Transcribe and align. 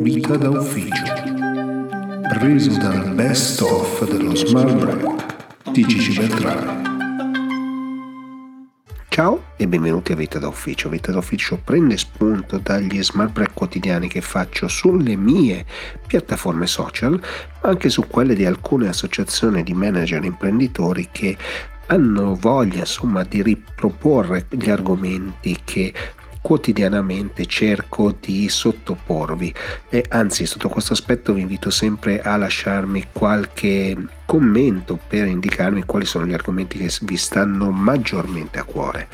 Vita 0.00 0.36
da 0.36 0.50
ufficio. 0.50 1.04
Preso 2.28 2.76
dal 2.76 3.14
best 3.14 3.62
of 3.62 4.06
dello 4.06 4.34
Smart 4.34 4.74
Break 4.74 5.72
di 5.72 5.86
Gigi 5.86 6.18
Beltrame. 6.18 6.82
Ciao 9.08 9.44
e 9.56 9.66
benvenuti 9.66 10.12
a 10.12 10.16
Vita 10.16 10.38
da 10.38 10.48
Ufficio. 10.48 10.90
Vita 10.90 11.12
da 11.12 11.18
Ufficio 11.18 11.58
prende 11.64 11.96
spunto 11.96 12.58
dagli 12.58 13.02
smart 13.02 13.32
break 13.32 13.54
quotidiani 13.54 14.08
che 14.08 14.20
faccio 14.20 14.68
sulle 14.68 15.16
mie 15.16 15.64
piattaforme 16.06 16.66
social, 16.66 17.12
ma 17.12 17.70
anche 17.70 17.88
su 17.88 18.06
quelle 18.06 18.34
di 18.34 18.44
alcune 18.44 18.88
associazioni 18.88 19.62
di 19.62 19.72
manager 19.72 20.24
imprenditori 20.24 21.08
che 21.10 21.38
hanno 21.86 22.34
voglia 22.34 22.80
insomma 22.80 23.24
di 23.24 23.42
riproporre 23.42 24.44
gli 24.50 24.68
argomenti 24.68 25.56
che 25.64 25.94
quotidianamente 26.48 27.44
cerco 27.44 28.16
di 28.18 28.48
sottoporvi 28.48 29.52
e 29.90 30.02
anzi 30.08 30.46
sotto 30.46 30.70
questo 30.70 30.94
aspetto 30.94 31.34
vi 31.34 31.42
invito 31.42 31.68
sempre 31.68 32.22
a 32.22 32.38
lasciarmi 32.38 33.08
qualche 33.12 33.94
commento 34.24 34.98
per 35.06 35.26
indicarmi 35.26 35.84
quali 35.84 36.06
sono 36.06 36.24
gli 36.24 36.32
argomenti 36.32 36.78
che 36.78 36.90
vi 37.02 37.18
stanno 37.18 37.70
maggiormente 37.70 38.58
a 38.58 38.64
cuore. 38.64 39.08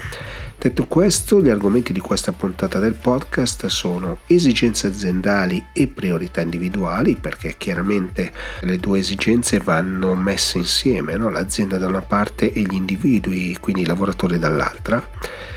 Detto 0.57 0.87
questo, 0.87 1.43
gli 1.43 1.49
argomenti 1.49 1.93
di 1.93 1.99
questa 1.99 2.31
puntata 2.31 2.79
del 2.79 2.95
podcast 2.95 3.67
sono 3.67 4.19
esigenze 4.29 4.87
aziendali 4.87 5.67
e 5.73 5.89
priorità 5.89 6.41
individuali, 6.41 7.17
perché 7.17 7.57
chiaramente 7.59 8.33
le 8.61 8.79
due 8.79 9.01
esigenze 9.01 9.59
vanno 9.59 10.15
messe 10.15 10.59
insieme, 10.59 11.17
no? 11.17 11.31
l'azienda 11.31 11.79
da 11.79 11.89
una 11.89 12.01
parte 12.01 12.53
e 12.53 12.61
gli 12.61 12.75
individui, 12.75 13.57
quindi 13.59 13.83
i 13.83 13.87
lavoratori 13.87 14.39
dall'altra 14.39 15.53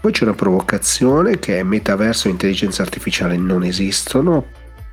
poi 0.00 0.12
c'è 0.12 0.24
una 0.24 0.34
provocazione 0.34 1.38
che 1.38 1.58
è 1.58 1.62
metaverso 1.62 2.28
e 2.28 2.32
intelligenza 2.32 2.82
artificiale 2.82 3.36
non 3.36 3.64
esistono 3.64 4.44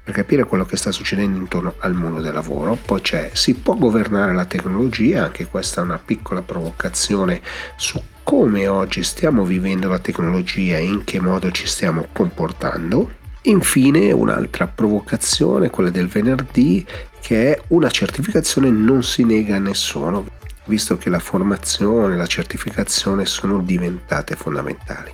per 0.03 0.13
capire 0.13 0.43
quello 0.43 0.65
che 0.65 0.75
sta 0.75 0.91
succedendo 0.91 1.37
intorno 1.37 1.75
al 1.79 1.93
mondo 1.93 2.19
del 2.19 2.33
lavoro. 2.33 2.77
Poi 2.83 2.99
c'è 3.01 3.29
si 3.33 3.53
può 3.53 3.75
governare 3.75 4.33
la 4.33 4.45
tecnologia, 4.45 5.23
anche 5.23 5.47
questa 5.47 5.81
è 5.81 5.83
una 5.83 6.01
piccola 6.03 6.41
provocazione 6.41 7.41
su 7.77 8.01
come 8.23 8.67
oggi 8.67 9.03
stiamo 9.03 9.43
vivendo 9.45 9.87
la 9.87 9.99
tecnologia 9.99 10.77
e 10.77 10.85
in 10.85 11.03
che 11.03 11.21
modo 11.21 11.51
ci 11.51 11.67
stiamo 11.67 12.07
comportando. 12.11 13.21
Infine 13.43 14.11
un'altra 14.11 14.67
provocazione, 14.67 15.69
quella 15.69 15.89
del 15.89 16.07
venerdì, 16.07 16.85
che 17.21 17.53
è 17.53 17.61
una 17.67 17.89
certificazione 17.89 18.69
non 18.69 19.03
si 19.03 19.23
nega 19.23 19.55
a 19.55 19.59
nessuno 19.59 20.25
visto 20.65 20.97
che 20.97 21.09
la 21.09 21.19
formazione 21.19 22.13
e 22.13 22.17
la 22.17 22.25
certificazione 22.25 23.25
sono 23.25 23.59
diventate 23.61 24.35
fondamentali. 24.35 25.13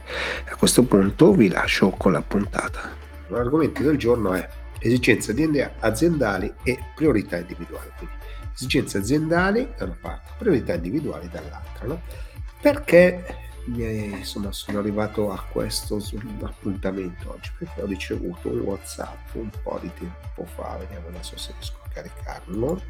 A 0.50 0.56
questo 0.56 0.83
punto 0.83 1.33
vi 1.33 1.50
lascio 1.50 1.89
con 1.91 2.11
la 2.11 2.22
puntata. 2.22 2.97
L'argomento 3.28 3.81
del 3.81 3.97
giorno 3.97 4.33
è 4.33 4.47
esigenze 4.80 5.33
aziendali 5.80 6.53
e 6.64 6.80
priorità 6.95 7.38
individuali. 7.38 7.89
Quindi 7.97 8.16
esigenze 8.53 8.97
aziendali 9.00 9.67
da 9.78 9.86
una 9.86 9.97
parte, 10.00 10.31
priorità 10.38 10.73
individuali 10.73 11.30
dall'altra. 11.30 11.88
No? 11.88 12.02
Perché 12.61 13.47
insomma, 13.66 14.52
sono 14.52 14.80
arrivato 14.80 15.31
a 15.31 15.44
questo 15.50 16.02
appuntamento 16.41 17.31
oggi? 17.31 17.52
Perché 17.58 17.81
ho 17.81 17.86
ricevuto 17.86 18.50
un 18.50 18.59
WhatsApp 18.59 19.34
un 19.34 19.50
po' 19.61 19.78
di 19.81 19.91
tempo 19.97 20.45
fa, 20.56 20.78
vediamo 20.80 21.08
adesso 21.08 21.38
se 21.38 21.53
riesco 21.53 21.78
a 21.84 21.89
caricarlo 21.89 22.81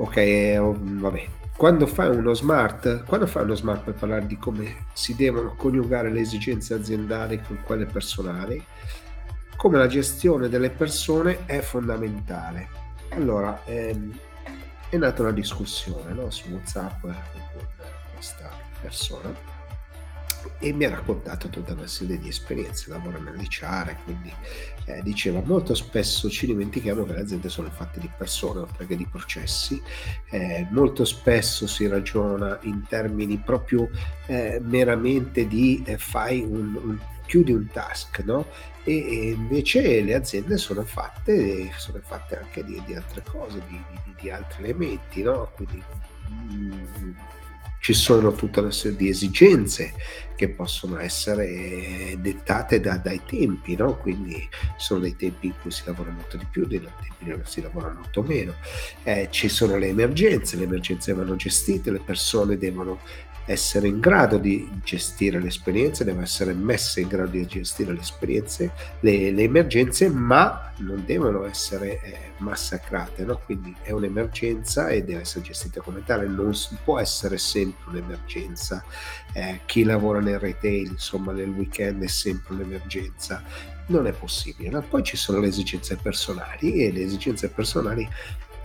ok, 0.00 0.16
eh, 0.16 0.58
oh, 0.58 0.76
vabbè. 0.78 1.28
Quando 1.56 1.86
fai 1.86 2.08
uno 2.08 2.32
smart, 2.32 3.04
quando 3.04 3.26
fai 3.26 3.44
uno 3.44 3.54
smart 3.54 3.82
per 3.82 3.94
parlare 3.94 4.26
di 4.26 4.38
come 4.38 4.86
si 4.94 5.14
devono 5.14 5.54
coniugare 5.56 6.10
le 6.10 6.20
esigenze 6.20 6.72
aziendali 6.72 7.42
con 7.42 7.60
quelle 7.62 7.84
personali, 7.84 8.64
come 9.56 9.76
la 9.76 9.86
gestione 9.86 10.48
delle 10.48 10.70
persone 10.70 11.44
è 11.44 11.60
fondamentale. 11.60 12.68
Allora, 13.10 13.60
ehm, 13.66 14.18
è 14.88 14.96
nata 14.96 15.20
una 15.20 15.32
discussione 15.32 16.14
no, 16.14 16.30
su 16.30 16.48
WhatsApp 16.48 17.02
con 17.02 17.14
questa 18.14 18.50
persona 18.80 19.59
e 20.58 20.72
mi 20.72 20.84
ha 20.84 20.90
raccontato 20.90 21.48
tutta 21.48 21.72
una 21.72 21.86
serie 21.86 22.18
di 22.18 22.28
esperienze, 22.28 22.90
lavora 22.90 23.18
nell'ICR, 23.18 23.96
quindi 24.04 24.32
eh, 24.84 25.00
diceva 25.02 25.42
molto 25.44 25.74
spesso 25.74 26.28
ci 26.28 26.46
dimentichiamo 26.46 27.04
che 27.04 27.12
le 27.12 27.20
aziende 27.20 27.48
sono 27.48 27.70
fatte 27.70 28.00
di 28.00 28.10
persone 28.16 28.60
oltre 28.60 28.86
che 28.86 28.96
di 28.96 29.06
processi, 29.06 29.80
eh, 30.30 30.66
molto 30.70 31.04
spesso 31.04 31.66
si 31.66 31.86
ragiona 31.86 32.58
in 32.62 32.84
termini 32.88 33.38
proprio 33.38 33.88
eh, 34.26 34.60
meramente 34.62 35.46
di 35.46 35.82
eh, 35.86 35.98
fai 35.98 36.40
un, 36.40 36.74
un, 36.74 36.98
chiudi 37.26 37.52
un 37.52 37.68
task, 37.68 38.22
no? 38.24 38.46
E, 38.82 38.92
e, 38.92 39.30
invece 39.30 40.02
le 40.02 40.14
aziende 40.14 40.56
sono 40.56 40.82
fatte, 40.82 41.70
sono 41.76 42.00
fatte 42.02 42.38
anche 42.38 42.64
di, 42.64 42.82
di 42.84 42.94
altre 42.94 43.22
cose, 43.22 43.62
di, 43.68 43.80
di, 44.04 44.14
di, 44.20 44.30
altri 44.30 44.64
elementi, 44.64 45.22
no? 45.22 45.50
Quindi, 45.54 45.82
mm, 46.28 47.12
ci 47.80 47.94
sono 47.94 48.32
tutta 48.32 48.60
una 48.60 48.70
serie 48.70 48.96
di 48.96 49.08
esigenze 49.08 49.94
che 50.36 50.48
possono 50.48 50.98
essere 50.98 52.16
dettate 52.18 52.80
da, 52.80 52.96
dai 52.96 53.20
tempi, 53.26 53.76
no? 53.76 53.96
quindi 53.96 54.48
sono 54.76 55.00
dei 55.00 55.16
tempi 55.16 55.48
in 55.48 55.54
cui 55.60 55.70
si 55.70 55.82
lavora 55.84 56.10
molto 56.10 56.36
di 56.36 56.46
più, 56.50 56.66
dei 56.66 56.80
tempi 56.80 57.30
in 57.30 57.32
cui 57.34 57.42
si 57.44 57.60
lavora 57.60 57.92
molto 57.92 58.22
meno. 58.22 58.54
Eh, 59.02 59.28
ci 59.30 59.48
sono 59.48 59.76
le 59.76 59.88
emergenze, 59.88 60.56
le 60.56 60.64
emergenze 60.64 61.12
vanno 61.12 61.36
gestite, 61.36 61.90
le 61.90 62.00
persone 62.00 62.56
devono 62.56 63.00
essere 63.50 63.88
in 63.88 63.98
grado 63.98 64.38
di 64.38 64.68
gestire 64.84 65.40
le 65.40 65.48
esperienze, 65.48 66.04
deve 66.04 66.22
essere 66.22 66.52
messe 66.52 67.00
in 67.00 67.08
grado 67.08 67.30
di 67.30 67.44
gestire 67.46 67.92
le 67.92 67.98
esperienze, 67.98 68.70
le, 69.00 69.32
le 69.32 69.42
emergenze, 69.42 70.08
ma 70.08 70.72
non 70.78 71.02
devono 71.04 71.44
essere 71.44 72.00
eh, 72.00 72.18
massacrate, 72.38 73.24
no? 73.24 73.40
quindi 73.44 73.74
è 73.82 73.90
un'emergenza 73.90 74.88
e 74.88 75.02
deve 75.02 75.22
essere 75.22 75.44
gestita 75.44 75.80
come 75.80 76.04
tale, 76.04 76.28
non 76.28 76.52
può 76.84 77.00
essere 77.00 77.38
sempre 77.38 77.90
un'emergenza. 77.90 78.84
Eh, 79.32 79.60
chi 79.66 79.82
lavora 79.82 80.20
nel 80.20 80.38
retail, 80.38 80.86
insomma, 80.86 81.32
nel 81.32 81.48
weekend 81.48 82.04
è 82.04 82.08
sempre 82.08 82.54
un'emergenza, 82.54 83.42
non 83.86 84.06
è 84.06 84.12
possibile. 84.12 84.70
No? 84.70 84.80
Poi 84.82 85.02
ci 85.02 85.16
sono 85.16 85.40
le 85.40 85.48
esigenze 85.48 85.96
personali 85.96 86.84
e 86.84 86.92
le 86.92 87.02
esigenze 87.02 87.48
personali 87.48 88.08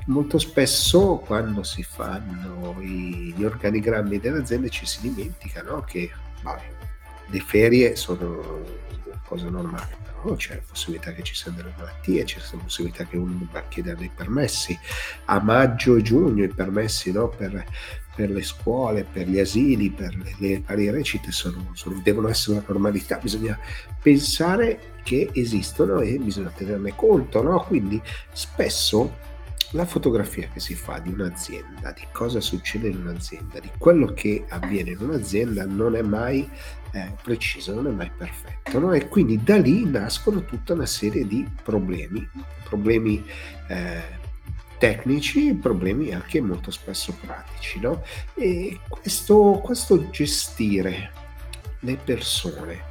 molto 0.05 0.37
spesso 0.37 1.17
quando 1.17 1.63
si 1.63 1.83
fanno 1.83 2.79
gli 2.81 3.43
organigrammi 3.43 4.19
delle 4.19 4.39
aziende 4.39 4.69
ci 4.69 4.85
si 4.85 5.01
dimentica 5.01 5.63
no? 5.63 5.81
che 5.81 6.11
vabbè, 6.43 6.69
le 7.27 7.39
ferie 7.39 7.95
sono 7.95 8.63
una 9.05 9.21
cosa 9.25 9.49
normale, 9.49 9.97
però 10.21 10.35
c'è 10.35 10.55
la 10.55 10.61
possibilità 10.67 11.11
che 11.11 11.23
ci 11.23 11.33
siano 11.33 11.57
delle 11.57 11.73
malattie, 11.77 12.23
c'è 12.23 12.39
la 12.51 12.59
possibilità 12.61 13.05
che 13.05 13.17
uno 13.17 13.33
debba 13.33 13.63
chiedere 13.67 13.97
dei 13.97 14.11
permessi. 14.13 14.77
A 15.25 15.39
maggio 15.41 15.95
e 15.95 16.01
giugno 16.01 16.43
i 16.43 16.49
permessi 16.49 17.11
no? 17.11 17.29
per, 17.29 17.65
per, 18.15 18.29
le 18.29 18.43
scuole, 18.43 19.05
per 19.11 19.27
gli 19.27 19.39
asili, 19.39 19.89
per 19.89 20.15
le, 20.15 20.35
le 20.37 20.61
varie 20.65 20.91
recite 20.91 21.31
sono, 21.31 21.71
sono, 21.73 21.99
devono 22.03 22.27
essere 22.27 22.57
una 22.57 22.65
normalità, 22.67 23.17
bisogna 23.17 23.57
pensare 23.99 24.93
che 25.03 25.29
esistono 25.33 25.99
e 25.99 26.17
bisogna 26.17 26.49
tenerne 26.49 26.95
conto, 26.95 27.41
no? 27.41 27.59
quindi 27.61 27.99
spesso 28.31 29.33
la 29.75 29.85
fotografia 29.85 30.47
che 30.51 30.61
si 30.61 30.73
fa 30.73 30.99
di 30.99 31.11
un'azienda, 31.11 31.91
di 31.91 32.07
cosa 32.13 32.39
succede 32.39 32.87
in 32.87 32.97
un'azienda, 32.97 33.59
di 33.59 33.69
quello 33.77 34.07
che 34.13 34.45
avviene 34.47 34.91
in 34.91 34.99
un'azienda 35.01 35.65
non 35.65 35.97
è 35.97 36.01
mai 36.01 36.49
eh, 36.91 37.13
preciso, 37.21 37.73
non 37.73 37.87
è 37.87 37.91
mai 37.91 38.09
perfetto. 38.17 38.79
No? 38.79 38.93
E 38.93 39.09
quindi 39.09 39.43
da 39.43 39.57
lì 39.57 39.85
nascono 39.85 40.45
tutta 40.45 40.73
una 40.73 40.85
serie 40.85 41.27
di 41.27 41.45
problemi, 41.61 42.27
problemi 42.63 43.23
eh, 43.67 44.01
tecnici, 44.77 45.53
problemi 45.53 46.13
anche 46.13 46.39
molto 46.39 46.71
spesso 46.71 47.13
pratici. 47.19 47.79
No? 47.81 48.01
E 48.33 48.79
questo, 48.87 49.59
questo 49.61 50.09
gestire 50.09 51.11
le 51.81 51.97
persone 51.97 52.83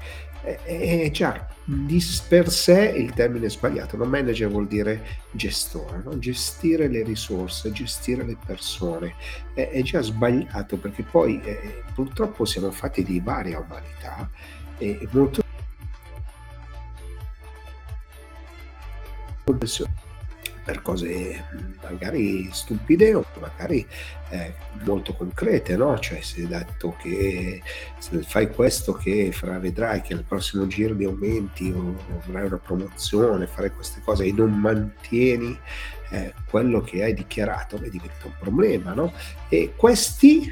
è 0.44 1.10
già 1.10 1.48
di 1.64 2.02
per 2.28 2.50
sé 2.50 2.92
il 2.94 3.14
termine 3.14 3.46
è 3.46 3.50
sbagliato, 3.50 3.96
no? 3.96 4.04
manager 4.04 4.48
vuol 4.48 4.66
dire 4.66 5.22
gestore, 5.30 6.02
no? 6.04 6.18
gestire 6.18 6.88
le 6.88 7.02
risorse, 7.02 7.72
gestire 7.72 8.22
le 8.22 8.36
persone, 8.44 9.14
è, 9.54 9.70
è 9.70 9.82
già 9.82 10.02
sbagliato 10.02 10.76
perché 10.76 11.02
poi 11.02 11.40
eh, 11.42 11.82
purtroppo 11.94 12.44
siamo 12.44 12.70
fatti 12.70 13.02
di 13.02 13.20
varia 13.20 13.58
umanità 13.58 14.28
e 14.76 15.08
molto 15.12 15.42
per 20.64 20.80
cose 20.80 21.44
magari 21.82 22.48
stupide 22.50 23.14
o 23.14 23.24
magari 23.38 23.86
eh, 24.30 24.54
molto 24.84 25.12
concrete, 25.12 25.76
no? 25.76 25.98
Cioè 25.98 26.20
si 26.22 26.42
è 26.42 26.46
detto 26.46 26.96
che 26.98 27.62
se 27.98 28.22
fai 28.22 28.50
questo 28.50 28.94
che 28.94 29.30
fra 29.32 29.58
vedrai 29.58 30.00
che 30.00 30.14
al 30.14 30.24
prossimo 30.24 30.66
giro 30.66 30.94
di 30.94 31.04
aumenti 31.04 31.70
o 31.70 31.96
avrai 32.26 32.46
una 32.46 32.56
promozione, 32.56 33.46
fare 33.46 33.72
queste 33.72 34.00
cose 34.02 34.24
e 34.24 34.32
non 34.32 34.58
mantieni 34.58 35.56
eh, 36.10 36.32
quello 36.48 36.80
che 36.80 37.04
hai 37.04 37.12
dichiarato, 37.12 37.76
beh, 37.76 37.90
diventa 37.90 38.26
un 38.26 38.34
problema, 38.38 38.94
no? 38.94 39.12
E 39.48 39.74
questi, 39.76 40.50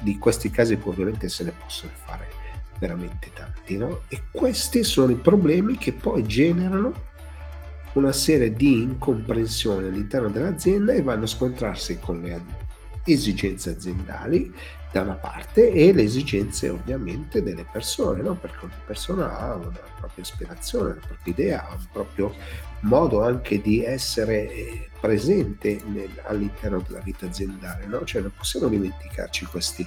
di 0.00 0.18
questi 0.18 0.50
casi 0.50 0.78
ovviamente 0.82 1.28
se 1.30 1.44
ne 1.44 1.52
possono 1.52 1.92
fare 2.04 2.28
veramente 2.78 3.30
tanti, 3.32 3.78
no? 3.78 4.02
E 4.08 4.24
questi 4.30 4.84
sono 4.84 5.12
i 5.12 5.16
problemi 5.16 5.78
che 5.78 5.92
poi 5.92 6.22
generano 6.24 7.12
una 7.94 8.12
serie 8.12 8.52
di 8.52 8.82
incomprensioni 8.82 9.88
all'interno 9.88 10.28
dell'azienda 10.28 10.92
e 10.92 11.02
vanno 11.02 11.24
a 11.24 11.28
scontrarsi 11.28 11.98
con 11.98 12.20
le 12.20 12.62
esigenze 13.04 13.70
aziendali 13.70 14.52
da 14.94 15.02
una 15.02 15.14
parte 15.14 15.72
e 15.72 15.92
le 15.92 16.02
esigenze 16.02 16.68
ovviamente 16.68 17.42
delle 17.42 17.66
persone, 17.70 18.22
no? 18.22 18.34
perché 18.34 18.64
ogni 18.64 18.74
persona 18.86 19.38
ha 19.38 19.54
una 19.56 19.76
propria 19.98 20.22
ispirazione, 20.22 20.92
una 20.92 21.00
propria 21.04 21.34
idea, 21.34 21.68
un 21.76 21.86
proprio 21.90 22.34
modo 22.80 23.24
anche 23.24 23.60
di 23.60 23.82
essere 23.82 24.52
eh, 24.52 24.88
presente 25.00 25.80
nel, 25.86 26.10
all'interno 26.26 26.84
della 26.86 27.00
vita 27.00 27.26
aziendale, 27.26 27.86
no? 27.86 28.04
cioè 28.04 28.22
non 28.22 28.32
possiamo 28.36 28.68
dimenticarci 28.68 29.46
questi, 29.46 29.84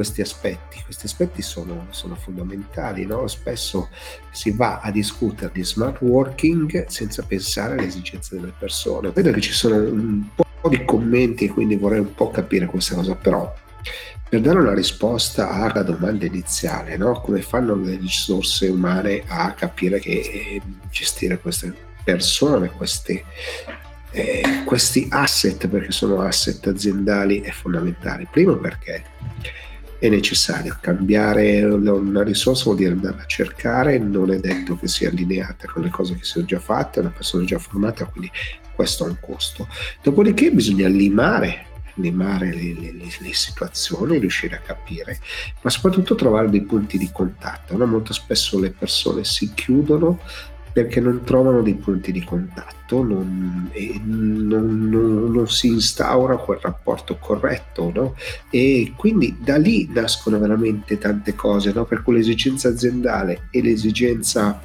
questi 0.00 0.22
aspetti, 0.22 0.80
questi 0.82 1.04
aspetti 1.04 1.42
sono, 1.42 1.88
sono 1.90 2.14
fondamentali, 2.14 3.04
no? 3.04 3.26
spesso 3.26 3.90
si 4.30 4.50
va 4.50 4.80
a 4.80 4.90
discutere 4.90 5.50
di 5.52 5.62
smart 5.62 6.00
working 6.00 6.86
senza 6.86 7.22
pensare 7.22 7.74
alle 7.74 7.86
esigenze 7.86 8.36
delle 8.36 8.54
persone, 8.58 9.10
vedo 9.10 9.30
che 9.30 9.42
ci 9.42 9.52
sono 9.52 9.76
un 9.76 10.24
po' 10.34 10.70
di 10.70 10.86
commenti 10.86 11.48
quindi 11.48 11.76
vorrei 11.76 11.98
un 11.98 12.14
po' 12.14 12.30
capire 12.30 12.64
questa 12.64 12.94
cosa, 12.94 13.14
però 13.14 13.54
per 14.26 14.40
dare 14.40 14.60
una 14.60 14.72
risposta 14.72 15.50
alla 15.50 15.82
domanda 15.82 16.24
iniziale, 16.24 16.96
no? 16.96 17.20
come 17.20 17.42
fanno 17.42 17.74
le 17.74 17.96
risorse 17.96 18.68
umane 18.68 19.22
a 19.26 19.52
capire 19.52 20.00
che 20.00 20.12
eh, 20.12 20.62
gestire 20.90 21.38
queste 21.38 21.74
persone, 22.02 22.70
questi, 22.70 23.22
eh, 24.12 24.62
questi 24.64 25.08
asset, 25.10 25.68
perché 25.68 25.92
sono 25.92 26.22
asset 26.22 26.66
aziendali, 26.68 27.42
è 27.42 27.50
fondamentale. 27.50 28.26
Primo 28.30 28.56
perché 28.56 29.04
è 30.00 30.08
necessario 30.08 30.78
cambiare 30.80 31.62
una 31.62 32.22
risorsa, 32.22 32.64
vuol 32.64 32.76
dire 32.76 32.92
andare 32.92 33.20
a 33.20 33.26
cercare, 33.26 33.98
non 33.98 34.32
è 34.32 34.38
detto 34.38 34.76
che 34.78 34.88
sia 34.88 35.10
allineata 35.10 35.68
con 35.68 35.82
le 35.82 35.90
cose 35.90 36.16
che 36.16 36.24
sono 36.24 36.46
già 36.46 36.58
fatte, 36.58 37.00
una 37.00 37.10
persona 37.10 37.44
già 37.44 37.58
formata, 37.58 38.06
quindi 38.06 38.30
questo 38.74 39.04
ha 39.04 39.08
un 39.08 39.18
costo. 39.20 39.68
Dopodiché 40.02 40.50
bisogna 40.52 40.88
limare 40.88 41.66
limare 41.94 42.54
le, 42.54 42.72
le, 42.72 42.92
le, 42.94 43.34
situazioni, 43.34 44.18
riuscire 44.18 44.56
a 44.56 44.60
capire, 44.60 45.18
ma 45.60 45.68
soprattutto 45.68 46.14
trovare 46.14 46.48
dei 46.48 46.62
punti 46.62 46.96
di 46.96 47.10
contatto. 47.12 47.76
No? 47.76 47.84
Molto 47.84 48.14
spesso 48.14 48.58
le 48.58 48.70
persone 48.70 49.24
si 49.24 49.52
chiudono 49.52 50.20
perché 50.72 51.00
non 51.00 51.22
trovano 51.24 51.62
dei 51.62 51.74
punti 51.74 52.12
di 52.12 52.22
contatto 52.22 53.02
non, 53.02 53.70
non, 54.04 54.88
non, 54.88 55.32
non 55.32 55.48
si 55.48 55.68
instaura 55.68 56.36
quel 56.36 56.58
rapporto 56.60 57.16
corretto 57.18 57.90
no? 57.94 58.16
e 58.50 58.92
quindi 58.96 59.36
da 59.40 59.56
lì 59.56 59.88
nascono 59.92 60.38
veramente 60.38 60.98
tante 60.98 61.34
cose 61.34 61.72
no? 61.72 61.84
per 61.84 62.02
cui 62.02 62.14
l'esigenza 62.14 62.68
aziendale 62.68 63.48
e 63.50 63.62
l'esigenza 63.62 64.60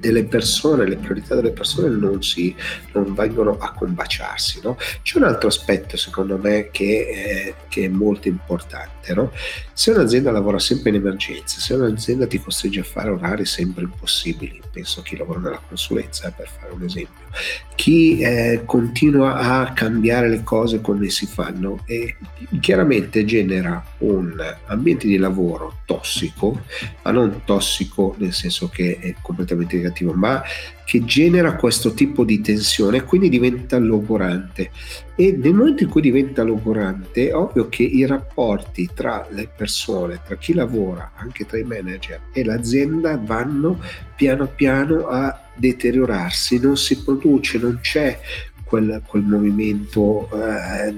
delle 0.00 0.24
persone, 0.24 0.88
le 0.88 0.96
priorità 0.96 1.34
delle 1.34 1.52
persone 1.52 1.88
non, 1.90 2.22
si, 2.22 2.54
non 2.92 3.14
vengono 3.14 3.58
a 3.58 3.72
combaciarsi. 3.72 4.60
No? 4.62 4.76
C'è 5.02 5.18
un 5.18 5.24
altro 5.24 5.48
aspetto 5.48 5.96
secondo 5.96 6.38
me 6.38 6.70
che, 6.72 6.84
eh, 6.84 7.54
che 7.68 7.84
è 7.84 7.88
molto 7.88 8.26
importante. 8.26 8.99
No? 9.14 9.32
Se 9.72 9.90
un'azienda 9.90 10.30
lavora 10.30 10.58
sempre 10.58 10.90
in 10.90 10.96
emergenza, 10.96 11.58
se 11.58 11.74
un'azienda 11.74 12.26
ti 12.26 12.40
costringe 12.40 12.80
a 12.80 12.84
fare 12.84 13.10
orari 13.10 13.44
sempre 13.44 13.82
impossibili, 13.82 14.60
penso 14.70 15.00
a 15.00 15.02
chi 15.02 15.16
lavora 15.16 15.40
nella 15.40 15.60
consulenza 15.66 16.28
eh, 16.28 16.32
per 16.36 16.48
fare 16.48 16.72
un 16.72 16.84
esempio, 16.84 17.26
chi 17.74 18.20
eh, 18.20 18.62
continua 18.64 19.34
a 19.34 19.72
cambiare 19.72 20.28
le 20.28 20.42
cose 20.42 20.80
come 20.80 21.08
si 21.08 21.26
fanno 21.26 21.82
e 21.86 22.16
chiaramente 22.60 23.24
genera 23.24 23.84
un 23.98 24.36
ambiente 24.66 25.06
di 25.06 25.16
lavoro 25.16 25.78
tossico, 25.86 26.62
ma 27.02 27.10
non 27.10 27.42
tossico 27.44 28.14
nel 28.18 28.32
senso 28.32 28.68
che 28.68 28.98
è 29.00 29.14
completamente 29.20 29.76
negativo, 29.76 30.12
ma 30.12 30.42
che 30.90 31.04
genera 31.04 31.54
questo 31.54 31.94
tipo 31.94 32.24
di 32.24 32.40
tensione 32.40 32.96
e 32.96 33.04
quindi 33.04 33.28
diventa 33.28 33.78
logorante. 33.78 34.72
E 35.14 35.38
nel 35.40 35.54
momento 35.54 35.84
in 35.84 35.88
cui 35.88 36.00
diventa 36.00 36.42
logorante 36.42 37.32
ovvio 37.32 37.68
che 37.68 37.84
i 37.84 38.04
rapporti 38.06 38.90
tra 38.92 39.24
le 39.30 39.48
persone, 39.56 40.20
tra 40.26 40.34
chi 40.34 40.52
lavora, 40.52 41.12
anche 41.14 41.46
tra 41.46 41.58
i 41.58 41.62
manager 41.62 42.22
e 42.32 42.42
l'azienda 42.42 43.16
vanno 43.22 43.80
piano 44.16 44.48
piano 44.48 45.06
a 45.06 45.40
deteriorarsi, 45.54 46.58
non 46.58 46.76
si 46.76 47.00
produce, 47.04 47.58
non 47.58 47.78
c'è 47.80 48.18
quel, 48.64 49.00
quel 49.06 49.22
movimento 49.22 50.28
eh, 50.32 50.92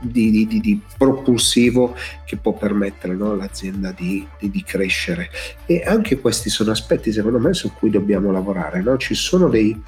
di, 0.00 0.30
di, 0.30 0.46
di, 0.46 0.60
di, 0.60 0.80
propulsivo 0.96 1.94
che 2.24 2.36
può 2.36 2.52
permettere 2.52 3.14
no, 3.14 3.32
all'azienda 3.32 3.92
di, 3.92 4.26
crescere. 4.64 5.30
E 5.66 5.82
anche 5.84 6.20
questi 6.20 6.50
sono 6.50 6.70
aspetti, 6.70 7.12
secondo 7.12 7.38
me, 7.38 7.54
su 7.54 7.72
cui 7.72 7.90
dobbiamo 7.90 8.30
lavorare. 8.30 8.80
No? 8.82 8.96
Ci, 8.96 9.14
sono 9.14 9.48
dei, 9.48 9.80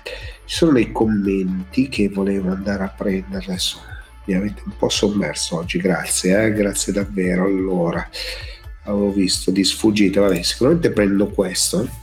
ci 0.45 0.57
sono 0.57 0.73
dei 0.73 0.91
commenti 0.93 1.89
che 1.89 2.09
volevo 2.09 2.51
andare 2.51 2.85
a 2.85 2.89
prendere 2.89 3.45
adesso. 3.45 3.81
Mi 4.25 4.35
avete 4.35 4.63
un 4.65 4.73
po' 4.77 4.89
sommerso 4.89 5.57
oggi, 5.57 5.79
grazie, 5.79 6.45
eh? 6.45 6.53
grazie 6.53 6.93
davvero. 6.93 7.45
Allora, 7.45 8.09
avevo 8.85 9.13
visto 9.13 9.51
di 9.51 9.65
sfuggita, 9.65 10.21
vabbè, 10.21 10.43
sicuramente 10.43 10.91
prendo 10.91 11.29
questo 11.29 12.00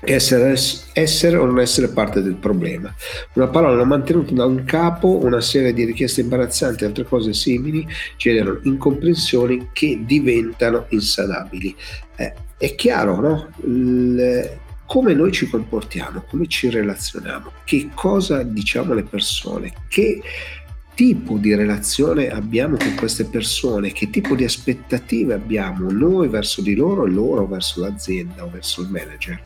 essere, 0.00 0.56
essere, 0.92 1.36
o 1.36 1.44
non 1.44 1.60
essere 1.60 1.88
parte 1.88 2.22
del 2.22 2.36
problema. 2.36 2.92
Una 3.34 3.48
parola 3.48 3.84
mantenuta 3.84 4.32
da 4.34 4.46
un 4.46 4.64
capo, 4.64 5.22
una 5.22 5.40
serie 5.40 5.72
di 5.72 5.84
richieste 5.84 6.20
imbarazzanti 6.22 6.84
e 6.84 6.86
altre 6.86 7.04
cose 7.04 7.32
simili 7.32 7.86
generano 8.16 8.60
incomprensioni 8.62 9.68
che 9.72 10.00
diventano 10.04 10.86
insanabili. 10.88 11.74
Eh, 12.16 12.34
è 12.56 12.74
chiaro, 12.74 13.20
no? 13.20 13.48
Il, 13.64 14.58
come 14.86 15.14
noi 15.14 15.32
ci 15.32 15.48
comportiamo, 15.48 16.24
come 16.28 16.46
ci 16.46 16.68
relazioniamo, 16.68 17.52
che 17.64 17.90
cosa 17.94 18.42
diciamo 18.42 18.92
alle 18.92 19.04
persone, 19.04 19.72
che 19.88 20.20
tipo 20.94 21.38
di 21.38 21.54
relazione 21.54 22.28
abbiamo 22.28 22.76
con 22.76 22.94
queste 22.96 23.24
persone, 23.24 23.92
che 23.92 24.10
tipo 24.10 24.34
di 24.34 24.44
aspettative 24.44 25.32
abbiamo 25.32 25.90
noi 25.90 26.28
verso 26.28 26.60
di 26.60 26.74
loro 26.74 27.06
e 27.06 27.10
loro 27.10 27.46
verso 27.46 27.80
l'azienda 27.80 28.44
o 28.44 28.50
verso 28.50 28.82
il 28.82 28.90
manager 28.90 29.42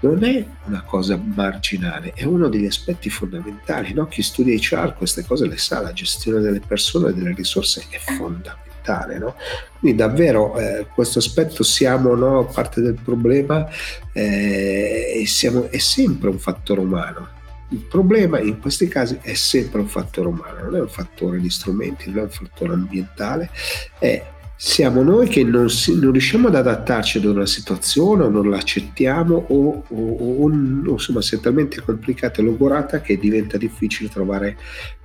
non 0.00 0.24
è 0.24 0.44
una 0.64 0.82
cosa 0.82 1.20
marginale, 1.22 2.12
è 2.14 2.24
uno 2.24 2.48
degli 2.48 2.66
aspetti 2.66 3.10
fondamentali. 3.10 3.92
No? 3.92 4.06
Chi 4.06 4.22
studia 4.22 4.54
HR 4.54 4.94
queste 4.96 5.24
cose 5.24 5.46
le 5.46 5.58
sa, 5.58 5.80
la 5.80 5.92
gestione 5.92 6.40
delle 6.40 6.60
persone 6.60 7.10
e 7.10 7.14
delle 7.14 7.34
risorse 7.34 7.84
è 7.90 7.98
fondamentale. 7.98 9.18
No? 9.18 9.34
Quindi 9.78 9.98
davvero 9.98 10.58
eh, 10.58 10.86
questo 10.92 11.18
aspetto 11.18 11.62
siamo 11.62 12.14
no, 12.14 12.46
parte 12.46 12.80
del 12.80 12.98
problema 13.02 13.68
eh, 14.12 15.12
e 15.16 15.26
siamo, 15.26 15.70
è 15.70 15.78
sempre 15.78 16.30
un 16.30 16.38
fattore 16.38 16.80
umano. 16.80 17.38
Il 17.72 17.84
problema 17.84 18.40
in 18.40 18.58
questi 18.58 18.88
casi 18.88 19.18
è 19.22 19.34
sempre 19.34 19.80
un 19.80 19.86
fattore 19.86 20.26
umano, 20.26 20.64
non 20.64 20.76
è 20.76 20.80
un 20.80 20.88
fattore 20.88 21.38
di 21.38 21.48
strumenti, 21.50 22.10
non 22.10 22.18
è 22.18 22.22
un 22.22 22.30
fattore 22.30 22.72
ambientale, 22.72 23.48
è 23.96 24.24
siamo 24.62 25.02
noi 25.02 25.26
che 25.26 25.42
non, 25.42 25.70
si, 25.70 25.98
non, 25.98 26.12
riusciamo 26.12 26.48
ad 26.48 26.54
adattarci 26.54 27.16
ad 27.16 27.24
una 27.24 27.46
situazione 27.46 28.24
o 28.24 28.28
non 28.28 28.50
l'accettiamo 28.50 29.46
o, 29.48 29.84
o, 29.88 30.42
o, 30.44 30.50
insomma 30.50 31.22
si 31.22 31.34
è 31.34 31.40
talmente 31.40 31.80
complicata 31.80 32.42
e 32.42 32.44
logorata 32.44 33.00
che 33.00 33.16
diventa 33.16 33.56
difficile 33.56 34.10
trovare 34.10 34.58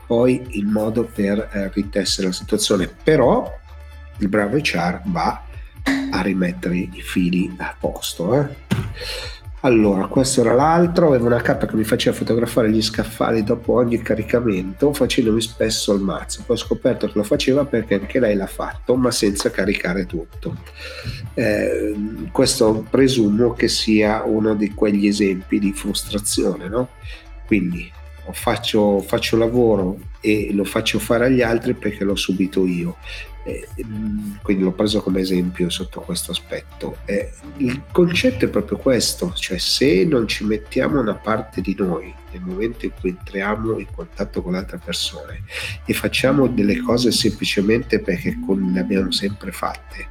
poi 0.06 0.46
il 0.50 0.66
modo 0.66 1.06
per 1.06 1.50
eh, 1.54 1.72
ritessere 1.74 2.28
la 2.28 2.34
situazione. 2.34 2.94
Però 3.02 3.50
il 4.18 4.28
bravo 4.28 4.58
HR 4.58 5.04
va 5.06 5.42
a 6.12 6.22
rimettere 6.22 6.76
i 6.76 7.02
fili 7.02 7.56
a 7.56 7.74
posto. 7.80 8.38
Eh? 8.38 8.48
Allora, 9.66 10.06
questo 10.06 10.42
era 10.42 10.54
l'altro, 10.54 11.08
avevo 11.08 11.26
una 11.26 11.42
cappa 11.42 11.66
che 11.66 11.76
mi 11.76 11.84
faceva 11.84 12.16
fotografare 12.16 12.70
gli 12.70 12.84
scaffali 12.84 13.44
dopo 13.44 13.74
ogni 13.74 14.00
caricamento, 14.00 14.94
facendomi 14.94 15.42
spesso 15.42 15.92
il 15.94 16.02
mazzo. 16.02 16.44
Poi 16.46 16.56
ho 16.56 16.60
scoperto 16.60 17.08
che 17.08 17.14
lo 17.16 17.24
faceva 17.24 17.66
perché 17.66 17.96
anche 17.96 18.20
lei 18.20 18.36
l'ha 18.36 18.46
fatto, 18.46 18.96
ma 18.96 19.10
senza 19.10 19.50
caricare 19.50 20.06
tutto. 20.06 20.56
Eh, 21.34 21.96
questo 22.32 22.86
presumo 22.88 23.54
che 23.54 23.68
sia 23.68 24.22
uno 24.24 24.54
di 24.54 24.72
quegli 24.72 25.08
esempi 25.08 25.58
di 25.58 25.74
frustrazione, 25.74 26.68
no? 26.68 26.90
Quindi 27.48 27.92
faccio, 28.32 29.00
faccio 29.00 29.38
lavoro 29.38 29.98
e 30.20 30.50
lo 30.52 30.64
faccio 30.64 31.00
fare 31.00 31.26
agli 31.26 31.42
altri 31.42 31.74
perché 31.74 32.04
l'ho 32.04 32.16
subito 32.16 32.66
io. 32.66 32.98
Eh, 33.48 33.68
quindi 34.42 34.64
l'ho 34.64 34.72
preso 34.72 35.04
come 35.04 35.20
esempio 35.20 35.70
sotto 35.70 36.02
questo 36.02 36.32
aspetto. 36.32 36.98
Eh, 37.06 37.32
il 37.58 37.84
concetto 37.92 38.46
è 38.46 38.48
proprio 38.48 38.78
questo, 38.78 39.34
cioè 39.36 39.60
se 39.60 40.04
non 40.04 40.28
ci 40.28 40.44
mettiamo 40.46 41.00
una 41.00 41.14
parte 41.14 41.62
di 41.62 41.76
noi 41.78 42.12
nel 42.32 42.42
momento 42.42 42.86
in 42.86 42.92
cui 43.00 43.10
entriamo 43.10 43.78
in 43.78 43.88
contatto 43.94 44.42
con 44.42 44.56
altre 44.56 44.80
persone 44.84 45.44
e 45.86 45.94
facciamo 45.94 46.48
delle 46.48 46.80
cose 46.82 47.12
semplicemente 47.12 48.00
perché 48.00 48.36
le 48.48 48.80
abbiamo 48.80 49.12
sempre 49.12 49.52
fatte, 49.52 50.08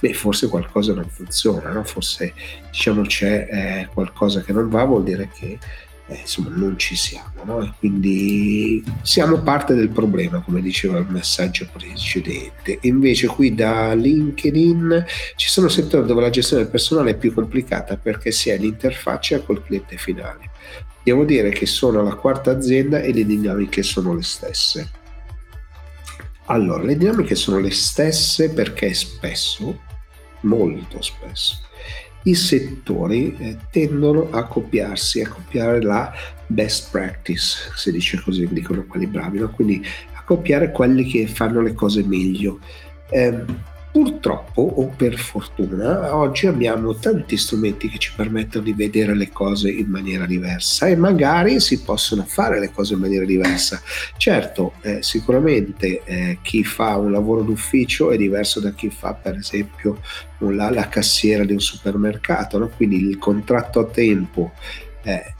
beh, 0.00 0.12
forse 0.12 0.48
qualcosa 0.48 0.92
non 0.92 1.08
funziona, 1.08 1.70
no? 1.70 1.84
forse 1.84 2.34
diciamo 2.70 3.02
c'è 3.02 3.48
eh, 3.50 3.88
qualcosa 3.92 4.42
che 4.42 4.52
non 4.52 4.68
va, 4.68 4.84
vuol 4.84 5.04
dire 5.04 5.30
che 5.32 5.58
eh, 6.06 6.16
insomma 6.20 6.50
non 6.54 6.78
ci 6.78 6.96
siamo. 6.96 7.44
No? 7.44 7.62
E 7.62 7.72
quindi 7.78 8.84
siamo 9.02 9.40
parte 9.40 9.74
del 9.74 9.88
problema, 9.88 10.40
come 10.40 10.60
diceva 10.60 10.98
il 10.98 11.06
messaggio 11.08 11.68
precedente. 11.72 12.78
Invece 12.82 13.26
qui 13.26 13.54
da 13.54 13.94
LinkedIn 13.94 15.04
ci 15.36 15.48
sono 15.48 15.68
settori 15.68 16.06
dove 16.06 16.20
la 16.20 16.30
gestione 16.30 16.62
del 16.62 16.70
personale 16.70 17.12
è 17.12 17.16
più 17.16 17.32
complicata 17.32 17.96
perché 17.96 18.32
si 18.32 18.50
è 18.50 18.58
l'interfaccia 18.58 19.40
col 19.40 19.64
cliente 19.64 19.96
finale. 19.96 20.50
Devo 21.02 21.24
dire 21.24 21.50
che 21.50 21.66
sono 21.66 22.02
la 22.02 22.14
quarta 22.14 22.50
azienda 22.50 23.00
e 23.00 23.12
le 23.12 23.24
dinamiche 23.24 23.82
sono 23.82 24.14
le 24.14 24.22
stesse. 24.22 24.90
Allora, 26.46 26.82
le 26.82 26.96
dinamiche 26.96 27.34
sono 27.34 27.58
le 27.58 27.70
stesse 27.70 28.50
perché 28.50 28.92
spesso, 28.92 29.80
molto 30.40 31.00
spesso, 31.00 31.58
i 32.24 32.34
settori 32.34 33.36
eh, 33.38 33.56
tendono 33.70 34.30
a 34.30 34.44
copiarsi, 34.44 35.20
a 35.20 35.28
copiare 35.28 35.82
la 35.82 36.12
best 36.46 36.90
practice, 36.90 37.70
si 37.74 37.90
dice 37.90 38.20
così, 38.20 38.46
dicono 38.50 38.84
quelli 38.86 39.06
bravi, 39.06 39.38
no? 39.38 39.50
quindi 39.50 39.84
a 40.14 40.22
copiare 40.24 40.70
quelli 40.70 41.04
che 41.04 41.26
fanno 41.26 41.60
le 41.60 41.74
cose 41.74 42.02
meglio. 42.04 42.60
Eh, 43.10 43.72
Purtroppo 43.94 44.60
o 44.60 44.88
per 44.88 45.16
fortuna 45.16 46.16
oggi 46.16 46.48
abbiamo 46.48 46.96
tanti 46.96 47.36
strumenti 47.36 47.88
che 47.88 47.98
ci 47.98 48.12
permettono 48.12 48.64
di 48.64 48.72
vedere 48.72 49.14
le 49.14 49.30
cose 49.30 49.70
in 49.70 49.86
maniera 49.86 50.26
diversa 50.26 50.88
e 50.88 50.96
magari 50.96 51.60
si 51.60 51.80
possono 51.80 52.24
fare 52.24 52.58
le 52.58 52.72
cose 52.72 52.94
in 52.94 52.98
maniera 52.98 53.24
diversa. 53.24 53.80
Certo, 54.16 54.72
eh, 54.80 55.00
sicuramente 55.04 56.02
eh, 56.02 56.38
chi 56.42 56.64
fa 56.64 56.96
un 56.96 57.12
lavoro 57.12 57.42
d'ufficio 57.42 58.10
è 58.10 58.16
diverso 58.16 58.58
da 58.58 58.72
chi 58.72 58.90
fa 58.90 59.14
per 59.14 59.36
esempio 59.36 60.00
la, 60.38 60.70
la 60.70 60.88
cassiera 60.88 61.44
di 61.44 61.52
un 61.52 61.60
supermercato, 61.60 62.58
no? 62.58 62.70
quindi 62.70 62.96
il 62.96 63.16
contratto 63.18 63.78
a 63.78 63.84
tempo. 63.84 64.54
Eh, 65.04 65.34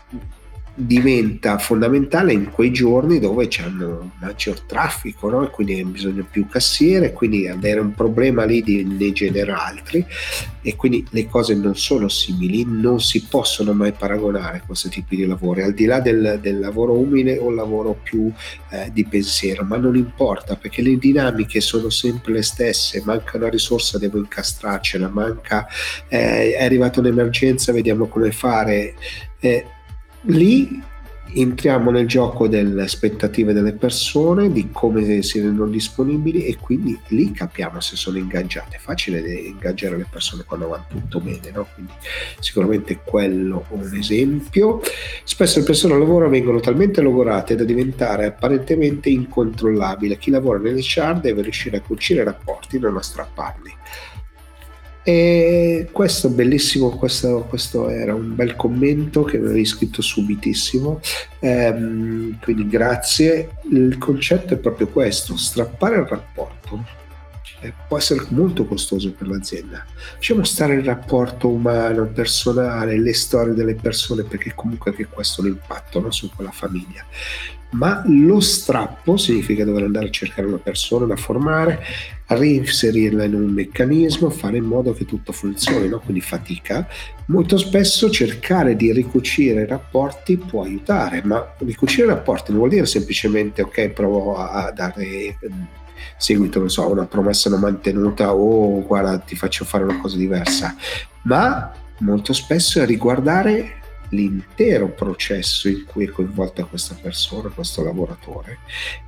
diventa 0.77 1.59
fondamentale 1.59 2.33
in 2.33 2.51
quei 2.51 2.73
giorni 2.73 3.21
dove 3.21 3.47
c'è 3.47 3.65
un 3.65 4.11
maggior 4.21 4.61
traffico 4.63 5.31
no? 5.31 5.45
e 5.45 5.51
quindi 5.51 5.75
hai 5.75 5.85
bisogno 5.85 6.27
più 6.29 6.49
cassiere 6.49 7.13
quindi 7.13 7.47
avere 7.47 7.79
un 7.79 7.95
problema 7.95 8.45
lì 8.45 8.61
di, 8.61 8.85
ne 8.85 9.13
genera 9.13 9.65
altri. 9.65 10.05
E 10.67 10.77
quindi 10.77 11.07
le 11.11 11.29
cose 11.29 11.55
non 11.55 11.77
sono 11.77 12.09
simili 12.09 12.65
non 12.67 12.99
si 12.99 13.27
possono 13.29 13.75
mai 13.75 13.93
paragonare 13.93 14.63
questi 14.67 14.89
tipi 14.89 15.17
di 15.17 15.27
lavori. 15.27 15.63
Al 15.63 15.75
di 15.75 15.85
là 15.85 16.01
del, 16.01 16.39
del 16.41 16.59
lavoro 16.59 16.99
umile 16.99 17.37
o 17.37 17.51
lavoro 17.51 17.99
più 18.03 18.33
eh, 18.71 18.91
di 18.93 19.05
pensiero 19.05 19.63
ma 19.65 19.77
non 19.77 19.95
importa 19.95 20.57
perché 20.57 20.81
le 20.81 20.97
dinamiche 20.97 21.61
sono 21.61 21.91
sempre 21.91 22.33
le 22.33 22.43
stesse. 22.43 23.03
Manca 23.05 23.37
una 23.37 23.49
risorsa 23.49 23.99
devo 23.99 24.19
incastrarcela. 24.19 25.09
Manca 25.09 25.67
eh, 26.09 26.55
è 26.55 26.65
arrivata 26.65 27.01
un'emergenza 27.01 27.73
vediamo 27.73 28.07
come 28.07 28.33
fare. 28.33 28.95
Eh, 29.39 29.67
lì 30.27 30.83
entriamo 31.37 31.91
nel 31.91 32.07
gioco 32.07 32.47
delle 32.47 32.83
aspettative 32.83 33.53
delle 33.53 33.73
persone, 33.73 34.53
di 34.53 34.71
come 34.71 35.23
si 35.23 35.41
rendono 35.41 35.71
disponibili 35.71 36.45
e 36.45 36.57
quindi 36.57 36.99
lì 37.09 37.33
capiamo 37.33 37.81
se 37.81 37.97
sono 37.97 38.19
ingaggiate. 38.19 38.77
È 38.77 38.79
facile 38.79 39.21
ingaggiare 39.21 39.97
le 39.97 40.07
persone 40.09 40.45
quando 40.45 40.69
va 40.69 40.85
tutto 40.87 41.21
bene, 41.21 41.51
no? 41.53 41.67
quindi 41.75 41.93
sicuramente 42.39 43.01
quello 43.05 43.67
è 43.69 43.73
un 43.75 43.95
esempio. 43.95 44.81
Spesso 45.25 45.59
le 45.59 45.65
persone 45.65 45.95
al 45.95 46.01
lavoro 46.01 46.29
vengono 46.29 46.61
talmente 46.61 47.01
logorate 47.01 47.57
da 47.57 47.65
diventare 47.65 48.27
apparentemente 48.27 49.09
incontrollabili. 49.09 50.17
Chi 50.19 50.31
lavora 50.31 50.59
nelle 50.59 50.81
char 50.83 51.21
deve 51.21 51.43
riuscire 51.43 51.79
a 51.79 51.81
cucire 51.81 52.23
i 52.23 52.25
rapporti, 52.25 52.79
non 52.79 52.97
a 52.97 53.03
strapparli. 53.03 53.74
E 55.07 55.89
questo 55.93 56.31
bellissimo, 56.31 56.89
questo, 56.97 57.45
questo, 57.47 57.91
era 57.91 58.15
un 58.15 58.35
bel 58.35 58.57
commento 58.57 59.23
che 59.23 59.37
avevi 59.37 59.67
scritto 59.67 60.01
subitissimo, 60.01 61.01
ehm, 61.41 62.39
quindi 62.41 62.67
grazie. 62.67 63.57
Il 63.71 63.99
concetto 63.99 64.55
è 64.55 64.57
proprio 64.57 64.89
questo, 64.89 65.37
strappare 65.37 65.97
il 65.97 66.07
rapporto 66.07 67.03
eh, 67.61 67.73
può 67.89 67.97
essere 67.97 68.25
molto 68.29 68.67
costoso 68.67 69.13
per 69.13 69.27
l'azienda. 69.27 69.85
Lasciamo 70.15 70.45
stare 70.45 70.75
il 70.75 70.85
rapporto 70.85 71.49
umano, 71.49 72.07
personale, 72.07 72.99
le 72.99 73.15
storie 73.15 73.55
delle 73.55 73.75
persone, 73.75 74.23
perché 74.23 74.53
comunque 74.55 74.91
anche 74.91 75.07
questo 75.07 75.43
ha 75.43 75.47
un 75.47 76.03
no, 76.03 76.11
su 76.11 76.31
quella 76.35 76.51
famiglia 76.51 77.05
ma 77.75 78.03
lo 78.07 78.41
strappo 78.41 79.17
significa 79.17 79.65
dover 79.65 79.85
andare 79.85 80.07
a 80.07 80.11
cercare 80.11 80.47
una 80.47 80.59
persona 80.59 81.07
da 81.07 81.17
formare, 81.17 81.81
reinserirla 82.27 83.25
in 83.25 83.35
un 83.35 83.47
meccanismo, 83.47 84.31
fare 84.31 84.57
in 84.57 84.65
modo 84.65 84.93
che 84.93 85.05
tutto 85.05 85.33
funzioni, 85.33 85.89
no? 85.89 86.01
quindi 86.01 86.21
fatica. 86.21 86.87
Molto 87.27 87.57
spesso 87.59 88.11
cercare 88.11 88.77
di 88.77 88.93
ricucire 88.93 89.67
rapporti 89.67 90.37
può 90.37 90.63
aiutare, 90.63 91.23
ma 91.25 91.55
ricucire 91.59 92.07
rapporti 92.07 92.51
non 92.51 92.59
vuol 92.59 92.71
dire 92.71 92.87
semplicemente 92.87 93.63
ok, 93.63 93.89
provo 93.89 94.37
a 94.37 94.71
dare 94.73 95.37
seguito, 96.17 96.59
non 96.59 96.71
so, 96.71 96.91
una 96.91 97.07
promessa 97.07 97.51
non 97.51 97.61
mantenuta 97.61 98.35
o 98.35 98.83
guarda 98.83 99.19
ti 99.19 99.37
faccio 99.37 99.65
fare 99.65 99.85
una 99.85 100.01
cosa 100.01 100.17
diversa, 100.17 100.75
ma 101.23 101.73
molto 101.99 102.33
spesso 102.33 102.81
è 102.81 102.87
riguardare 102.87 103.83
l'intero 104.15 104.89
processo 104.89 105.69
in 105.69 105.85
cui 105.85 106.07
è 106.07 106.11
coinvolta 106.11 106.65
questa 106.65 106.97
persona, 107.01 107.49
questo 107.49 107.83
lavoratore 107.83 108.59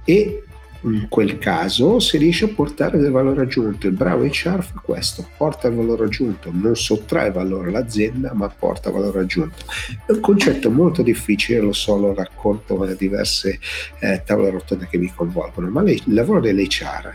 e 0.04 0.42
in 0.82 1.08
quel 1.08 1.38
caso 1.38 1.98
si 1.98 2.16
riesce 2.16 2.44
a 2.44 2.48
portare 2.54 2.98
del 2.98 3.10
valore 3.10 3.42
aggiunto. 3.42 3.86
Il 3.86 3.94
bravo 3.94 4.25
HR 4.25 4.62
fa 4.62 4.80
questo, 4.82 5.26
porta 5.36 5.68
il 5.68 5.75
valore 5.75 6.04
aggiunto, 6.04 6.50
non 6.52 6.76
sottrae 6.76 7.32
valore 7.32 7.68
all'azienda 7.68 8.32
ma 8.34 8.48
porta 8.48 8.90
valore 8.90 9.20
aggiunto. 9.20 9.64
È 10.06 10.12
un 10.12 10.20
concetto 10.20 10.70
molto 10.70 11.02
difficile, 11.02 11.60
lo 11.60 11.72
so, 11.72 11.96
lo 11.96 12.14
racconto 12.14 12.80
a 12.82 12.94
diverse 12.94 13.58
eh, 13.98 14.22
tavole 14.25 14.50
rotonde 14.50 14.86
che 14.88 14.98
mi 14.98 15.12
coinvolgono, 15.12 15.68
ma 15.68 15.82
il 15.82 16.02
lavoro 16.06 16.40
dell'HR 16.40 17.14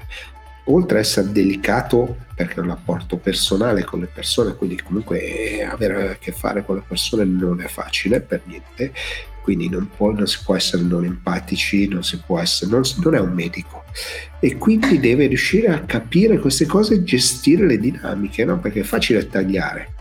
oltre 0.65 0.99
ad 0.99 1.03
essere 1.03 1.31
delicato 1.31 2.17
perché 2.35 2.55
è 2.55 2.59
un 2.59 2.67
rapporto 2.67 3.17
personale 3.17 3.83
con 3.83 3.99
le 3.99 4.07
persone, 4.11 4.55
quindi 4.55 4.79
comunque 4.81 5.63
avere 5.63 6.11
a 6.11 6.15
che 6.15 6.31
fare 6.31 6.63
con 6.65 6.75
le 6.75 6.83
persone 6.87 7.23
non 7.23 7.61
è 7.61 7.67
facile 7.67 8.21
per 8.21 8.41
niente, 8.45 8.93
quindi 9.41 9.69
non, 9.69 9.89
può, 9.95 10.11
non 10.11 10.27
si 10.27 10.39
può 10.43 10.55
essere 10.55 10.83
non 10.83 11.03
empatici, 11.03 11.87
non 11.87 12.03
si 12.03 12.19
può 12.25 12.39
essere, 12.39 12.71
non, 12.71 12.81
non, 13.03 13.15
è 13.15 13.19
un 13.19 13.31
medico 13.31 13.83
e 14.39 14.57
quindi 14.57 14.99
deve 14.99 15.27
riuscire 15.27 15.67
a 15.67 15.81
capire 15.81 16.39
queste 16.39 16.65
cose 16.65 16.95
e 16.95 17.03
gestire 17.03 17.65
le 17.65 17.77
dinamiche, 17.77 18.45
no? 18.45 18.59
perché 18.59 18.81
è 18.81 18.83
facile 18.83 19.27
tagliare, 19.27 19.93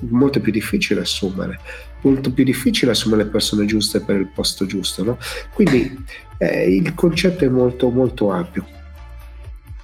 molto 0.00 0.40
più 0.40 0.52
difficile 0.52 1.00
assumere, 1.00 1.58
molto 2.02 2.32
più 2.32 2.44
difficile 2.44 2.92
assumere 2.92 3.24
le 3.24 3.30
persone 3.30 3.64
giuste 3.64 4.00
per 4.00 4.16
il 4.16 4.26
posto 4.26 4.66
giusto, 4.66 5.04
no? 5.04 5.18
quindi 5.52 6.04
eh, 6.38 6.74
il 6.74 6.94
concetto 6.94 7.44
è 7.44 7.48
molto 7.48 7.88
molto 7.88 8.30
ampio 8.30 8.80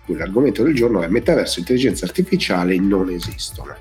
cui 0.08 0.16
l'argomento 0.16 0.62
del 0.62 0.74
giorno 0.74 1.02
è 1.02 1.08
metaverso 1.08 1.58
e 1.58 1.60
intelligenza 1.60 2.06
artificiale 2.06 2.78
non 2.78 3.10
esistono. 3.10 3.76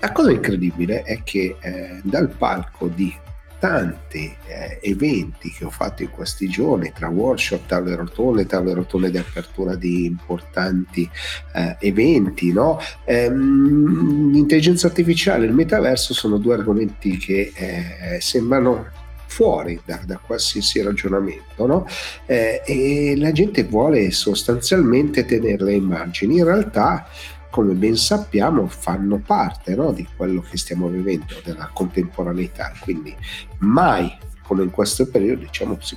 La 0.00 0.12
cosa 0.12 0.30
incredibile 0.30 1.02
è 1.02 1.22
che 1.22 1.56
eh, 1.58 2.00
dal 2.02 2.28
palco 2.28 2.88
di 2.88 3.10
tanti 3.58 4.36
eh, 4.46 4.78
eventi 4.82 5.50
che 5.50 5.64
ho 5.64 5.70
fatto 5.70 6.02
in 6.02 6.10
questi 6.10 6.48
giorni, 6.48 6.92
tra 6.92 7.08
workshop, 7.08 7.64
tavole 7.64 7.96
rotonde, 7.96 8.44
tavole 8.44 8.74
rotonde 8.74 9.10
di 9.10 9.16
apertura 9.16 9.74
di 9.74 10.04
importanti 10.04 11.08
eh, 11.54 11.76
eventi, 11.80 12.52
no? 12.52 12.78
ehm, 13.06 14.32
l'intelligenza 14.32 14.88
artificiale 14.88 15.44
e 15.44 15.48
il 15.48 15.54
metaverso 15.54 16.12
sono 16.12 16.36
due 16.36 16.52
argomenti 16.52 17.16
che 17.16 17.52
eh, 17.54 18.20
sembrano 18.20 19.02
fuori 19.34 19.80
da, 19.84 20.00
da 20.06 20.16
qualsiasi 20.16 20.80
ragionamento 20.80 21.66
no? 21.66 21.86
eh, 22.26 22.62
e 22.64 23.14
la 23.16 23.32
gente 23.32 23.64
vuole 23.64 24.12
sostanzialmente 24.12 25.24
tenerle 25.24 25.72
in 25.72 25.82
margini. 25.82 26.36
In 26.36 26.44
realtà, 26.44 27.08
come 27.50 27.72
ben 27.74 27.96
sappiamo, 27.96 28.68
fanno 28.68 29.18
parte 29.18 29.74
no, 29.74 29.92
di 29.92 30.06
quello 30.16 30.40
che 30.40 30.56
stiamo 30.56 30.86
vivendo, 30.86 31.34
della 31.42 31.68
contemporaneità. 31.72 32.72
Quindi 32.80 33.14
mai 33.58 34.16
come 34.44 34.62
in 34.62 34.70
questo 34.70 35.08
periodo 35.08 35.40
diciamo, 35.40 35.78
si 35.80 35.96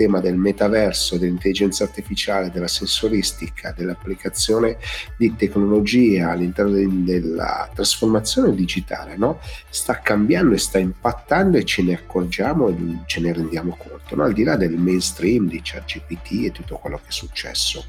tema 0.00 0.18
del 0.20 0.36
metaverso, 0.36 1.18
dell'intelligenza 1.18 1.84
artificiale, 1.84 2.50
della 2.50 2.68
sensoristica, 2.68 3.74
dell'applicazione 3.76 4.78
di 5.18 5.36
tecnologia 5.36 6.30
all'interno 6.30 6.70
de- 6.70 6.88
della 6.88 7.68
trasformazione 7.74 8.54
digitale, 8.54 9.18
no? 9.18 9.40
sta 9.68 9.98
cambiando 9.98 10.54
e 10.54 10.58
sta 10.58 10.78
impattando 10.78 11.58
e 11.58 11.64
ce 11.66 11.82
ne 11.82 11.92
accorgiamo 11.92 12.68
e 12.68 12.76
ce 13.04 13.20
ne 13.20 13.34
rendiamo 13.34 13.76
conto, 13.76 14.16
no? 14.16 14.22
al 14.22 14.32
di 14.32 14.42
là 14.42 14.56
del 14.56 14.78
mainstream 14.78 15.46
di 15.48 15.60
ChatGPT 15.62 16.46
e 16.46 16.50
tutto 16.50 16.76
quello 16.76 16.96
che 16.96 17.08
è 17.08 17.12
successo. 17.12 17.84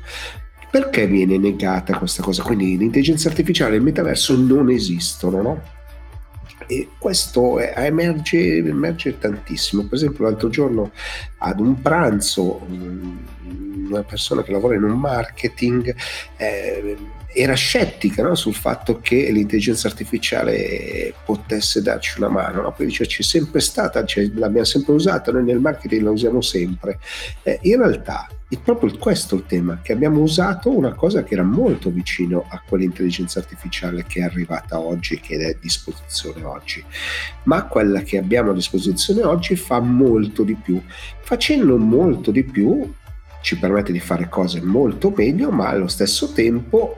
Perché 0.69 1.07
viene 1.07 1.37
negata 1.37 1.97
questa 1.97 2.21
cosa? 2.21 2.43
Quindi 2.43 2.77
l'intelligenza 2.77 3.29
artificiale 3.29 3.75
e 3.75 3.77
il 3.77 3.83
metaverso 3.83 4.35
non 4.35 4.69
esistono, 4.69 5.41
no? 5.41 5.61
E 6.67 6.89
questo 6.97 7.59
emerge, 7.59 8.57
emerge 8.57 9.17
tantissimo. 9.17 9.83
Per 9.83 9.93
esempio, 9.93 10.25
l'altro 10.25 10.49
giorno 10.49 10.91
ad 11.37 11.59
un 11.59 11.81
pranzo 11.81 12.61
mm, 12.69 13.17
una 13.91 14.03
persona 14.03 14.43
che 14.43 14.51
lavora 14.51 14.75
in 14.75 14.83
un 14.83 14.97
marketing 14.97 15.93
eh, 16.37 16.97
era 17.33 17.53
scettica 17.53 18.23
no? 18.23 18.35
sul 18.35 18.53
fatto 18.53 18.99
che 18.99 19.31
l'intelligenza 19.31 19.87
artificiale 19.87 21.13
potesse 21.23 21.81
darci 21.81 22.19
una 22.19 22.29
mano, 22.29 22.61
no? 22.61 22.71
poi 22.71 22.87
dice 22.87 23.05
c'è 23.05 23.21
sempre 23.21 23.59
stata, 23.59 24.03
cioè, 24.05 24.29
l'abbiamo 24.35 24.65
sempre 24.65 24.93
usata, 24.93 25.31
noi 25.31 25.43
nel 25.43 25.59
marketing 25.59 26.03
la 26.03 26.11
usiamo 26.11 26.41
sempre. 26.41 26.99
Eh, 27.43 27.59
in 27.63 27.77
realtà 27.77 28.27
è 28.49 28.57
proprio 28.57 28.93
questo 28.97 29.35
il 29.35 29.45
tema, 29.45 29.79
che 29.81 29.93
abbiamo 29.93 30.19
usato 30.19 30.75
una 30.75 30.93
cosa 30.93 31.23
che 31.23 31.35
era 31.35 31.43
molto 31.43 31.89
vicino 31.89 32.45
a 32.49 32.61
quell'intelligenza 32.67 33.39
artificiale 33.39 34.03
che 34.05 34.19
è 34.19 34.23
arrivata 34.23 34.77
oggi, 34.77 35.21
che 35.21 35.37
è 35.37 35.49
a 35.51 35.57
disposizione 35.59 36.43
oggi, 36.43 36.83
ma 37.43 37.65
quella 37.65 38.01
che 38.01 38.17
abbiamo 38.17 38.51
a 38.51 38.53
disposizione 38.53 39.23
oggi 39.23 39.55
fa 39.55 39.79
molto 39.79 40.43
di 40.43 40.55
più. 40.55 40.81
Facendo 41.21 41.77
molto 41.77 42.29
di 42.31 42.43
più 42.43 42.93
ci 43.41 43.57
permette 43.57 43.91
di 43.91 43.99
fare 43.99 44.29
cose 44.29 44.61
molto 44.61 45.11
meglio, 45.15 45.51
ma 45.51 45.69
allo 45.69 45.87
stesso 45.87 46.31
tempo 46.31 46.97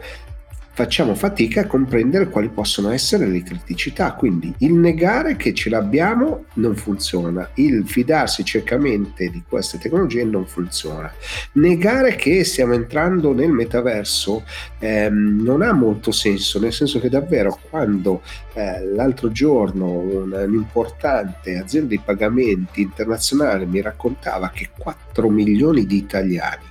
facciamo 0.73 1.13
fatica 1.13 1.61
a 1.61 1.67
comprendere 1.67 2.29
quali 2.29 2.49
possono 2.49 2.89
essere 2.89 3.27
le 3.27 3.43
criticità. 3.43 4.13
Quindi 4.13 4.53
il 4.59 4.73
negare 4.73 5.35
che 5.35 5.53
ce 5.53 5.69
l'abbiamo 5.69 6.45
non 6.55 6.75
funziona, 6.75 7.47
il 7.55 7.87
fidarsi 7.87 8.43
ciecamente 8.43 9.29
di 9.29 9.43
queste 9.47 9.77
tecnologie 9.77 10.23
non 10.23 10.45
funziona. 10.45 11.13
Negare 11.53 12.15
che 12.15 12.43
stiamo 12.43 12.73
entrando 12.73 13.33
nel 13.33 13.51
metaverso 13.51 14.43
ehm, 14.79 15.41
non 15.41 15.61
ha 15.61 15.71
molto 15.73 16.11
senso, 16.11 16.59
nel 16.59 16.73
senso 16.73 16.99
che 16.99 17.09
davvero 17.09 17.59
quando 17.69 18.21
eh, 18.53 18.83
l'altro 18.93 19.31
giorno 19.31 19.85
un'importante 19.85 21.57
azienda 21.57 21.89
di 21.89 22.01
pagamenti 22.03 22.81
internazionale 22.81 23.65
mi 23.65 23.81
raccontava 23.81 24.49
che 24.49 24.69
4 24.75 25.29
milioni 25.29 25.85
di 25.85 25.97
italiani 25.97 26.65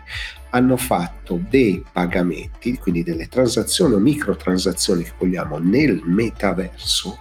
hanno 0.54 0.76
fatto 0.76 1.40
dei 1.48 1.84
pagamenti, 1.92 2.78
quindi 2.78 3.02
delle 3.02 3.28
transazioni 3.28 3.94
o 3.94 3.98
microtransazioni 3.98 5.02
che 5.02 5.12
vogliamo 5.18 5.58
nel 5.58 6.00
metaverso 6.04 7.18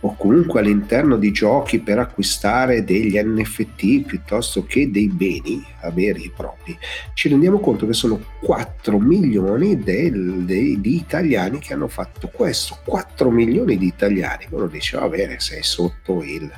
o 0.00 0.14
comunque 0.16 0.60
all'interno 0.60 1.16
di 1.16 1.32
giochi 1.32 1.80
per 1.80 1.98
acquistare 1.98 2.84
degli 2.84 3.18
NFT 3.20 4.04
piuttosto 4.06 4.64
che 4.64 4.90
dei 4.90 5.08
beni 5.08 5.64
veri 5.92 6.24
e 6.24 6.32
propri, 6.34 6.76
ci 7.14 7.28
rendiamo 7.28 7.58
conto 7.58 7.86
che 7.86 7.92
sono 7.92 8.20
4 8.40 8.98
milioni 8.98 9.78
del, 9.78 10.44
dei, 10.44 10.80
di 10.80 10.96
italiani 10.96 11.58
che 11.58 11.72
hanno 11.72 11.88
fatto 11.88 12.28
questo. 12.28 12.78
4 12.84 13.30
milioni 13.30 13.76
di 13.76 13.86
italiani. 13.86 14.46
Uno 14.50 14.66
dice, 14.66 14.98
va 14.98 15.08
bene, 15.08 15.40
sei 15.40 15.62
sotto 15.62 16.22
il 16.22 16.50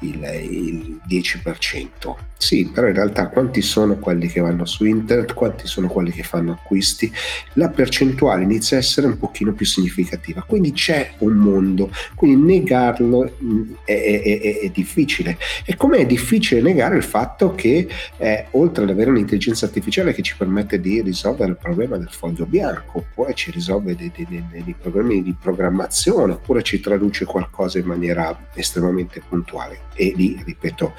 il, 0.00 0.22
il 0.50 1.00
10%. 1.08 2.14
Sì, 2.38 2.70
però 2.72 2.86
in 2.86 2.94
realtà 2.94 3.28
quanti 3.28 3.62
sono 3.62 3.96
quelli 3.96 4.28
che 4.28 4.40
vanno 4.40 4.66
su 4.66 4.84
internet, 4.84 5.32
quanti 5.32 5.66
sono 5.66 5.88
quelli 5.88 6.10
che 6.10 6.22
fanno 6.22 6.52
acquisti? 6.52 7.10
La 7.54 7.70
percentuale 7.70 8.42
inizia 8.42 8.76
a 8.76 8.80
essere 8.80 9.06
un 9.06 9.16
pochino 9.18 9.52
più 9.52 9.64
significativa, 9.64 10.42
quindi 10.42 10.72
c'è 10.72 11.14
un 11.18 11.32
mondo, 11.32 11.90
quindi 12.14 12.54
negarlo 12.54 13.32
mm, 13.42 13.72
è, 13.84 13.92
è, 13.92 14.40
è, 14.40 14.60
è 14.60 14.68
difficile. 14.68 15.38
E 15.64 15.76
come 15.76 15.98
è 15.98 16.06
difficile 16.06 16.60
negare 16.60 16.96
il 16.96 17.02
fatto 17.02 17.54
che 17.54 17.88
eh, 18.18 18.46
oltre 18.50 18.84
ad 18.84 18.90
avere 18.90 19.10
un'intelligenza 19.10 19.64
artificiale 19.64 20.12
che 20.12 20.22
ci 20.22 20.36
permette 20.36 20.78
di 20.78 21.00
risolvere 21.00 21.52
il 21.52 21.58
problema 21.58 21.96
del 21.96 22.10
foglio 22.10 22.44
bianco, 22.44 23.06
poi 23.14 23.34
ci 23.34 23.50
risolve 23.50 23.96
dei, 23.96 24.12
dei, 24.14 24.26
dei, 24.28 24.62
dei 24.62 24.74
problemi 24.78 25.22
di 25.22 25.34
programmazione, 25.40 26.34
oppure 26.34 26.62
ci 26.62 26.80
traduce 26.80 27.24
qualcosa 27.24 27.78
in 27.78 27.86
maniera 27.86 28.48
estremamente 28.52 29.22
puntuale 29.26 29.86
e 29.96 30.12
lì, 30.14 30.40
ripeto, 30.44 30.94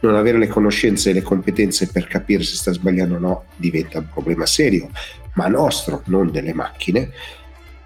non 0.00 0.14
avere 0.14 0.38
le 0.38 0.48
conoscenze 0.48 1.10
e 1.10 1.12
le 1.12 1.22
competenze 1.22 1.88
per 1.88 2.06
capire 2.06 2.42
se 2.42 2.54
sta 2.54 2.72
sbagliando 2.72 3.16
o 3.16 3.18
no 3.18 3.44
diventa 3.56 3.98
un 3.98 4.08
problema 4.12 4.46
serio, 4.46 4.90
ma 5.34 5.48
nostro, 5.48 6.02
non 6.06 6.30
delle 6.30 6.54
macchine. 6.54 7.10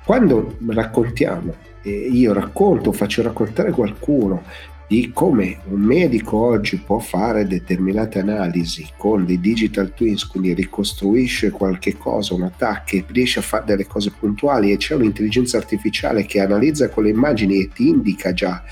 Quando 0.04 0.57
raccontiamo, 0.69 1.54
eh, 1.83 1.90
io 1.90 2.33
racconto, 2.33 2.92
faccio 2.92 3.23
raccontare 3.23 3.71
qualcuno 3.71 4.45
di 4.93 5.11
come 5.11 5.61
un 5.71 5.81
medico 5.81 6.37
oggi 6.37 6.77
può 6.77 6.99
fare 6.99 7.47
determinate 7.47 8.19
analisi 8.19 8.87
con 8.99 9.25
dei 9.25 9.41
digital 9.41 9.95
twins, 9.95 10.27
quindi 10.27 10.53
ricostruisce 10.53 11.49
qualche 11.49 11.97
cosa, 11.97 12.35
un 12.35 12.43
attacco, 12.43 13.03
riesce 13.07 13.39
a 13.39 13.43
fare 13.43 13.65
delle 13.65 13.87
cose 13.87 14.11
puntuali 14.11 14.71
e 14.71 14.77
c'è 14.77 14.95
un'intelligenza 14.95 15.57
artificiale 15.57 16.27
che 16.27 16.41
analizza 16.41 16.91
quelle 16.91 17.09
immagini 17.09 17.63
e 17.63 17.69
ti 17.69 17.89
indica 17.89 18.35
già 18.35 18.63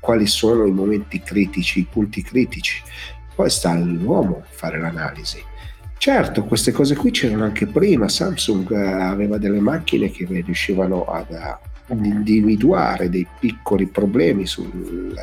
quali 0.00 0.26
sono 0.26 0.66
i 0.66 0.72
momenti 0.72 1.20
critici, 1.20 1.78
i 1.78 1.86
punti 1.88 2.22
critici. 2.22 2.82
Poi 3.36 3.48
sta 3.48 3.70
all'uomo 3.70 4.42
fare 4.48 4.80
l'analisi. 4.80 5.40
Certo, 5.96 6.42
queste 6.42 6.72
cose 6.72 6.96
qui 6.96 7.12
c'erano 7.12 7.44
anche 7.44 7.66
prima, 7.66 8.08
Samsung 8.08 8.68
eh, 8.72 8.82
aveva 8.84 9.38
delle 9.38 9.60
macchine 9.60 10.10
che 10.10 10.26
riuscivano 10.28 11.04
ad 11.04 11.30
individuare 11.90 13.08
dei 13.08 13.26
piccoli 13.38 13.86
problemi 13.86 14.46
sul 14.46 15.14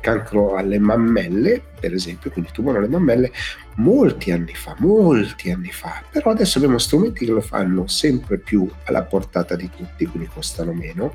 cancro 0.00 0.56
alle 0.56 0.78
mammelle, 0.78 1.62
per 1.78 1.92
esempio, 1.92 2.30
quindi 2.30 2.50
tumore 2.52 2.78
alle 2.78 2.88
mammelle, 2.88 3.32
molti 3.76 4.30
anni 4.30 4.54
fa, 4.54 4.74
molti 4.78 5.50
anni 5.50 5.70
fa. 5.70 6.02
Però 6.10 6.30
adesso 6.30 6.58
abbiamo 6.58 6.78
strumenti 6.78 7.24
che 7.24 7.32
lo 7.32 7.40
fanno 7.40 7.86
sempre 7.86 8.38
più 8.38 8.68
alla 8.84 9.02
portata 9.02 9.56
di 9.56 9.70
tutti, 9.74 10.06
quindi 10.06 10.28
costano 10.32 10.72
meno, 10.72 11.14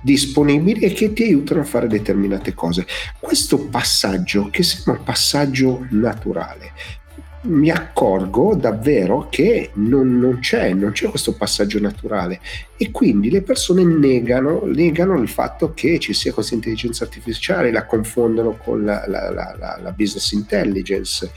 disponibili 0.00 0.80
e 0.80 0.92
che 0.92 1.12
ti 1.12 1.24
aiutano 1.24 1.60
a 1.60 1.64
fare 1.64 1.88
determinate 1.88 2.54
cose. 2.54 2.86
Questo 3.18 3.66
passaggio, 3.66 4.48
che 4.50 4.62
sembra 4.62 4.92
un 4.92 5.04
passaggio 5.04 5.86
naturale, 5.90 6.72
mi 7.42 7.70
accorgo 7.70 8.54
davvero 8.54 9.28
che 9.30 9.70
non, 9.74 10.18
non, 10.18 10.40
c'è, 10.40 10.72
non 10.72 10.92
c'è 10.92 11.08
questo 11.08 11.34
passaggio 11.34 11.78
naturale 11.78 12.40
e 12.76 12.90
quindi 12.90 13.30
le 13.30 13.42
persone 13.42 13.84
negano, 13.84 14.62
negano 14.64 15.20
il 15.20 15.28
fatto 15.28 15.72
che 15.72 15.98
ci 15.98 16.12
sia 16.12 16.32
questa 16.32 16.54
intelligenza 16.54 17.04
artificiale, 17.04 17.70
la 17.70 17.86
confondono 17.86 18.56
con 18.56 18.84
la, 18.84 19.04
la, 19.06 19.30
la, 19.30 19.78
la 19.80 19.92
business 19.92 20.32
intelligence. 20.32 21.30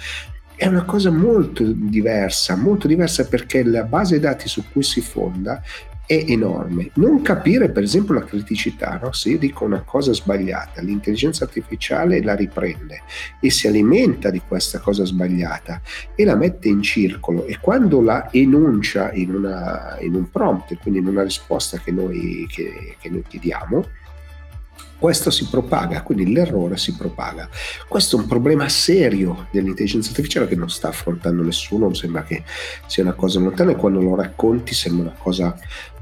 È 0.56 0.68
una 0.68 0.84
cosa 0.84 1.10
molto 1.10 1.64
diversa, 1.64 2.56
molto 2.56 2.88
diversa 2.88 3.26
perché 3.28 3.64
la 3.64 3.84
base 3.84 4.20
dati 4.20 4.50
su 4.50 4.64
cui 4.72 4.84
si 4.84 5.00
fonda 5.00 5.62
è 6.10 6.26
enorme. 6.28 6.90
Non 6.96 7.22
capire, 7.22 7.70
per 7.70 7.84
esempio, 7.84 8.16
la 8.16 8.24
criticità, 8.24 9.00
no? 9.00 9.12
se 9.12 9.30
io 9.30 9.38
dico 9.38 9.64
una 9.64 9.84
cosa 9.84 10.12
sbagliata, 10.12 10.82
l'intelligenza 10.82 11.44
artificiale 11.44 12.24
la 12.24 12.34
riprende 12.34 13.04
e 13.40 13.52
si 13.52 13.68
alimenta 13.68 14.32
di 14.32 14.42
questa 14.42 14.80
cosa 14.80 15.06
sbagliata 15.06 15.80
e 16.16 16.26
la 16.26 16.34
mette 16.34 16.68
in 16.68 16.82
circolo 16.82 17.46
e 17.46 17.60
quando 17.62 18.02
la 18.02 18.30
enuncia 18.32 19.12
in, 19.12 19.36
una, 19.36 20.00
in 20.00 20.16
un 20.16 20.32
prompt, 20.32 20.80
quindi 20.80 21.00
in 21.00 21.06
una 21.06 21.22
risposta 21.22 21.78
che 21.78 21.92
noi, 21.92 22.48
che, 22.50 22.96
che 23.00 23.10
noi 23.12 23.24
chiediamo, 23.28 23.86
questo 24.98 25.30
si 25.30 25.48
propaga, 25.48 26.02
quindi 26.02 26.34
l'errore 26.34 26.76
si 26.76 26.96
propaga. 26.96 27.48
Questo 27.88 28.18
è 28.18 28.20
un 28.20 28.26
problema 28.26 28.68
serio 28.68 29.48
dell'intelligenza 29.52 30.10
artificiale 30.10 30.48
che 30.48 30.56
non 30.56 30.72
sta 30.72 30.88
affrontando 30.88 31.44
nessuno, 31.44 31.94
sembra 31.94 32.24
che 32.24 32.44
sia 32.88 33.04
una 33.04 33.14
cosa 33.14 33.40
lontana 33.40 33.72
e 33.72 33.76
quando 33.76 34.02
lo 34.02 34.16
racconti 34.16 34.74
sembra 34.74 35.10
una 35.10 35.16
cosa 35.20 35.56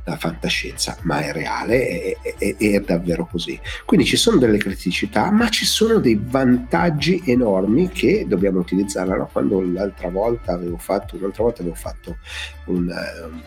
la 0.08 0.16
fantascienza, 0.16 0.98
ma 1.02 1.20
è 1.20 1.34
reale, 1.34 2.16
è, 2.22 2.36
è, 2.38 2.56
è, 2.56 2.80
davvero 2.80 3.26
così. 3.26 3.60
Quindi 3.86 4.06
ci 4.06 4.16
sono 4.16 4.38
delle 4.38 4.58
criticità, 4.58 5.30
ma 5.32 5.50
ci 5.50 5.66
sono 5.66 6.00
dei 6.00 6.18
vantaggi 6.22 7.22
enormi 7.26 7.90
che 7.90 8.26
dobbiamo 8.26 8.60
utilizzare. 8.60 9.18
No? 9.18 9.30
Quando 9.30 9.62
l'altra 9.62 10.10
volta 10.10 10.54
avevo 10.54 10.78
fatto, 10.78 11.18
un'altra 11.18 11.44
volta 11.44 11.62
avevo 11.62 11.76
fatto 11.76 12.18
un, 12.68 12.88
um, 12.88 13.42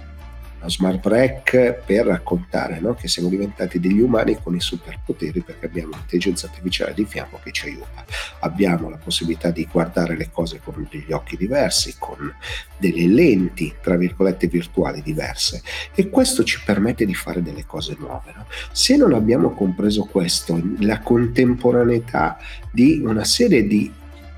uno 0.61 0.69
smart 0.69 1.01
break 1.01 1.83
per 1.85 2.07
raccontare 2.07 2.81
no? 2.81 2.95
che 2.95 3.09
siamo 3.09 3.29
diventati 3.29 3.81
degli 3.81 4.01
umani 4.01 4.39
con 4.41 4.55
i 4.55 4.61
superpoteri 4.61 5.41
perché 5.41 5.67
abbiamo 5.67 5.95
l'intelligenza 5.95 6.47
artificiale 6.47 6.93
di 6.95 7.07
fianco 7.07 7.41
che 7.43 7.51
ci 7.51 7.67
aiuta. 7.67 8.05
Abbiamo 8.41 8.91
la 8.91 8.99
possibilità 8.99 9.51
di 9.51 9.67
guardare 9.71 10.17
le 10.17 10.31
cose 10.31 10.61
con 10.63 10.87
degli 10.91 11.13
occhi 11.13 11.37
diversi, 11.37 11.97
con 11.99 12.33
delle 12.77 13.07
lenti, 13.07 13.75
tra 13.81 13.97
virgolette, 13.97 14.47
virtuali 14.49 15.01
diverse 15.03 15.63
e 15.95 16.11
questo 16.11 16.45
ci 16.45 16.61
permette 16.63 17.07
di 17.07 17.15
fare 17.15 17.43
delle 17.43 17.65
cose 17.65 17.97
nuove. 17.99 18.33
No? 18.37 18.47
Se 18.73 18.97
non 18.97 19.15
abbiamo 19.15 19.53
compreso 19.53 20.05
questo, 20.05 20.61
la 20.81 21.01
contemporaneità 21.01 22.39
di 22.71 23.01
una 23.03 23.25
serie 23.25 23.67
di 23.67 23.91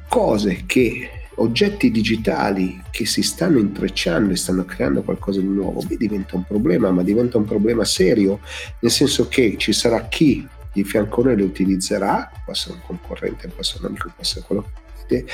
cose 0.08 0.64
che 0.66 1.21
oggetti 1.36 1.90
digitali 1.90 2.82
che 2.90 3.06
si 3.06 3.22
stanno 3.22 3.58
intrecciando 3.58 4.32
e 4.32 4.36
stanno 4.36 4.64
creando 4.64 5.02
qualcosa 5.02 5.40
di 5.40 5.46
nuovo, 5.46 5.82
beh, 5.82 5.96
diventa 5.96 6.36
un 6.36 6.44
problema, 6.44 6.90
ma 6.90 7.02
diventa 7.02 7.38
un 7.38 7.44
problema 7.44 7.84
serio, 7.84 8.40
nel 8.80 8.90
senso 8.90 9.28
che 9.28 9.56
ci 9.58 9.72
sarà 9.72 10.08
chi 10.08 10.46
di 10.72 10.84
fianco 10.84 11.20
a 11.20 11.24
noi 11.24 11.36
le 11.36 11.42
utilizzerà, 11.42 12.30
può 12.44 12.52
essere 12.52 12.74
un 12.74 12.80
concorrente, 12.86 13.48
può 13.48 13.60
essere 13.60 13.80
un 13.80 13.86
amico, 13.86 14.08
può 14.08 14.22
essere 14.22 14.44
quello 14.46 14.70
che 15.06 15.24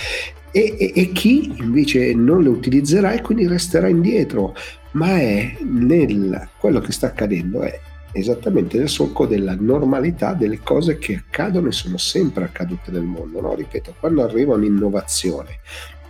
e, 0.50 0.76
e, 0.78 0.92
e 0.94 1.12
chi 1.12 1.54
invece 1.58 2.14
non 2.14 2.42
le 2.42 2.48
utilizzerà 2.48 3.12
e 3.12 3.20
quindi 3.20 3.46
resterà 3.46 3.88
indietro. 3.88 4.54
Ma 4.92 5.18
è 5.18 5.56
nel, 5.61 6.48
quello 6.58 6.80
che 6.80 6.92
sta 6.92 7.08
accadendo 7.08 7.61
è 7.62 7.78
esattamente 8.12 8.79
nel 8.79 8.88
solco 8.88 9.27
della 9.27 9.57
normalità 9.59 10.35
delle 10.35 10.61
cose 10.62 10.99
che 10.99 11.14
accadono 11.14 11.68
e 11.68 11.73
sono 11.73 11.97
sempre 11.97 12.44
accadute 12.44 12.90
nel 12.90 13.03
mondo. 13.03 13.40
No? 13.40 13.55
Ripeto, 13.55 13.94
quando 13.99 14.23
arriva 14.23 14.55
un'innovazione 14.55 15.61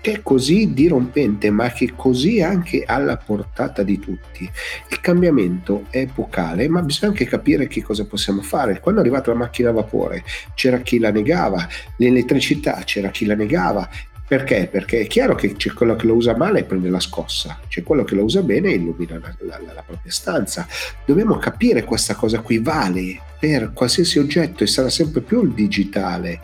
che 0.01 0.13
è 0.13 0.23
così 0.23 0.73
dirompente, 0.73 1.51
ma 1.51 1.71
che 1.71 1.87
è 1.87 1.93
così 1.95 2.41
anche 2.41 2.85
alla 2.87 3.17
portata 3.17 3.83
di 3.83 3.99
tutti. 3.99 4.49
Il 4.91 5.01
cambiamento 5.01 5.87
è 5.91 5.99
epocale, 5.99 6.69
ma 6.69 6.83
bisogna 6.83 7.11
anche 7.13 7.27
capire 7.27 7.67
che 7.67 7.83
cosa 7.83 8.07
possiamo 8.07 8.43
fare. 8.43 8.81
Quando 8.81 9.01
è 9.01 9.05
arrivata 9.05 9.33
la 9.33 9.39
macchina 9.39 9.71
a 9.71 9.73
vapore 9.73 10.23
c'era 10.55 10.79
chi 10.79 10.99
la 10.99 11.11
negava, 11.11 11.67
l'elettricità 11.97 12.81
c'era 12.85 13.11
chi 13.11 13.27
la 13.27 13.35
negava. 13.35 13.89
Perché? 14.29 14.69
Perché 14.71 15.01
è 15.01 15.07
chiaro 15.07 15.35
che 15.35 15.55
c'è 15.55 15.73
quello 15.73 15.97
che 15.97 16.07
lo 16.07 16.12
usa 16.12 16.37
male 16.37 16.61
e 16.61 16.64
prende 16.64 16.91
la 16.91 17.01
scossa, 17.01 17.59
c'è 17.67 17.83
quello 17.83 18.05
che 18.05 18.14
lo 18.14 18.25
usa 18.25 18.43
bene 18.43 18.69
e 18.69 18.75
illumina 18.75 19.19
la, 19.19 19.35
la, 19.38 19.73
la 19.73 19.83
propria 19.83 20.12
stanza. 20.12 20.67
Dobbiamo 21.07 21.38
capire 21.38 21.83
questa 21.83 22.14
cosa 22.14 22.41
qui 22.41 22.59
vale 22.59 23.19
per 23.41 23.73
qualsiasi 23.73 24.19
oggetto 24.19 24.64
e 24.64 24.67
sarà 24.67 24.91
sempre 24.91 25.23
più 25.23 25.43
il 25.45 25.53
digitale 25.53 26.41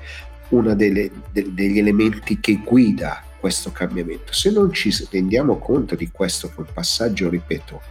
uno 0.48 0.74
de, 0.74 1.10
degli 1.30 1.78
elementi 1.78 2.40
che 2.40 2.60
guida 2.64 3.22
questo 3.38 3.70
cambiamento. 3.70 4.32
Se 4.32 4.50
non 4.50 4.72
ci 4.72 4.90
rendiamo 5.10 5.58
conto 5.58 5.94
di 5.94 6.08
questo, 6.10 6.50
che 6.56 6.62
passaggio, 6.72 7.28
ripeto, 7.28 7.82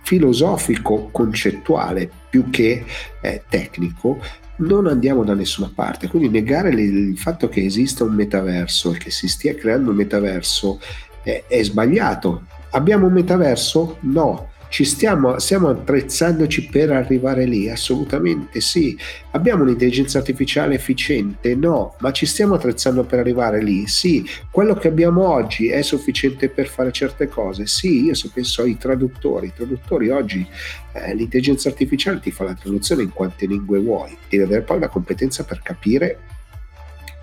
filosofico, 0.00 1.10
concettuale 1.10 2.10
più 2.30 2.48
che 2.48 2.84
eh, 3.20 3.42
tecnico, 3.46 4.18
non 4.56 4.86
andiamo 4.86 5.24
da 5.24 5.34
nessuna 5.34 5.70
parte. 5.74 6.08
Quindi 6.08 6.28
negare 6.28 6.70
il 6.70 7.16
fatto 7.18 7.48
che 7.48 7.64
esista 7.64 8.04
un 8.04 8.14
metaverso 8.14 8.94
e 8.94 8.98
che 8.98 9.10
si 9.10 9.28
stia 9.28 9.54
creando 9.54 9.90
un 9.90 9.96
metaverso 9.96 10.80
è, 11.22 11.44
è 11.46 11.62
sbagliato. 11.62 12.44
Abbiamo 12.70 13.06
un 13.06 13.12
metaverso? 13.12 13.98
No. 14.00 14.50
Ci 14.68 14.84
stiamo, 14.84 15.38
stiamo 15.38 15.68
attrezzandoci 15.68 16.66
per 16.66 16.90
arrivare 16.90 17.44
lì? 17.44 17.70
Assolutamente 17.70 18.60
sì. 18.60 18.96
Abbiamo 19.30 19.62
un'intelligenza 19.62 20.18
artificiale 20.18 20.74
efficiente? 20.74 21.54
No, 21.54 21.94
ma 22.00 22.12
ci 22.12 22.26
stiamo 22.26 22.54
attrezzando 22.54 23.04
per 23.04 23.20
arrivare 23.20 23.62
lì? 23.62 23.86
Sì. 23.86 24.24
Quello 24.50 24.74
che 24.74 24.88
abbiamo 24.88 25.28
oggi 25.28 25.68
è 25.68 25.82
sufficiente 25.82 26.48
per 26.48 26.66
fare 26.66 26.92
certe 26.92 27.28
cose? 27.28 27.66
Sì, 27.66 28.04
io 28.04 28.14
so, 28.14 28.30
penso 28.32 28.62
ai 28.62 28.76
traduttori. 28.76 29.46
I 29.46 29.52
traduttori 29.54 30.10
oggi, 30.10 30.46
eh, 30.92 31.14
l'intelligenza 31.14 31.68
artificiale 31.68 32.20
ti 32.20 32.30
fa 32.30 32.44
la 32.44 32.54
traduzione 32.54 33.02
in 33.02 33.10
quante 33.10 33.46
lingue 33.46 33.78
vuoi, 33.78 34.16
devi 34.28 34.42
avere 34.42 34.62
poi 34.62 34.80
la 34.80 34.88
competenza 34.88 35.44
per 35.44 35.60
capire 35.62 36.18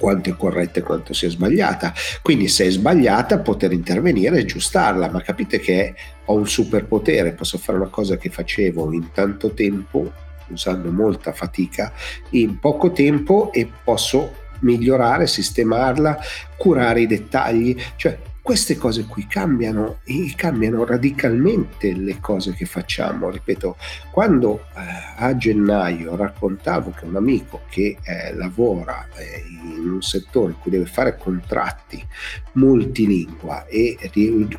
quanto 0.03 0.29
è 0.29 0.35
corretta 0.35 0.81
e 0.81 0.83
quanto 0.83 1.13
sia 1.13 1.29
sbagliata. 1.29 1.93
Quindi 2.21 2.49
se 2.49 2.65
è 2.65 2.69
sbagliata 2.69 3.39
poter 3.39 3.71
intervenire 3.71 4.35
e 4.35 4.41
aggiustarla, 4.41 5.09
ma 5.09 5.21
capite 5.21 5.61
che 5.61 5.95
ho 6.25 6.33
un 6.33 6.45
superpotere, 6.45 7.31
posso 7.31 7.57
fare 7.57 7.77
una 7.77 7.87
cosa 7.87 8.17
che 8.17 8.29
facevo 8.29 8.91
in 8.91 9.13
tanto 9.13 9.51
tempo, 9.51 10.11
usando 10.49 10.91
molta 10.91 11.31
fatica, 11.31 11.93
in 12.31 12.59
poco 12.59 12.91
tempo 12.91 13.53
e 13.53 13.71
posso 13.81 14.35
migliorare, 14.59 15.25
sistemarla, 15.25 16.19
curare 16.57 16.99
i 16.99 17.07
dettagli, 17.07 17.73
cioè 17.95 18.17
queste 18.43 18.75
cose 18.75 19.05
qui 19.05 19.25
cambiano 19.25 19.99
e 20.03 20.33
cambiano 20.35 20.83
radicalmente 20.83 21.93
le 21.93 22.19
cose 22.19 22.53
che 22.53 22.65
facciamo. 22.65 23.29
Ripeto, 23.29 23.77
quando 24.11 24.65
eh, 24.75 24.81
a 25.15 25.35
gennaio 25.37 26.17
raccontavo 26.17 26.91
che 26.91 27.05
un 27.05 27.15
amico 27.15 27.61
che 27.69 27.97
eh, 28.03 28.35
lavora 28.35 29.07
eh, 29.15 29.45
in 29.47 29.89
un 29.89 30.01
settore 30.01 30.51
in 30.51 30.59
cui 30.59 30.71
deve 30.71 30.85
fare 30.85 31.17
contratti 31.17 32.05
multilingua 32.53 33.65
e 33.65 33.97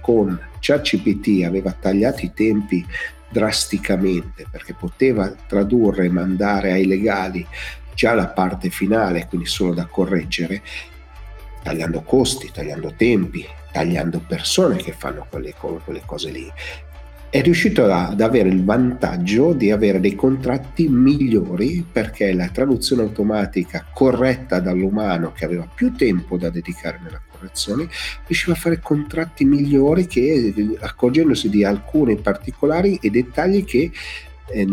con 0.01 0.40
ChatGPT 0.59 1.44
aveva 1.44 1.73
tagliato 1.73 2.25
i 2.25 2.33
tempi 2.33 2.85
drasticamente 3.29 4.47
perché 4.51 4.73
poteva 4.73 5.29
tradurre 5.29 6.07
e 6.07 6.11
mandare 6.11 6.73
ai 6.73 6.87
legali 6.87 7.47
già 7.94 8.14
la 8.14 8.29
parte 8.29 8.70
finale, 8.70 9.27
quindi 9.27 9.47
solo 9.47 9.75
da 9.75 9.85
correggere, 9.85 10.62
tagliando 11.62 12.01
costi, 12.03 12.51
tagliando 12.51 12.94
tempi, 12.97 13.47
tagliando 13.75 14.21
persone 14.25 14.77
che 14.77 14.93
fanno 14.93 15.27
quelle, 15.29 15.53
quelle 15.53 16.03
cose 16.07 16.31
lì. 16.31 16.49
È 17.29 17.43
riuscito 17.43 17.85
ad 17.87 18.21
avere 18.21 18.49
il 18.49 18.63
vantaggio 18.63 19.53
di 19.53 19.73
avere 19.73 19.99
dei 19.99 20.15
contratti 20.15 20.87
migliori 20.87 21.85
perché 21.91 22.33
la 22.33 22.47
traduzione 22.51 23.03
automatica 23.03 23.85
corretta 23.93 24.61
dall'umano 24.61 25.33
che 25.33 25.45
aveva 25.45 25.67
più 25.67 25.93
tempo 25.93 26.37
da 26.37 26.51
dedicare 26.51 27.01
nella 27.03 27.21
correzione 27.29 27.89
riusciva 28.29 28.53
a 28.53 28.57
fare 28.57 28.79
contratti 28.79 29.45
migliori 29.45 30.07
che 30.07 30.55
accorgendosi 30.79 31.49
di 31.49 31.65
alcuni 31.65 32.15
particolari 32.15 33.01
e 33.03 33.11
dettagli 33.11 33.65
che 33.65 33.91
eh, 34.47 34.67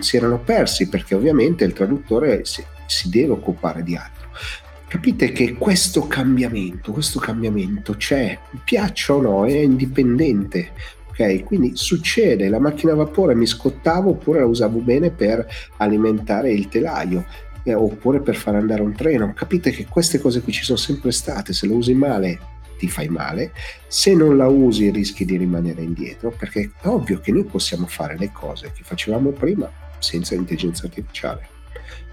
si 0.00 0.16
erano 0.16 0.38
persi 0.38 0.88
perché 0.88 1.14
ovviamente 1.14 1.64
il 1.64 1.74
traduttore 1.74 2.46
si, 2.46 2.64
si 2.86 3.10
deve 3.10 3.32
occupare 3.32 3.82
di 3.82 3.94
altro. 3.94 4.15
Capite 4.96 5.30
che 5.30 5.52
questo 5.52 6.06
cambiamento, 6.06 6.90
questo 6.90 7.20
cambiamento 7.20 7.96
c'è, 7.96 8.38
piaccia 8.64 9.12
o 9.12 9.20
no, 9.20 9.44
è 9.44 9.58
indipendente. 9.58 10.70
Ok, 11.10 11.44
quindi 11.44 11.76
succede, 11.76 12.48
la 12.48 12.58
macchina 12.58 12.92
a 12.92 12.96
vapore 12.96 13.34
mi 13.34 13.44
scottavo 13.44 14.12
oppure 14.12 14.38
la 14.38 14.46
usavo 14.46 14.78
bene 14.78 15.10
per 15.10 15.46
alimentare 15.76 16.50
il 16.50 16.68
telaio 16.68 17.26
eh, 17.62 17.74
oppure 17.74 18.20
per 18.20 18.36
far 18.36 18.54
andare 18.54 18.80
un 18.80 18.94
treno. 18.94 19.34
Capite 19.34 19.70
che 19.70 19.84
queste 19.84 20.18
cose 20.18 20.40
qui 20.40 20.52
ci 20.52 20.64
sono 20.64 20.78
sempre 20.78 21.12
state, 21.12 21.52
se 21.52 21.66
lo 21.66 21.74
usi 21.74 21.92
male 21.92 22.38
ti 22.78 22.88
fai 22.88 23.08
male, 23.08 23.52
se 23.86 24.14
non 24.14 24.38
la 24.38 24.48
usi 24.48 24.88
rischi 24.88 25.26
di 25.26 25.36
rimanere 25.36 25.82
indietro, 25.82 26.30
perché 26.30 26.70
è 26.80 26.86
ovvio 26.86 27.20
che 27.20 27.32
noi 27.32 27.44
possiamo 27.44 27.86
fare 27.86 28.16
le 28.16 28.32
cose 28.32 28.72
che 28.74 28.82
facevamo 28.82 29.28
prima 29.28 29.70
senza 29.98 30.34
intelligenza 30.34 30.86
artificiale 30.86 31.48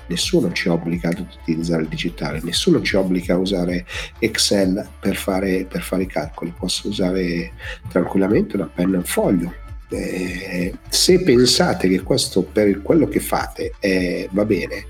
nessuno 0.08 0.52
ci 0.52 0.70
obbliga 0.70 1.10
ad 1.10 1.20
utilizzare 1.20 1.84
il 1.84 1.88
digitale, 1.88 2.42
nessuno 2.44 2.82
ci 2.82 2.96
obbliga 2.96 3.36
a 3.36 3.38
usare 3.38 3.86
Excel 4.20 4.88
per 5.00 5.16
fare, 5.16 5.66
per 5.66 5.82
fare 5.82 6.04
i 6.04 6.08
calcoli, 6.08 6.54
posso 6.58 6.88
usare 6.88 7.54
tranquillamente 7.89 8.56
una 8.56 8.70
penna 8.74 8.96
e 8.96 8.98
un 8.98 9.04
foglio. 9.04 9.54
Eh, 9.89 10.74
se 10.89 11.22
pensate 11.22 11.88
che 11.88 12.02
questo 12.02 12.42
per 12.42 12.82
quello 12.82 13.08
che 13.08 13.20
fate 13.20 13.74
eh, 13.80 14.28
va 14.32 14.44
bene, 14.44 14.86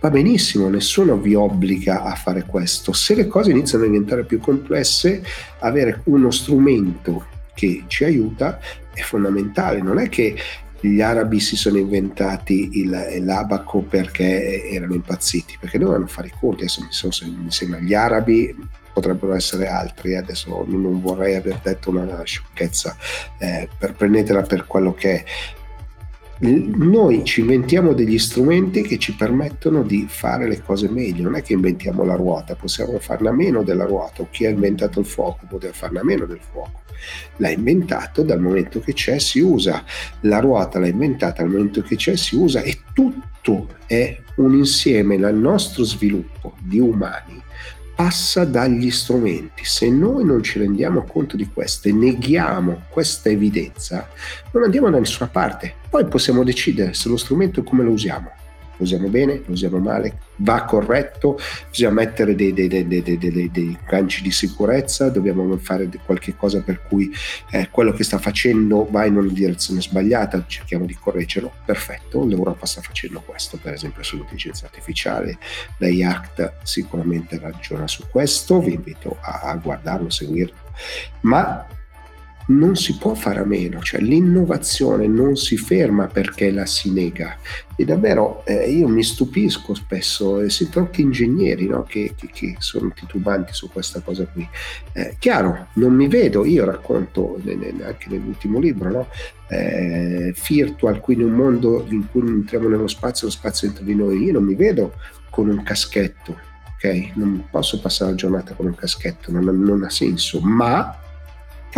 va 0.00 0.10
benissimo, 0.10 0.68
nessuno 0.68 1.16
vi 1.16 1.34
obbliga 1.34 2.02
a 2.02 2.14
fare 2.14 2.44
questo. 2.44 2.92
Se 2.92 3.14
le 3.14 3.26
cose 3.26 3.50
iniziano 3.50 3.84
a 3.84 3.88
diventare 3.88 4.24
più 4.24 4.38
complesse, 4.38 5.22
avere 5.58 6.02
uno 6.04 6.30
strumento 6.30 7.26
che 7.54 7.84
ci 7.88 8.04
aiuta 8.04 8.60
è 8.94 9.00
fondamentale. 9.00 9.80
Non 9.80 9.98
è 9.98 10.08
che 10.08 10.36
gli 10.80 11.00
arabi 11.00 11.40
si 11.40 11.56
sono 11.56 11.78
inventati 11.78 12.80
il, 12.80 13.22
l'abaco 13.24 13.80
perché 13.80 14.70
erano 14.70 14.94
impazziti, 14.94 15.56
perché 15.58 15.78
dovevano 15.78 16.06
fare 16.06 16.28
i 16.28 16.32
conti, 16.38 16.62
adesso 16.62 16.82
mi, 16.82 16.88
sono, 16.90 17.12
mi 17.36 17.50
sembra 17.50 17.80
gli 17.80 17.94
arabi 17.94 18.54
potrebbero 18.92 19.34
essere 19.34 19.68
altri, 19.68 20.16
adesso 20.16 20.64
non 20.66 21.00
vorrei 21.00 21.36
aver 21.36 21.60
detto 21.62 21.90
una 21.90 22.22
sciocchezza, 22.24 22.96
eh, 23.38 23.68
per, 23.78 23.94
prendetela 23.94 24.42
per 24.42 24.66
quello 24.66 24.92
che 24.92 25.14
è, 25.14 25.24
noi 26.40 27.24
ci 27.24 27.40
inventiamo 27.40 27.94
degli 27.94 28.18
strumenti 28.18 28.82
che 28.82 28.98
ci 28.98 29.14
permettono 29.14 29.82
di 29.82 30.06
fare 30.08 30.46
le 30.46 30.62
cose 30.62 30.88
meglio, 30.88 31.24
non 31.24 31.34
è 31.34 31.42
che 31.42 31.52
inventiamo 31.52 32.04
la 32.04 32.14
ruota, 32.14 32.54
possiamo 32.54 32.98
farne 33.00 33.28
a 33.28 33.32
meno 33.32 33.62
della 33.62 33.84
ruota, 33.84 34.22
o 34.22 34.28
chi 34.30 34.46
ha 34.46 34.50
inventato 34.50 35.00
il 35.00 35.06
fuoco 35.06 35.46
poteva 35.48 35.72
farne 35.72 36.00
a 36.00 36.04
meno 36.04 36.26
del 36.26 36.40
fuoco. 36.40 36.82
L'ha 37.36 37.50
inventato 37.50 38.22
dal 38.22 38.40
momento 38.40 38.80
che 38.80 38.92
c'è, 38.92 39.18
si 39.18 39.40
usa, 39.40 39.84
la 40.20 40.40
ruota 40.40 40.78
l'ha 40.78 40.88
inventata 40.88 41.42
dal 41.42 41.50
momento 41.50 41.82
che 41.82 41.96
c'è, 41.96 42.16
si 42.16 42.36
usa 42.36 42.60
e 42.62 42.80
tutto 42.92 43.76
è 43.86 44.18
un 44.36 44.54
insieme 44.54 45.16
nel 45.16 45.34
nostro 45.34 45.84
sviluppo 45.84 46.54
di 46.60 46.78
umani 46.78 47.42
passa 47.98 48.44
dagli 48.44 48.92
strumenti. 48.92 49.64
Se 49.64 49.90
noi 49.90 50.24
non 50.24 50.40
ci 50.44 50.60
rendiamo 50.60 51.02
conto 51.02 51.36
di 51.36 51.48
questo 51.52 51.88
e 51.88 51.92
neghiamo 51.92 52.82
questa 52.90 53.28
evidenza, 53.28 54.08
non 54.52 54.62
andiamo 54.62 54.88
da 54.88 55.00
nessuna 55.00 55.28
parte. 55.28 55.74
Poi 55.90 56.06
possiamo 56.06 56.44
decidere 56.44 56.94
se 56.94 57.08
lo 57.08 57.16
strumento 57.16 57.64
come 57.64 57.82
lo 57.82 57.90
usiamo 57.90 58.30
lo 58.78 58.84
usiamo 58.84 59.08
bene, 59.08 59.42
lo 59.44 59.52
usiamo 59.52 59.78
male, 59.78 60.20
va 60.36 60.64
corretto, 60.64 61.38
bisogna 61.68 61.92
mettere 61.92 62.34
dei, 62.34 62.52
dei, 62.52 62.68
dei, 62.68 62.88
dei 62.88 63.78
ganci 63.86 64.22
di 64.22 64.30
sicurezza, 64.30 65.10
dobbiamo 65.10 65.56
fare 65.58 65.88
qualche 66.04 66.36
cosa 66.36 66.62
per 66.62 66.82
cui 66.82 67.12
eh, 67.50 67.68
quello 67.70 67.92
che 67.92 68.04
sta 68.04 68.18
facendo 68.18 68.86
va 68.90 69.04
in 69.04 69.16
una 69.16 69.30
direzione 69.30 69.82
sbagliata, 69.82 70.44
cerchiamo 70.46 70.86
di 70.86 70.94
correggerlo, 70.94 71.52
perfetto, 71.64 72.24
l'Europa 72.24 72.66
sta 72.66 72.80
facendo 72.80 73.20
questo, 73.20 73.58
per 73.60 73.74
esempio 73.74 74.02
sull'intelligenza 74.02 74.66
artificiale, 74.66 75.38
la 75.78 75.88
IACT 75.88 76.52
sicuramente 76.62 77.38
ragiona 77.38 77.88
su 77.88 78.04
questo, 78.08 78.60
vi 78.60 78.74
invito 78.74 79.18
a, 79.20 79.40
a 79.42 79.54
guardarlo, 79.56 80.08
seguirlo, 80.08 80.54
ma 81.22 81.66
non 82.48 82.76
si 82.76 82.96
può 82.96 83.14
fare 83.14 83.40
a 83.40 83.44
meno, 83.44 83.80
cioè 83.80 84.00
l'innovazione 84.00 85.06
non 85.06 85.36
si 85.36 85.56
ferma 85.56 86.06
perché 86.06 86.50
la 86.50 86.66
si 86.66 86.92
nega. 86.92 87.36
E 87.76 87.84
davvero 87.84 88.44
eh, 88.46 88.70
io 88.70 88.88
mi 88.88 89.02
stupisco 89.02 89.74
spesso, 89.74 90.40
eh, 90.40 90.50
sento 90.50 90.78
anche 90.78 91.02
ingegneri 91.02 91.66
no, 91.66 91.82
che, 91.82 92.14
che, 92.16 92.28
che, 92.32 92.56
sono 92.58 92.92
titubanti 92.94 93.52
su 93.52 93.70
questa 93.70 94.00
cosa 94.00 94.26
qui. 94.26 94.48
Eh, 94.92 95.16
chiaro, 95.18 95.68
non 95.74 95.94
mi 95.94 96.08
vedo, 96.08 96.44
io 96.44 96.64
racconto 96.64 97.40
anche 97.44 98.08
nell'ultimo 98.08 98.58
libro, 98.58 98.90
no, 98.90 99.08
eh, 99.48 100.34
Virtual, 100.48 101.00
qui 101.00 101.14
in 101.14 101.24
un 101.24 101.32
mondo 101.32 101.86
in 101.90 102.08
cui 102.10 102.26
entriamo 102.26 102.68
nello 102.68 102.88
spazio, 102.88 103.26
lo 103.26 103.32
spazio 103.32 103.68
dentro 103.68 103.84
di 103.84 103.94
noi, 103.94 104.24
io 104.24 104.32
non 104.32 104.44
mi 104.44 104.54
vedo 104.54 104.94
con 105.30 105.48
un 105.48 105.62
caschetto 105.62 106.46
ok? 106.78 107.16
Non 107.16 107.48
posso 107.50 107.80
passare 107.80 108.12
la 108.12 108.16
giornata 108.16 108.54
con 108.54 108.66
un 108.66 108.74
caschetto, 108.74 109.32
non, 109.32 109.44
non 109.44 109.82
ha 109.82 109.90
senso, 109.90 110.38
ma 110.40 110.96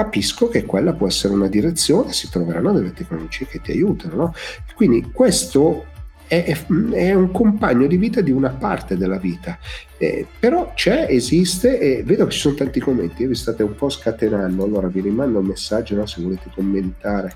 capisco 0.01 0.49
che 0.49 0.65
quella 0.65 0.95
può 0.95 1.07
essere 1.07 1.35
una 1.35 1.49
direzione, 1.49 2.15
si 2.15 2.31
troveranno 2.31 2.73
delle 2.73 2.95
tecnologie 2.95 3.47
che 3.47 3.61
ti 3.61 3.73
aiutano. 3.73 4.15
No? 4.15 4.35
Quindi 4.75 5.11
questo 5.13 5.85
è, 6.27 6.57
è, 6.93 7.13
un 7.13 7.31
compagno 7.31 7.87
di 7.87 7.99
vita 7.99 8.23
di 8.23 8.31
una 8.31 8.49
parte 8.49 8.97
della 8.97 9.19
vita, 9.19 9.59
eh, 9.99 10.27
però 10.39 10.73
c'è, 10.75 11.07
esiste 11.11 11.79
e 11.79 12.03
vedo 12.03 12.25
che 12.25 12.33
ci 12.33 12.39
sono 12.39 12.55
tanti 12.55 12.81
commenti, 12.81 13.27
vi 13.27 13.35
state 13.35 13.63
un 13.63 13.75
po' 13.75 13.91
scatenando, 13.91 14.65
allora 14.65 14.87
vi 14.87 15.03
rimando 15.03 15.41
un 15.41 15.47
messaggio 15.47 15.97
no? 15.97 16.07
se 16.07 16.23
volete 16.23 16.51
commentare, 16.55 17.35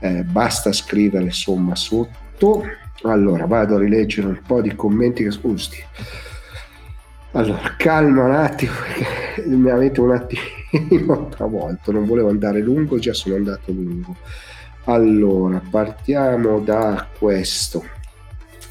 eh, 0.00 0.22
basta 0.22 0.72
scrivere 0.72 1.24
insomma 1.24 1.74
sotto. 1.74 2.64
Allora 3.02 3.46
vado 3.46 3.76
a 3.76 3.78
rileggere 3.78 4.26
un 4.28 4.40
po' 4.44 4.60
di 4.62 4.74
commenti 4.74 5.22
che 5.24 5.30
scusi. 5.30 5.76
Allora, 7.32 7.74
calma 7.76 8.24
un 8.24 8.34
attimo, 8.34 8.72
mi 9.44 9.68
avete 9.70 10.00
un 10.00 10.12
attimino 10.12 11.28
travolto, 11.30 11.92
non 11.92 12.06
volevo 12.06 12.30
andare 12.30 12.60
lungo, 12.60 12.98
già 12.98 13.12
sono 13.12 13.34
andato 13.34 13.70
lungo. 13.70 14.16
Allora, 14.84 15.60
partiamo 15.70 16.60
da 16.60 17.06
questo. 17.18 17.84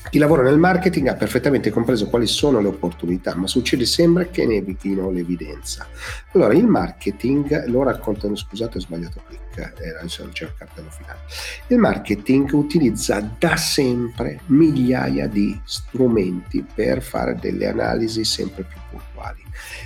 Chi 0.09 0.19
lavora 0.19 0.43
nel 0.43 0.57
marketing 0.57 1.07
ha 1.07 1.15
perfettamente 1.15 1.69
compreso 1.69 2.07
quali 2.07 2.27
sono 2.27 2.61
le 2.61 2.67
opportunità, 2.67 3.35
ma 3.35 3.45
succede 3.47 3.85
sempre 3.85 4.29
che 4.29 4.45
ne 4.45 4.55
evitino 4.55 5.09
l'evidenza. 5.11 5.87
Allora, 6.31 6.53
il 6.53 6.65
marketing 6.65 7.67
lo 7.67 7.83
raccontano, 7.83 8.35
scusate 8.35 8.77
ho 8.77 8.81
sbagliato 8.81 9.21
clic, 9.27 9.73
era 9.79 10.01
il 10.01 10.53
cartello 10.57 10.89
finale. 10.89 11.19
Il 11.67 11.77
marketing 11.77 12.51
utilizza 12.53 13.19
da 13.37 13.57
sempre 13.57 14.39
migliaia 14.45 15.27
di 15.27 15.59
strumenti 15.65 16.65
per 16.73 17.01
fare 17.01 17.35
delle 17.39 17.67
analisi 17.67 18.23
sempre 18.23 18.63
più 18.63 18.77
puntuali. 18.89 19.06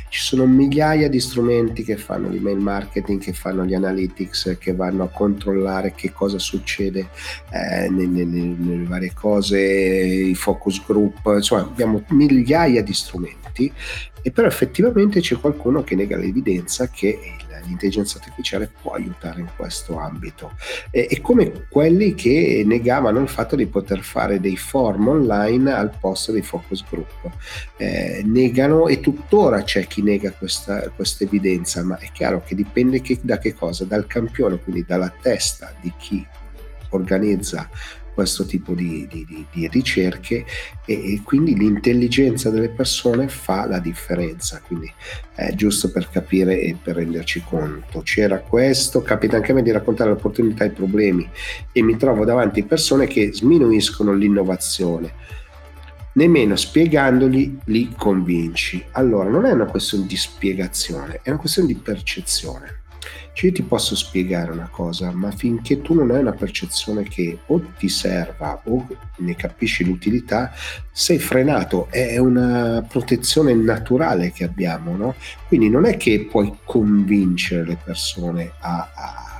Ci 0.09 0.21
sono 0.21 0.45
migliaia 0.45 1.07
di 1.07 1.19
strumenti 1.19 1.83
che 1.83 1.97
fanno 1.97 2.29
l'email 2.29 2.57
marketing, 2.57 3.21
che 3.21 3.33
fanno 3.33 3.65
gli 3.65 3.73
analytics, 3.73 4.57
che 4.59 4.75
vanno 4.75 5.03
a 5.03 5.09
controllare 5.09 5.93
che 5.93 6.11
cosa 6.11 6.37
succede 6.37 7.09
eh, 7.51 7.89
nelle, 7.89 8.25
nelle, 8.25 8.85
varie 8.85 9.13
cose, 9.13 9.59
i 9.59 10.35
focus 10.35 10.83
group, 10.85 11.19
insomma 11.25 11.61
abbiamo 11.61 12.03
migliaia 12.09 12.83
di 12.83 12.93
strumenti 12.93 13.40
e 13.53 14.31
però 14.31 14.47
effettivamente 14.47 15.19
c'è 15.19 15.39
qualcuno 15.39 15.83
che 15.83 15.95
nega 15.95 16.17
l'evidenza 16.17 16.89
che 16.89 17.19
l'intelligenza 17.65 18.17
artificiale 18.17 18.71
può 18.81 18.93
aiutare 18.93 19.41
in 19.41 19.49
questo 19.55 19.97
ambito. 19.97 20.53
E, 20.89 21.07
e, 21.09 21.21
come 21.21 21.67
quelli 21.69 22.13
che 22.13 22.63
negavano 22.65 23.19
il 23.19 23.27
fatto 23.27 23.55
di 23.55 23.67
poter 23.67 24.01
fare 24.01 24.39
dei 24.39 24.57
forum 24.57 25.07
online 25.09 25.71
al 25.71 25.91
posto 25.99 26.31
dei 26.31 26.41
focus 26.41 26.83
group. 26.89 27.29
Eh, 27.77 28.21
negano 28.25 28.87
e 28.87 28.99
tuttora 28.99 29.63
c'è 29.63 29.85
chi 29.87 30.01
nega 30.01 30.31
questa, 30.31 30.89
questa 30.89 31.23
evidenza, 31.23 31.83
ma 31.83 31.97
è 31.97 32.09
chiaro 32.11 32.43
che 32.43 32.55
dipende 32.55 33.01
che, 33.01 33.19
da 33.21 33.37
che 33.37 33.53
cosa? 33.53 33.85
Dal 33.85 34.07
campione, 34.07 34.57
quindi 34.57 34.83
dalla 34.85 35.13
testa 35.21 35.73
di 35.81 35.91
chi 35.97 36.25
organizza 36.89 37.69
questo 38.13 38.45
tipo 38.45 38.73
di, 38.73 39.07
di, 39.09 39.45
di 39.51 39.67
ricerche 39.67 40.45
e, 40.85 41.13
e, 41.13 41.21
quindi 41.23 41.55
l'intelligenza 41.55 42.49
delle 42.49 42.69
persone 42.69 43.27
fa 43.27 43.67
la 43.67 43.79
differenza, 43.79 44.61
quindi 44.65 44.91
è 45.33 45.53
giusto 45.53 45.91
per 45.91 46.09
capire 46.09 46.59
e 46.59 46.77
per 46.81 46.95
renderci 46.95 47.43
conto. 47.47 48.01
C'era 48.01 48.39
questo, 48.39 49.01
capita 49.01 49.37
anche 49.37 49.51
a 49.51 49.55
me 49.55 49.63
di 49.63 49.71
raccontare 49.71 50.11
le 50.11 50.17
opportunità 50.17 50.63
e 50.63 50.67
i 50.67 50.71
problemi 50.71 51.29
e 51.71 51.81
mi 51.81 51.97
trovo 51.97 52.25
davanti 52.25 52.63
persone 52.63 53.07
che 53.07 53.33
sminuiscono 53.33 54.13
l'innovazione 54.13 55.29
nemmeno 56.13 56.55
spiegandogli 56.55 57.57
li 57.65 57.93
convinci. 57.95 58.83
Allora, 58.91 59.29
non 59.29 59.45
è 59.45 59.51
una 59.51 59.65
questione 59.65 60.05
di 60.05 60.17
spiegazione, 60.17 61.21
è 61.23 61.29
una 61.29 61.39
questione 61.39 61.67
di 61.69 61.75
percezione. 61.75 62.80
Cioè 63.33 63.49
io 63.49 63.55
ti 63.55 63.63
posso 63.63 63.95
spiegare 63.95 64.51
una 64.51 64.69
cosa, 64.69 65.11
ma 65.11 65.31
finché 65.31 65.81
tu 65.81 65.93
non 65.93 66.11
hai 66.11 66.19
una 66.19 66.33
percezione 66.33 67.03
che 67.03 67.39
o 67.47 67.61
ti 67.77 67.89
serva 67.89 68.61
o 68.65 68.87
ne 69.17 69.35
capisci 69.35 69.83
l'utilità, 69.83 70.51
sei 70.91 71.19
frenato, 71.19 71.87
è 71.89 72.17
una 72.17 72.85
protezione 72.87 73.53
naturale 73.53 74.31
che 74.31 74.43
abbiamo, 74.43 74.95
no? 74.95 75.15
Quindi 75.47 75.69
non 75.69 75.85
è 75.85 75.97
che 75.97 76.27
puoi 76.29 76.57
convincere 76.63 77.65
le 77.65 77.77
persone 77.83 78.51
a, 78.59 78.91
a 78.93 79.30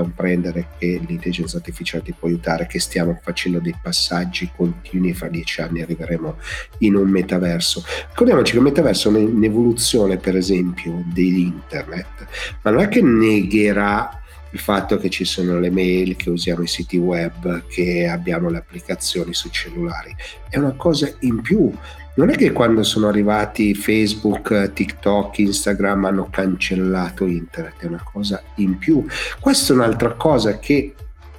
comprendere 0.00 0.68
che 0.78 1.00
l'intelligenza 1.06 1.58
artificiale 1.58 2.04
ti 2.04 2.14
può 2.18 2.28
aiutare, 2.28 2.66
che 2.66 2.80
stiamo 2.80 3.18
facendo 3.22 3.58
dei 3.58 3.74
passaggi 3.80 4.50
continui, 4.54 5.14
fra 5.14 5.28
dieci 5.28 5.60
anni 5.60 5.82
arriveremo 5.82 6.36
in 6.78 6.96
un 6.96 7.08
metaverso. 7.08 7.82
Ricordiamoci 8.08 8.52
che 8.52 8.58
il 8.58 8.64
metaverso 8.64 9.08
è 9.14 9.18
un'evoluzione, 9.18 10.16
per 10.16 10.36
esempio, 10.36 11.04
dell'internet, 11.12 12.26
ma 12.62 12.70
non 12.70 12.80
è 12.80 12.88
che 12.88 13.02
negherà 13.02 14.14
il 14.52 14.58
fatto 14.58 14.98
che 14.98 15.10
ci 15.10 15.24
sono 15.24 15.60
le 15.60 15.70
mail, 15.70 16.16
che 16.16 16.30
usiamo 16.30 16.62
i 16.62 16.66
siti 16.66 16.96
web, 16.96 17.66
che 17.68 18.08
abbiamo 18.08 18.50
le 18.50 18.58
applicazioni 18.58 19.32
sui 19.32 19.50
cellulari, 19.52 20.14
è 20.48 20.58
una 20.58 20.72
cosa 20.72 21.08
in 21.20 21.40
più 21.40 21.72
non 22.14 22.30
è 22.30 22.36
che 22.36 22.52
quando 22.52 22.82
sono 22.82 23.08
arrivati 23.08 23.74
Facebook, 23.74 24.72
TikTok, 24.72 25.38
Instagram 25.38 26.06
hanno 26.06 26.28
cancellato 26.30 27.26
internet, 27.26 27.80
è 27.80 27.86
una 27.86 28.02
cosa 28.02 28.42
in 28.56 28.78
più. 28.78 29.06
Questa 29.38 29.72
è 29.72 29.76
un'altra 29.76 30.12
cosa 30.14 30.58
che 30.58 30.94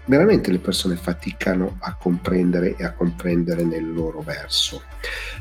veramente 0.05 0.51
le 0.51 0.60
persone 0.60 0.95
faticano 0.95 1.77
a 1.79 1.95
comprendere 1.95 2.75
e 2.77 2.84
a 2.84 2.91
comprendere 2.93 3.63
nel 3.63 3.93
loro 3.93 4.21
verso. 4.21 4.84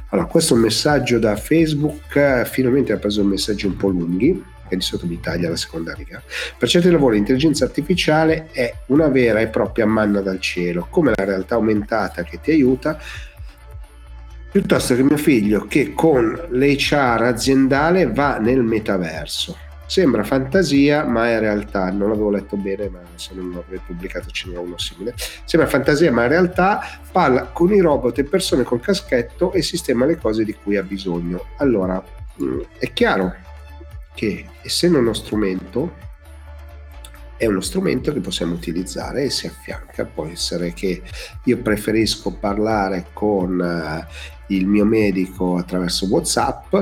Allora, 0.08 0.26
questo 0.26 0.54
è 0.54 0.56
un 0.56 0.62
messaggio 0.64 1.18
da 1.18 1.36
Facebook, 1.36 2.44
finalmente 2.44 2.92
ha 2.92 2.98
preso 2.98 3.24
messaggi 3.24 3.66
un 3.66 3.76
po' 3.76 3.88
lunghi, 3.88 4.44
che 4.68 4.76
di 4.76 4.82
sotto 4.82 5.06
mi 5.06 5.20
taglia 5.20 5.48
la 5.48 5.56
seconda 5.56 5.94
riga. 5.94 6.22
Per 6.56 6.68
certi 6.68 6.90
lavori 6.90 7.16
l'intelligenza 7.16 7.64
artificiale 7.64 8.48
è 8.52 8.72
una 8.86 9.08
vera 9.08 9.40
e 9.40 9.48
propria 9.48 9.86
manna 9.86 10.20
dal 10.20 10.40
cielo, 10.40 10.86
come 10.88 11.12
la 11.14 11.24
realtà 11.24 11.56
aumentata 11.56 12.22
che 12.22 12.40
ti 12.40 12.52
aiuta 12.52 12.98
piuttosto 14.50 14.94
che 14.96 15.02
mio 15.02 15.16
figlio 15.16 15.66
che 15.66 15.94
con 15.94 16.48
l'HR 16.50 17.22
aziendale 17.22 18.06
va 18.06 18.38
nel 18.38 18.62
metaverso. 18.62 19.56
Sembra 19.86 20.22
fantasia, 20.22 21.04
ma 21.04 21.28
in 21.30 21.40
realtà 21.40 21.90
non 21.90 22.10
l'avevo 22.10 22.30
letto 22.30 22.56
bene, 22.56 22.88
ma 22.88 23.00
se 23.16 23.34
non 23.34 23.50
l'avrei 23.50 23.80
pubblicato 23.84 24.30
ce 24.30 24.48
n'era 24.48 24.60
uno 24.60 24.78
simile. 24.78 25.14
Sembra 25.44 25.68
fantasia, 25.68 26.12
ma 26.12 26.22
in 26.22 26.28
realtà 26.28 26.80
parla 27.10 27.46
con 27.46 27.72
i 27.72 27.80
robot 27.80 28.16
e 28.18 28.24
persone 28.24 28.62
col 28.62 28.80
caschetto 28.80 29.52
e 29.52 29.62
sistema 29.62 30.06
le 30.06 30.16
cose 30.16 30.44
di 30.44 30.54
cui 30.54 30.76
ha 30.76 30.84
bisogno. 30.84 31.46
Allora, 31.56 32.00
mm, 32.40 32.60
è 32.78 32.92
chiaro 32.92 33.34
che 34.14 34.46
essendo 34.62 34.98
uno 34.98 35.12
strumento, 35.12 35.96
è 37.36 37.46
uno 37.46 37.60
strumento 37.60 38.12
che 38.12 38.20
possiamo 38.20 38.54
utilizzare 38.54 39.24
e 39.24 39.30
si 39.30 39.48
affianca. 39.48 40.04
Può 40.04 40.26
essere 40.26 40.72
che 40.72 41.02
io 41.42 41.58
preferisco 41.58 42.32
parlare 42.34 43.06
con 43.12 43.58
uh, 43.58 44.38
il 44.50 44.66
mio 44.66 44.84
medico 44.84 45.56
attraverso 45.56 46.06
WhatsApp, 46.06 46.74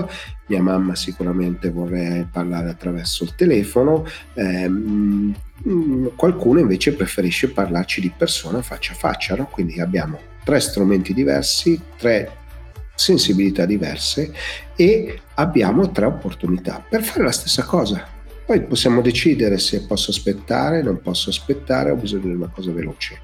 mia 0.46 0.62
mamma 0.62 0.94
sicuramente 0.94 1.70
vorrei 1.70 2.26
parlare 2.30 2.70
attraverso 2.70 3.24
il 3.24 3.34
telefono, 3.34 4.06
ehm, 4.34 5.34
qualcuno 6.14 6.60
invece 6.60 6.94
preferisce 6.94 7.50
parlarci 7.50 8.00
di 8.00 8.12
persona 8.16 8.62
faccia 8.62 8.92
a 8.92 8.96
faccia, 8.96 9.34
no? 9.34 9.46
quindi 9.46 9.80
abbiamo 9.80 10.18
tre 10.44 10.60
strumenti 10.60 11.12
diversi, 11.12 11.80
tre 11.96 12.30
sensibilità 12.94 13.64
diverse 13.64 14.32
e 14.74 15.20
abbiamo 15.34 15.90
tre 15.90 16.06
opportunità 16.06 16.84
per 16.88 17.02
fare 17.02 17.22
la 17.22 17.32
stessa 17.32 17.62
cosa 17.64 18.16
poi 18.48 18.62
possiamo 18.62 19.02
decidere 19.02 19.58
se 19.58 19.82
posso 19.82 20.10
aspettare, 20.10 20.80
non 20.80 21.02
posso 21.02 21.28
aspettare, 21.28 21.90
ho 21.90 21.96
bisogno 21.96 22.28
di 22.28 22.32
una 22.32 22.48
cosa 22.48 22.72
veloce. 22.72 23.20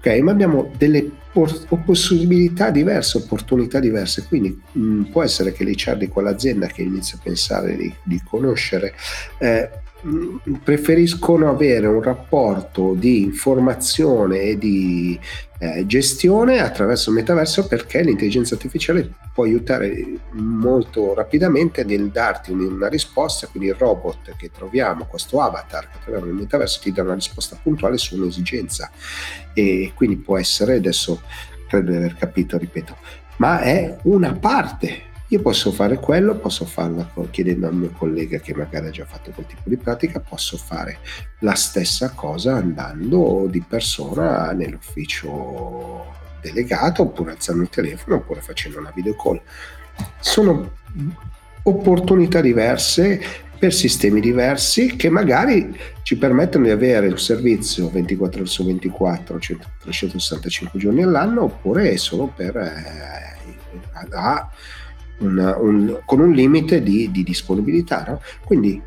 Ok, 0.00 0.06
ma 0.20 0.30
abbiamo 0.30 0.72
delle 0.78 1.10
possibilità 1.30 2.70
diverse, 2.70 3.18
opportunità 3.18 3.78
diverse, 3.78 4.24
quindi 4.26 4.58
mh, 4.72 4.80
mm, 4.80 5.02
può 5.04 5.22
essere 5.22 5.52
che 5.52 5.62
l'HR 5.62 5.98
di 5.98 6.08
quell'azienda 6.08 6.66
che 6.66 6.82
inizia 6.82 7.18
a 7.18 7.20
pensare 7.22 7.76
di, 7.76 7.94
di 8.02 8.20
conoscere 8.24 8.94
eh, 9.38 9.68
Mm, 10.06 10.54
preferiscono 10.64 11.50
avere 11.50 11.86
un 11.86 12.00
rapporto 12.00 12.94
di 12.94 13.20
informazione 13.20 14.40
e 14.40 14.56
di 14.56 15.18
eh, 15.62 15.84
gestione 15.84 16.60
attraverso 16.60 17.10
il 17.10 17.16
metaverso 17.16 17.66
perché 17.66 18.02
l'intelligenza 18.02 18.54
artificiale 18.54 19.12
può 19.34 19.44
aiutare 19.44 20.18
molto 20.30 21.12
rapidamente 21.12 21.84
nel 21.84 22.08
darti 22.08 22.50
una 22.50 22.88
risposta, 22.88 23.46
quindi 23.46 23.68
il 23.68 23.74
robot 23.74 24.36
che 24.36 24.50
troviamo, 24.50 25.04
questo 25.04 25.42
avatar 25.42 25.90
che 25.90 25.98
troviamo 26.02 26.26
nel 26.26 26.34
metaverso 26.34 26.80
ti 26.80 26.92
dà 26.92 27.02
una 27.02 27.14
risposta 27.14 27.58
puntuale 27.62 27.98
su 27.98 28.16
un'esigenza. 28.16 28.90
E 29.52 29.92
quindi 29.94 30.16
può 30.16 30.38
essere, 30.38 30.76
adesso 30.76 31.20
credo 31.68 31.90
di 31.90 31.96
aver 31.98 32.16
capito, 32.16 32.56
ripeto, 32.56 32.96
ma 33.36 33.60
è 33.60 33.98
una 34.04 34.32
parte 34.32 35.08
io 35.32 35.40
posso 35.40 35.70
fare 35.70 35.96
quello, 35.96 36.34
posso 36.34 36.64
farlo 36.64 37.28
chiedendo 37.30 37.68
al 37.68 37.74
mio 37.74 37.90
collega 37.90 38.38
che 38.40 38.52
magari 38.52 38.88
ha 38.88 38.90
già 38.90 39.04
fatto 39.04 39.30
quel 39.30 39.46
tipo 39.46 39.62
di 39.64 39.76
pratica, 39.76 40.18
posso 40.18 40.56
fare 40.56 40.98
la 41.40 41.54
stessa 41.54 42.10
cosa 42.10 42.56
andando 42.56 43.46
di 43.48 43.60
persona 43.60 44.50
nell'ufficio 44.50 46.18
delegato 46.42 47.02
oppure 47.02 47.30
alzando 47.30 47.62
il 47.62 47.68
telefono 47.68 48.16
oppure 48.16 48.40
facendo 48.40 48.80
una 48.80 48.92
video 48.92 49.14
call. 49.14 49.40
Sono 50.18 50.72
opportunità 51.62 52.40
diverse 52.40 53.20
per 53.56 53.72
sistemi 53.72 54.20
diversi 54.20 54.96
che 54.96 55.10
magari 55.10 55.78
ci 56.02 56.16
permettono 56.16 56.64
di 56.64 56.70
avere 56.70 57.06
un 57.06 57.18
servizio 57.18 57.88
24 57.88 58.40
ore 58.40 58.48
su 58.48 58.64
24, 58.64 59.38
365 59.38 60.76
giorni 60.76 61.02
all'anno, 61.02 61.44
oppure 61.44 61.96
solo 61.98 62.32
per, 62.34 62.56
eh, 62.56 63.36
una, 65.20 65.56
un, 65.56 66.00
con 66.04 66.20
un 66.20 66.32
limite 66.32 66.82
di, 66.82 67.10
di 67.10 67.22
disponibilità. 67.22 68.04
No? 68.06 68.20
Quindi 68.44 68.80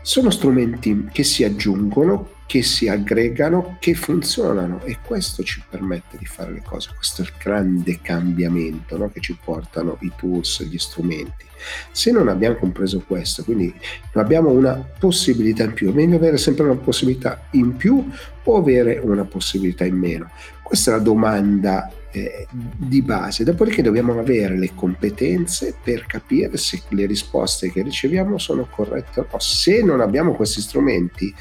sono 0.00 0.30
strumenti 0.30 1.08
che 1.12 1.24
si 1.24 1.42
aggiungono, 1.42 2.34
che 2.46 2.62
si 2.62 2.86
aggregano, 2.86 3.76
che 3.80 3.94
funzionano 3.94 4.80
e 4.84 4.98
questo 5.04 5.42
ci 5.42 5.60
permette 5.68 6.16
di 6.16 6.26
fare 6.26 6.52
le 6.52 6.62
cose, 6.64 6.90
questo 6.94 7.22
è 7.22 7.24
il 7.24 7.32
grande 7.42 7.98
cambiamento 8.00 8.96
no? 8.96 9.10
che 9.10 9.20
ci 9.20 9.36
portano 9.42 9.98
i 10.02 10.12
tools, 10.16 10.62
gli 10.62 10.78
strumenti. 10.78 11.44
Se 11.90 12.12
non 12.12 12.28
abbiamo 12.28 12.54
compreso 12.54 13.02
questo, 13.04 13.42
quindi 13.42 13.74
non 14.12 14.24
abbiamo 14.24 14.50
una 14.50 14.74
possibilità 14.74 15.64
in 15.64 15.72
più, 15.72 15.90
è 15.90 15.94
meglio 15.94 16.16
avere 16.16 16.38
sempre 16.38 16.64
una 16.64 16.76
possibilità 16.76 17.48
in 17.52 17.74
più 17.74 18.08
o 18.44 18.56
avere 18.56 19.00
una 19.02 19.24
possibilità 19.24 19.84
in 19.84 19.96
meno? 19.96 20.30
Questa 20.66 20.90
è 20.90 20.94
la 20.94 21.00
domanda 21.00 21.88
eh, 22.10 22.48
di 22.50 23.00
base, 23.00 23.44
dopodiché 23.44 23.82
dobbiamo 23.82 24.18
avere 24.18 24.58
le 24.58 24.74
competenze 24.74 25.76
per 25.80 26.06
capire 26.06 26.56
se 26.56 26.82
le 26.88 27.06
risposte 27.06 27.70
che 27.70 27.82
riceviamo 27.82 28.36
sono 28.36 28.66
corrette 28.68 29.20
o 29.20 29.26
no. 29.30 29.38
Se 29.38 29.80
non 29.84 30.00
abbiamo 30.00 30.34
questi 30.34 30.60
strumenti, 30.60 31.32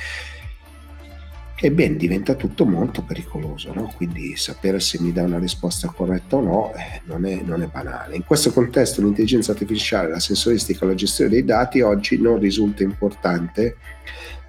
ebbene 1.58 1.96
diventa 1.96 2.36
tutto 2.36 2.66
molto 2.66 3.02
pericoloso, 3.02 3.74
no? 3.74 3.92
quindi 3.96 4.36
sapere 4.36 4.80
se 4.80 5.00
mi 5.02 5.12
dà 5.12 5.24
una 5.24 5.40
risposta 5.40 5.88
corretta 5.88 6.36
o 6.36 6.42
no 6.42 6.74
eh, 6.76 7.02
non, 7.06 7.26
è, 7.26 7.42
non, 7.44 7.64
è, 7.64 7.66
banale. 7.66 8.16
In 8.16 8.24
questo 8.24 8.52
contesto 8.52 9.02
l'intelligenza 9.02 9.54
artificiale, 9.54 10.10
la 10.10 10.20
sensoristica, 10.20 10.86
la 10.86 10.94
gestione 10.94 11.32
dei 11.32 11.44
dati 11.44 11.82
oggi 11.82 12.22
non 12.22 12.38
risulta 12.38 12.84
importante, 12.84 13.78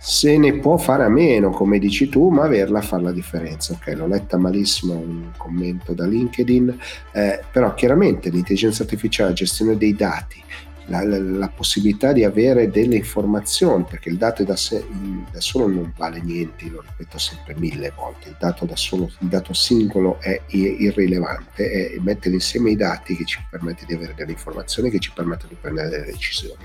se 0.08 0.38
ne 0.38 0.60
può 0.60 0.76
fare 0.76 1.02
a 1.02 1.08
meno, 1.08 1.50
come 1.50 1.80
dici 1.80 2.08
tu, 2.08 2.28
ma 2.28 2.44
averla 2.44 2.80
fa 2.80 2.96
la 3.00 3.10
differenza. 3.10 3.72
Ok, 3.72 3.92
l'ho 3.96 4.06
letta 4.06 4.36
malissimo 4.36 4.92
un 4.92 5.32
commento 5.36 5.94
da 5.94 6.06
LinkedIn, 6.06 6.78
eh, 7.10 7.40
però 7.50 7.74
chiaramente 7.74 8.30
l'intelligenza 8.30 8.84
artificiale, 8.84 9.30
la 9.30 9.34
gestione 9.34 9.76
dei 9.76 9.96
dati, 9.96 10.40
la, 10.86 11.04
la, 11.04 11.18
la, 11.18 11.48
possibilità 11.48 12.12
di 12.12 12.22
avere 12.22 12.70
delle 12.70 12.94
informazioni, 12.94 13.82
perché 13.82 14.08
il 14.08 14.16
dato 14.16 14.44
da, 14.44 14.54
sé, 14.54 14.86
da, 15.32 15.40
solo 15.40 15.66
non 15.66 15.92
vale 15.96 16.20
niente, 16.22 16.70
lo 16.70 16.84
ripeto 16.86 17.18
sempre 17.18 17.56
mille 17.56 17.92
volte, 17.96 18.28
il 18.28 18.36
dato 18.38 18.64
da 18.64 18.76
solo, 18.76 19.10
il 19.18 19.26
dato 19.26 19.54
singolo 19.54 20.20
è 20.20 20.40
irrilevante, 20.50 21.68
è 21.68 21.98
mettere 21.98 22.36
insieme 22.36 22.70
i 22.70 22.76
dati 22.76 23.16
che 23.16 23.24
ci 23.24 23.44
permette 23.50 23.84
di 23.84 23.94
avere 23.94 24.14
delle 24.14 24.30
informazioni, 24.30 24.88
che 24.88 25.00
ci 25.00 25.10
permettono 25.12 25.48
di 25.48 25.58
prendere 25.60 25.88
delle 25.88 26.04
decisioni. 26.04 26.64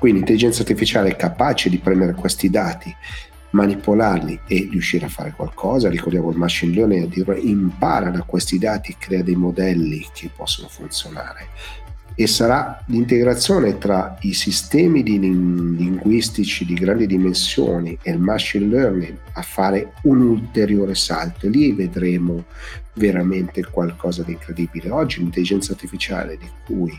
Quindi 0.00 0.20
l'intelligenza 0.20 0.62
artificiale 0.62 1.10
è 1.10 1.16
capace 1.16 1.68
di 1.68 1.76
prendere 1.76 2.14
questi 2.14 2.48
dati, 2.48 2.90
manipolarli 3.50 4.40
e 4.48 4.66
riuscire 4.70 5.04
a 5.04 5.10
fare 5.10 5.34
qualcosa. 5.36 5.90
Ricordiamo 5.90 6.30
il 6.30 6.38
machine 6.38 6.72
learning 6.72 7.36
impara 7.42 8.08
da 8.08 8.22
questi 8.22 8.58
dati, 8.58 8.96
crea 8.98 9.22
dei 9.22 9.36
modelli 9.36 10.08
che 10.14 10.30
possono 10.34 10.68
funzionare 10.68 11.48
e 12.14 12.26
sarà 12.26 12.82
l'integrazione 12.86 13.78
tra 13.78 14.16
i 14.20 14.34
sistemi 14.34 15.02
linguistici 15.02 16.64
di 16.64 16.74
grandi 16.74 17.06
dimensioni 17.06 17.98
e 18.02 18.10
il 18.10 18.18
machine 18.18 18.66
learning 18.66 19.16
a 19.32 19.42
fare 19.42 19.92
un 20.02 20.20
ulteriore 20.20 20.94
salto. 20.94 21.48
Lì 21.48 21.72
vedremo 21.72 22.44
veramente 22.94 23.64
qualcosa 23.64 24.22
di 24.22 24.32
incredibile. 24.32 24.90
Oggi 24.90 25.18
l'intelligenza 25.18 25.72
artificiale 25.72 26.36
di 26.36 26.48
cui 26.64 26.92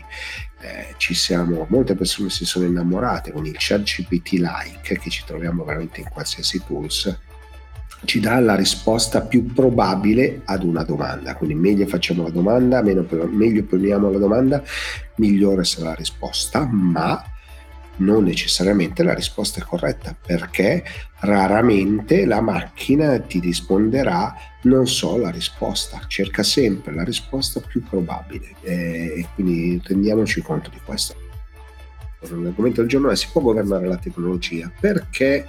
eh, 0.60 0.94
ci 0.96 1.14
siamo, 1.14 1.66
molte 1.68 1.94
persone 1.94 2.30
si 2.30 2.44
sono 2.44 2.66
innamorate 2.66 3.30
con 3.32 3.46
il 3.46 3.54
chat 3.58 3.82
GPT 3.82 4.32
like 4.32 4.98
che 4.98 5.10
ci 5.10 5.22
troviamo 5.26 5.64
veramente 5.64 6.00
in 6.00 6.08
qualsiasi 6.08 6.62
tools 6.66 7.18
ci 8.04 8.20
dà 8.20 8.38
la 8.40 8.54
risposta 8.54 9.22
più 9.22 9.52
probabile 9.52 10.42
ad 10.44 10.64
una 10.64 10.82
domanda. 10.82 11.34
Quindi 11.34 11.54
meglio 11.54 11.86
facciamo 11.86 12.24
la 12.24 12.30
domanda, 12.30 12.82
meno, 12.82 13.06
meglio 13.30 13.64
poniamo 13.64 14.10
la 14.10 14.18
domanda, 14.18 14.62
migliore 15.16 15.64
sarà 15.64 15.90
la 15.90 15.94
risposta, 15.94 16.66
ma 16.66 17.22
non 17.94 18.24
necessariamente 18.24 19.02
la 19.02 19.14
risposta 19.14 19.60
è 19.60 19.64
corretta 19.64 20.16
perché 20.18 20.82
raramente 21.20 22.24
la 22.24 22.40
macchina 22.40 23.18
ti 23.20 23.38
risponderà 23.38 24.34
non 24.62 24.86
so 24.86 25.18
la 25.18 25.30
risposta, 25.30 26.00
cerca 26.06 26.42
sempre 26.42 26.94
la 26.94 27.04
risposta 27.04 27.60
più 27.60 27.82
probabile 27.82 28.54
e 28.62 29.26
quindi 29.34 29.80
rendiamoci 29.84 30.40
conto 30.40 30.70
di 30.70 30.80
questo. 30.84 31.14
L'argomento 32.20 32.80
del 32.80 32.88
giorno 32.88 33.10
è 33.10 33.16
si 33.16 33.28
può 33.32 33.40
governare 33.40 33.86
la 33.86 33.96
tecnologia 33.96 34.70
perché 34.80 35.46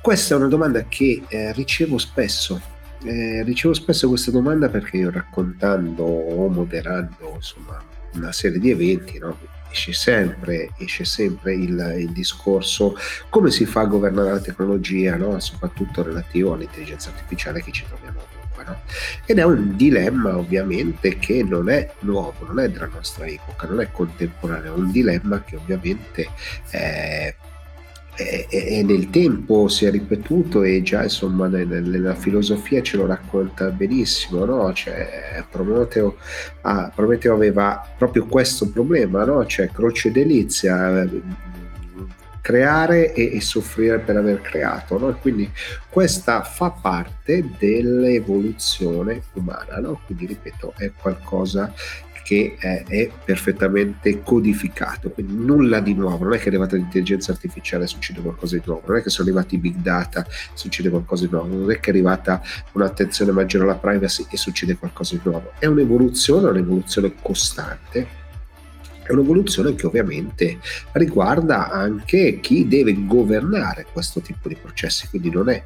questa 0.00 0.34
è 0.34 0.38
una 0.38 0.48
domanda 0.48 0.84
che 0.84 1.22
eh, 1.28 1.52
ricevo 1.52 1.98
spesso. 1.98 2.60
Eh, 3.02 3.42
ricevo 3.44 3.72
spesso 3.72 4.08
questa 4.08 4.30
domanda 4.30 4.68
perché 4.68 4.98
io 4.98 5.10
raccontando 5.10 6.02
o 6.02 6.48
moderando 6.48 7.32
insomma, 7.34 7.82
una 8.14 8.32
serie 8.32 8.58
di 8.58 8.70
eventi, 8.70 9.18
no? 9.18 9.38
esce 9.70 9.92
sempre, 9.92 10.70
esce 10.78 11.04
sempre 11.04 11.54
il, 11.54 11.94
il, 11.98 12.10
discorso 12.10 12.96
come 13.28 13.50
si 13.50 13.64
fa 13.64 13.82
a 13.82 13.86
governare 13.86 14.32
la 14.32 14.40
tecnologia, 14.40 15.16
no? 15.16 15.38
soprattutto 15.40 16.02
relativo 16.02 16.52
all'intelligenza 16.52 17.10
artificiale 17.10 17.62
che 17.62 17.72
ci 17.72 17.84
troviamo 17.86 18.20
ovunque. 18.20 18.64
No? 18.64 18.80
Ed 19.24 19.38
è 19.38 19.44
un 19.44 19.76
dilemma 19.76 20.36
ovviamente 20.36 21.18
che 21.18 21.42
non 21.42 21.70
è 21.70 21.90
nuovo, 22.00 22.46
non 22.46 22.58
è 22.60 22.68
della 22.68 22.90
nostra 22.92 23.26
epoca, 23.26 23.66
non 23.66 23.80
è 23.80 23.90
contemporaneo, 23.90 24.74
è 24.74 24.78
un 24.78 24.90
dilemma 24.90 25.42
che 25.42 25.56
ovviamente... 25.56 26.28
Eh, 26.70 27.34
e, 28.16 28.46
e, 28.50 28.82
nel 28.82 29.08
tempo 29.10 29.68
si 29.68 29.86
è 29.86 29.90
ripetuto 29.90 30.62
e 30.62 30.82
già 30.82 31.04
insomma 31.04 31.46
nella 31.46 32.14
filosofia 32.14 32.82
ce 32.82 32.96
lo 32.96 33.06
racconta 33.06 33.70
benissimo, 33.70 34.44
no? 34.44 34.72
cioè, 34.72 35.44
Prometeo, 35.50 36.16
ah, 36.62 36.92
Prometeo, 36.94 37.34
aveva 37.34 37.88
proprio 37.96 38.26
questo 38.26 38.68
problema, 38.68 39.24
no? 39.24 39.46
cioè 39.46 39.68
croce 39.70 40.10
delizia, 40.10 41.08
creare 42.40 43.12
e, 43.14 43.36
e, 43.36 43.40
soffrire 43.40 43.98
per 44.00 44.16
aver 44.16 44.40
creato, 44.40 44.98
no? 44.98 45.16
quindi 45.18 45.50
questa 45.88 46.42
fa 46.42 46.70
parte 46.70 47.48
dell'evoluzione 47.58 49.22
umana, 49.34 49.78
no? 49.78 50.00
quindi 50.04 50.26
ripeto 50.26 50.74
è 50.76 50.92
qualcosa 50.92 51.72
che 52.30 52.54
è, 52.60 52.84
è, 52.86 53.10
perfettamente 53.24 54.22
codificato, 54.22 55.10
quindi 55.10 55.34
nulla 55.34 55.80
di 55.80 55.94
nuovo, 55.94 56.22
non 56.22 56.34
è 56.34 56.36
che 56.36 56.44
è 56.44 56.46
arrivata 56.46 56.76
l'intelligenza 56.76 57.32
artificiale 57.32 57.82
e 57.82 57.86
succede 57.88 58.20
qualcosa 58.20 58.54
di 58.54 58.62
nuovo, 58.64 58.82
non 58.86 58.98
è 58.98 59.02
che 59.02 59.10
sono 59.10 59.28
arrivati 59.28 59.56
i 59.56 59.58
big 59.58 59.74
data 59.78 60.24
e 60.24 60.30
succede 60.54 60.90
qualcosa 60.90 61.24
di 61.24 61.32
nuovo, 61.32 61.56
non 61.56 61.72
è 61.72 61.80
che 61.80 61.90
è 61.90 61.92
arrivata 61.92 62.40
un'attenzione 62.70 63.32
maggiore 63.32 63.64
alla 63.64 63.74
privacy 63.74 64.26
e 64.30 64.36
succede 64.36 64.76
qualcosa 64.76 65.16
di 65.16 65.22
nuovo, 65.24 65.50
è 65.58 65.66
un'evoluzione, 65.66 66.50
un'evoluzione 66.50 67.14
costante 67.20 68.19
è 69.10 69.12
un'evoluzione 69.12 69.74
che 69.74 69.86
ovviamente 69.86 70.58
riguarda 70.92 71.70
anche 71.70 72.38
chi 72.40 72.68
deve 72.68 73.06
governare 73.06 73.86
questo 73.92 74.20
tipo 74.20 74.48
di 74.48 74.56
processi, 74.56 75.08
quindi 75.08 75.30
non 75.30 75.50
è 75.50 75.62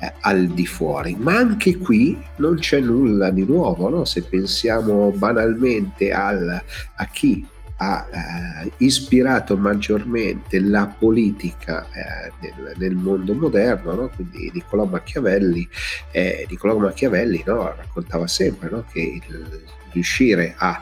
eh, 0.00 0.12
al 0.20 0.46
di 0.48 0.66
fuori. 0.66 1.14
Ma 1.18 1.36
anche 1.36 1.76
qui 1.76 2.18
non 2.36 2.56
c'è 2.56 2.80
nulla 2.80 3.30
di 3.30 3.44
nuovo, 3.44 3.88
no? 3.88 4.04
se 4.04 4.22
pensiamo 4.22 5.10
banalmente 5.10 6.10
al, 6.10 6.62
a 6.96 7.06
chi 7.06 7.46
ha 7.78 8.06
eh, 8.10 8.72
ispirato 8.78 9.58
maggiormente 9.58 10.58
la 10.60 10.86
politica 10.86 11.86
eh, 11.92 12.32
nel, 12.40 12.72
nel, 12.76 12.94
mondo 12.94 13.34
moderno, 13.34 13.94
no? 13.94 14.10
quindi 14.14 14.50
Niccolò 14.54 14.86
Machiavelli, 14.86 15.68
eh, 16.10 16.46
Niccolò 16.48 16.78
Machiavelli 16.78 17.42
no? 17.44 17.74
raccontava 17.76 18.26
sempre 18.26 18.70
no? 18.70 18.86
che 18.90 19.00
il, 19.00 19.62
riuscire 19.92 20.54
a 20.56 20.80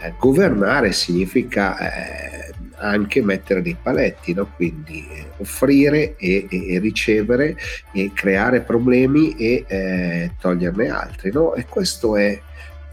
eh, 0.00 0.14
governare 0.18 0.92
significa 0.92 1.78
eh, 1.78 2.54
anche 2.76 3.22
mettere 3.22 3.62
dei 3.62 3.76
paletti, 3.80 4.34
no? 4.34 4.50
quindi 4.54 5.06
eh, 5.10 5.26
offrire 5.38 6.16
e, 6.16 6.46
e, 6.48 6.74
e, 6.74 6.78
ricevere 6.78 7.56
e 7.92 8.10
creare 8.12 8.60
problemi 8.60 9.34
e 9.36 9.64
eh, 9.66 10.32
toglierne 10.38 10.88
altri. 10.88 11.32
No? 11.32 11.54
E 11.54 11.64
questo 11.66 12.16
è, 12.16 12.38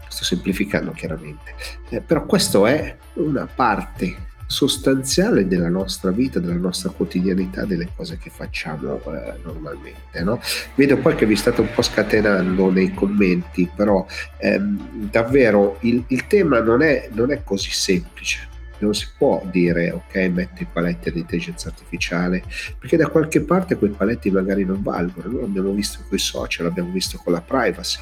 sto 0.08 0.24
semplificando 0.24 0.92
chiaramente, 0.92 1.54
eh, 1.90 2.00
però 2.00 2.24
questo 2.24 2.66
è 2.66 2.96
una 3.14 3.46
parte 3.52 4.32
sostanziale 4.54 5.48
della 5.48 5.68
nostra 5.68 6.12
vita, 6.12 6.38
della 6.38 6.54
nostra 6.54 6.90
quotidianità, 6.90 7.64
delle 7.64 7.88
cose 7.96 8.18
che 8.18 8.30
facciamo 8.30 9.00
eh, 9.12 9.34
normalmente. 9.42 10.22
No? 10.22 10.40
Vedo 10.76 10.96
poi 10.98 11.16
che 11.16 11.26
vi 11.26 11.34
state 11.34 11.60
un 11.60 11.68
po' 11.74 11.82
scatenando 11.82 12.70
nei 12.70 12.94
commenti, 12.94 13.68
però 13.74 14.06
ehm, 14.38 15.10
davvero 15.10 15.78
il, 15.80 16.04
il 16.06 16.28
tema 16.28 16.60
non 16.60 16.82
è, 16.82 17.08
non 17.12 17.32
è 17.32 17.42
così 17.42 17.70
semplice 17.70 18.52
non 18.76 18.92
si 18.92 19.06
può 19.16 19.40
dire 19.50 19.92
ok 19.92 20.16
metto 20.32 20.62
i 20.62 20.66
paletti 20.70 21.08
all'intelligenza 21.08 21.68
artificiale 21.68 22.42
perché 22.76 22.96
da 22.96 23.06
qualche 23.06 23.40
parte 23.40 23.76
quei 23.76 23.92
paletti 23.92 24.32
magari 24.32 24.64
non 24.64 24.82
valgono 24.82 25.30
noi 25.30 25.42
l'abbiamo 25.42 25.72
visto 25.72 26.00
con 26.06 26.18
i 26.18 26.20
social 26.20 26.66
l'abbiamo 26.66 26.90
visto 26.90 27.18
con 27.22 27.32
la 27.32 27.40
privacy 27.40 28.00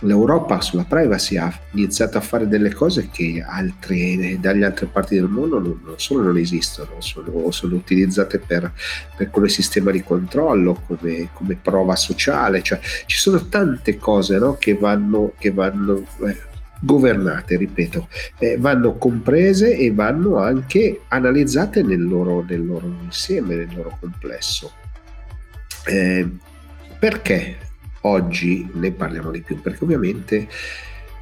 l'Europa 0.00 0.60
sulla 0.60 0.84
privacy 0.84 1.36
ha 1.36 1.52
iniziato 1.72 2.18
a 2.18 2.20
fare 2.20 2.46
delle 2.48 2.72
cose 2.72 3.08
che 3.10 3.42
altre, 3.46 4.38
dalle 4.38 4.66
altre 4.66 4.86
parti 4.86 5.14
del 5.14 5.28
mondo 5.28 5.58
non, 5.58 5.80
non 5.84 5.94
solo 5.98 6.22
non 6.22 6.36
esistono, 6.36 7.00
sono, 7.00 7.50
sono 7.50 7.74
utilizzate 7.76 8.38
per, 8.38 8.72
per, 9.16 9.30
come 9.30 9.48
sistema 9.48 9.90
di 9.90 10.02
controllo, 10.02 10.82
come, 10.86 11.30
come 11.32 11.58
prova 11.60 11.96
sociale, 11.96 12.62
cioè 12.62 12.78
ci 13.06 13.16
sono 13.16 13.46
tante 13.46 13.96
cose 13.96 14.38
no, 14.38 14.56
che 14.58 14.74
vanno, 14.74 15.32
che 15.38 15.50
vanno 15.50 16.04
eh, 16.26 16.36
governate, 16.80 17.56
ripeto, 17.56 18.08
eh, 18.38 18.56
vanno 18.58 18.96
comprese 18.96 19.76
e 19.76 19.92
vanno 19.92 20.38
anche 20.38 21.02
analizzate 21.08 21.82
nel 21.82 22.06
loro, 22.06 22.44
nel 22.46 22.64
loro 22.64 22.86
insieme, 23.02 23.54
nel 23.54 23.70
loro 23.74 23.96
complesso. 23.98 24.72
Eh, 25.86 26.28
perché 26.98 27.58
oggi 28.06 28.68
ne 28.74 28.90
parliamo 28.92 29.30
di 29.30 29.40
più? 29.40 29.60
Perché 29.60 29.84
ovviamente 29.84 30.48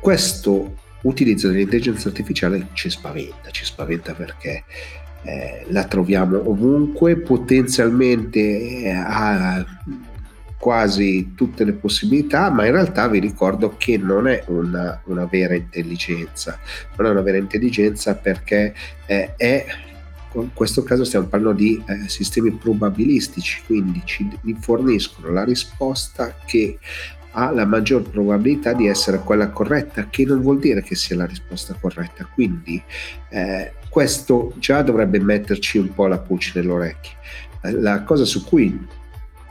questo 0.00 0.76
utilizzo 1.02 1.48
dell'intelligenza 1.48 2.08
artificiale 2.08 2.68
ci 2.72 2.90
spaventa, 2.90 3.50
ci 3.50 3.64
spaventa 3.64 4.14
perché 4.14 4.64
eh, 5.22 5.64
la 5.68 5.84
troviamo 5.84 6.48
ovunque, 6.48 7.16
potenzialmente 7.16 8.38
eh, 8.40 8.90
ha 8.90 9.64
quasi 10.58 11.32
tutte 11.34 11.64
le 11.64 11.72
possibilità, 11.72 12.50
ma 12.50 12.64
in 12.64 12.72
realtà 12.72 13.06
vi 13.08 13.18
ricordo 13.18 13.74
che 13.76 13.98
non 13.98 14.28
è 14.28 14.44
una, 14.46 14.98
una 15.04 15.26
vera 15.26 15.54
intelligenza, 15.54 16.58
non 16.96 17.08
è 17.08 17.10
una 17.10 17.20
vera 17.20 17.36
intelligenza 17.36 18.14
perché 18.14 18.74
eh, 19.04 19.34
è 19.36 19.66
in 20.42 20.52
questo 20.52 20.82
caso 20.82 21.04
stiamo 21.04 21.26
parlando 21.26 21.58
di 21.58 21.82
eh, 21.86 22.08
sistemi 22.08 22.50
probabilistici, 22.52 23.62
quindi 23.66 24.02
ci 24.04 24.28
forniscono 24.58 25.32
la 25.32 25.44
risposta 25.44 26.36
che 26.44 26.78
ha 27.36 27.50
la 27.50 27.66
maggior 27.66 28.02
probabilità 28.02 28.72
di 28.72 28.86
essere 28.86 29.18
quella 29.18 29.50
corretta, 29.50 30.08
che 30.08 30.24
non 30.24 30.40
vuol 30.40 30.58
dire 30.58 30.82
che 30.82 30.94
sia 30.94 31.16
la 31.16 31.26
risposta 31.26 31.76
corretta. 31.80 32.28
Quindi 32.32 32.82
eh, 33.30 33.72
questo 33.88 34.52
già 34.58 34.82
dovrebbe 34.82 35.18
metterci 35.18 35.78
un 35.78 35.92
po' 35.92 36.06
la 36.06 36.18
pulce 36.18 36.52
nell'orecchio. 36.54 37.12
La 37.80 38.02
cosa 38.02 38.24
su 38.24 38.44
cui 38.44 38.78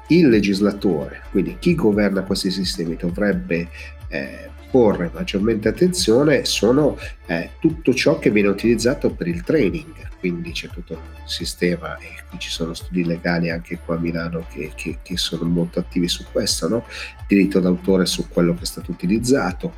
il 0.08 0.30
legislatore, 0.30 1.24
quindi 1.32 1.58
chi 1.60 1.76
governa 1.76 2.24
questi 2.24 2.52
sistemi, 2.52 2.96
dovrebbe 2.96 3.70
eh, 4.10 4.50
porre 4.74 5.12
maggiormente 5.14 5.68
attenzione 5.68 6.46
sono 6.46 6.98
eh, 7.28 7.52
tutto 7.60 7.94
ciò 7.94 8.18
che 8.18 8.32
viene 8.32 8.48
utilizzato 8.48 9.12
per 9.12 9.28
il 9.28 9.44
training, 9.44 9.94
quindi 10.20 10.50
c'è 10.50 10.68
tutto 10.68 10.94
il 10.94 11.00
sistema 11.26 11.96
e 11.98 12.24
qui 12.28 12.40
ci 12.40 12.50
sono 12.50 12.74
studi 12.74 13.06
legali 13.06 13.52
anche 13.52 13.78
qua 13.86 13.98
a 13.98 14.00
Milano 14.00 14.48
che, 14.52 14.72
che, 14.74 14.98
che 15.04 15.16
sono 15.16 15.48
molto 15.48 15.78
attivi 15.78 16.08
su 16.08 16.26
questo, 16.32 16.68
no? 16.68 16.86
diritto 17.28 17.60
d'autore 17.60 18.08
su 18.08 18.28
quello 18.28 18.56
che 18.56 18.64
è 18.64 18.66
stato 18.66 18.90
utilizzato, 18.90 19.76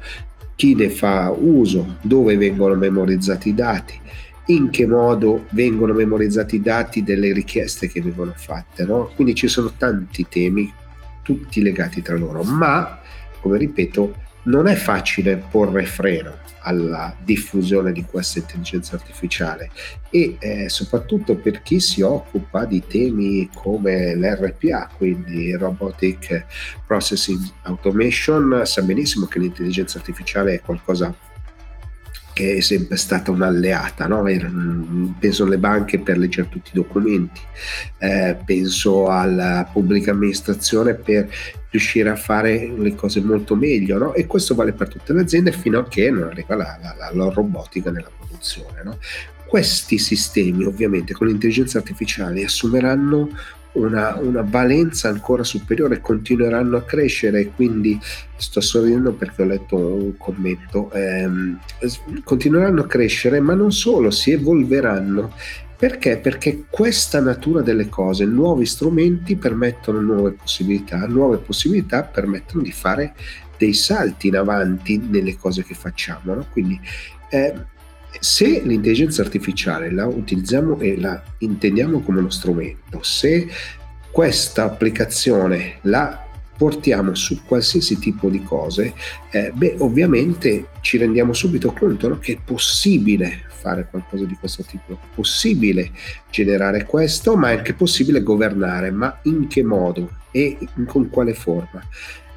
chi 0.56 0.76
ne 0.76 0.90
fa 0.90 1.30
uso, 1.30 1.98
dove 2.00 2.38
vengono 2.38 2.76
memorizzati 2.76 3.50
i 3.50 3.54
dati, 3.54 4.00
in 4.46 4.70
che 4.70 4.88
modo 4.88 5.48
vengono 5.50 5.92
memorizzati 5.92 6.56
i 6.56 6.62
dati 6.62 7.04
delle 7.04 7.34
richieste 7.34 7.90
che 7.90 8.02
vengono 8.02 8.32
fatte. 8.34 8.86
No? 8.86 9.12
Quindi 9.14 9.36
ci 9.36 9.50
sono 9.50 9.74
tanti 9.78 10.26
temi, 10.30 10.74
tutti 11.22 11.62
legati 11.62 12.02
tra 12.02 12.16
loro, 12.16 12.44
ma 12.44 13.02
come 13.42 13.58
ripeto, 13.58 14.24
non 14.46 14.68
è 14.68 14.76
facile 14.76 15.38
porre 15.38 15.86
freno 15.86 16.44
alla 16.66 17.16
diffusione 17.24 17.92
di 17.92 18.04
questa 18.04 18.40
intelligenza 18.40 18.96
artificiale 18.96 19.70
e 20.10 20.38
eh, 20.40 20.70
soprattutto 20.70 21.36
per 21.36 21.62
chi 21.62 21.80
si 21.80 22.02
occupa 22.02 22.66
di 22.66 22.84
temi 22.88 23.50
come 23.54 24.16
l'RPA, 24.16 24.90
quindi 24.98 25.56
Robotic 25.56 26.46
Processing 26.86 27.40
Automation, 27.64 28.62
sa 28.66 28.82
benissimo 28.82 29.28
che 29.28 29.40
l'intelligenza 29.40 30.00
artificiale 30.00 30.56
è 30.56 30.62
qualcosa 30.62 31.14
che 32.36 32.58
è 32.58 32.60
sempre 32.60 32.98
stata 32.98 33.32
un'alleata, 33.32 34.08
no? 34.08 34.22
penso 35.18 35.46
alle 35.46 35.58
banche 35.58 36.00
per 36.00 36.18
leggere 36.18 36.50
tutti 36.50 36.72
i 36.74 36.76
documenti, 36.76 37.40
eh, 38.00 38.36
penso 38.44 39.08
alla 39.08 39.66
pubblica 39.72 40.12
amministrazione 40.12 40.96
per 40.96 41.30
riuscire 41.70 42.10
a 42.10 42.18
fare 42.18 42.74
le 42.76 42.94
cose 42.94 43.22
molto 43.22 43.56
meglio 43.56 43.98
no? 43.98 44.14
e 44.14 44.26
questo 44.26 44.54
vale 44.54 44.74
per 44.74 44.90
tutte 44.90 45.14
le 45.14 45.22
aziende 45.22 45.54
fino 45.54 45.80
a 45.80 45.88
che 45.88 46.12
non 46.12 46.24
arriva 46.24 46.56
la, 46.56 46.78
la, 46.82 47.10
la 47.14 47.30
robotica 47.30 47.90
nella 47.90 48.12
produzione. 48.14 48.84
No? 48.84 48.98
Questi 49.48 49.98
sistemi 49.98 50.66
ovviamente 50.66 51.14
con 51.14 51.28
l'intelligenza 51.28 51.78
artificiale 51.78 52.44
assumeranno 52.44 53.30
una, 53.76 54.18
una, 54.20 54.42
valenza 54.42 55.10
ancora 55.10 55.44
superiore, 55.44 56.02
continueranno 56.02 56.78
a 56.78 56.84
crescere, 56.84 57.52
quindi 57.52 58.00
sto 58.36 58.62
sorridendo 58.62 59.14
perché 59.14 59.42
ho 59.42 59.46
letto 59.46 59.76
un 59.78 60.18
commento, 60.18 60.92
ehm, 60.92 61.60
continueranno 62.24 62.82
a 62.82 62.88
crescere, 62.88 63.40
ma 63.40 63.54
non 63.54 63.72
solo, 63.72 64.12
si 64.12 64.32
evolveranno. 64.32 65.34
Perché? 65.78 66.18
Perché 66.18 66.66
questa 66.70 67.20
natura 67.20 67.62
delle 67.62 67.90
cose, 67.90 68.26
nuovi 68.26 68.66
strumenti 68.66 69.36
permettono 69.36 70.00
nuove 70.00 70.32
possibilità, 70.32 71.06
nuove 71.06 71.38
possibilità 71.38 72.04
permettono 72.04 72.64
di 72.64 72.72
fare 72.72 73.14
dei 73.58 73.74
salti 73.74 74.28
in 74.28 74.38
avanti 74.38 74.98
nelle 74.98 75.38
cose 75.38 75.64
che 75.64 75.74
facciamo. 75.74 76.34
No? 76.34 76.46
Quindi 76.52 76.80
eh, 77.30 77.54
se 78.20 78.62
l'intelligenza 78.64 79.22
artificiale 79.22 79.92
la 79.92 80.06
utilizziamo 80.08 80.80
e 80.80 81.00
la 81.00 81.22
intendiamo 81.40 82.02
come 82.02 82.20
uno 82.20 82.30
strumento, 82.30 83.02
se 83.04 83.48
questa 84.12 84.64
applicazione 84.64 85.80
la 85.82 86.26
portiamo 86.58 87.14
su 87.16 87.44
qualsiasi 87.44 88.00
tipo 88.00 88.30
di 88.30 88.42
cose, 88.44 88.94
eh, 89.32 89.52
beh, 89.54 89.76
ovviamente 89.80 90.68
ci 90.82 90.98
rendiamo 90.98 91.34
subito 91.34 91.74
conto 91.74 92.08
no, 92.08 92.20
che 92.20 92.34
è 92.34 92.40
possibile 92.44 93.44
fare 93.50 93.88
qualcosa 93.90 94.26
di 94.26 94.36
questo 94.40 94.64
tipo, 94.64 94.94
è 94.94 94.98
possibile 95.14 95.92
generare 96.30 96.86
questo, 96.86 97.36
ma 97.36 97.52
è 97.52 97.58
anche 97.58 97.74
possibile 97.74 98.24
governare, 98.24 98.92
ma 98.92 99.20
in 99.24 99.48
che 99.48 99.64
modo 99.64 100.18
e 100.32 100.58
con 100.86 101.10
quale 101.10 101.34
forma? 101.34 101.82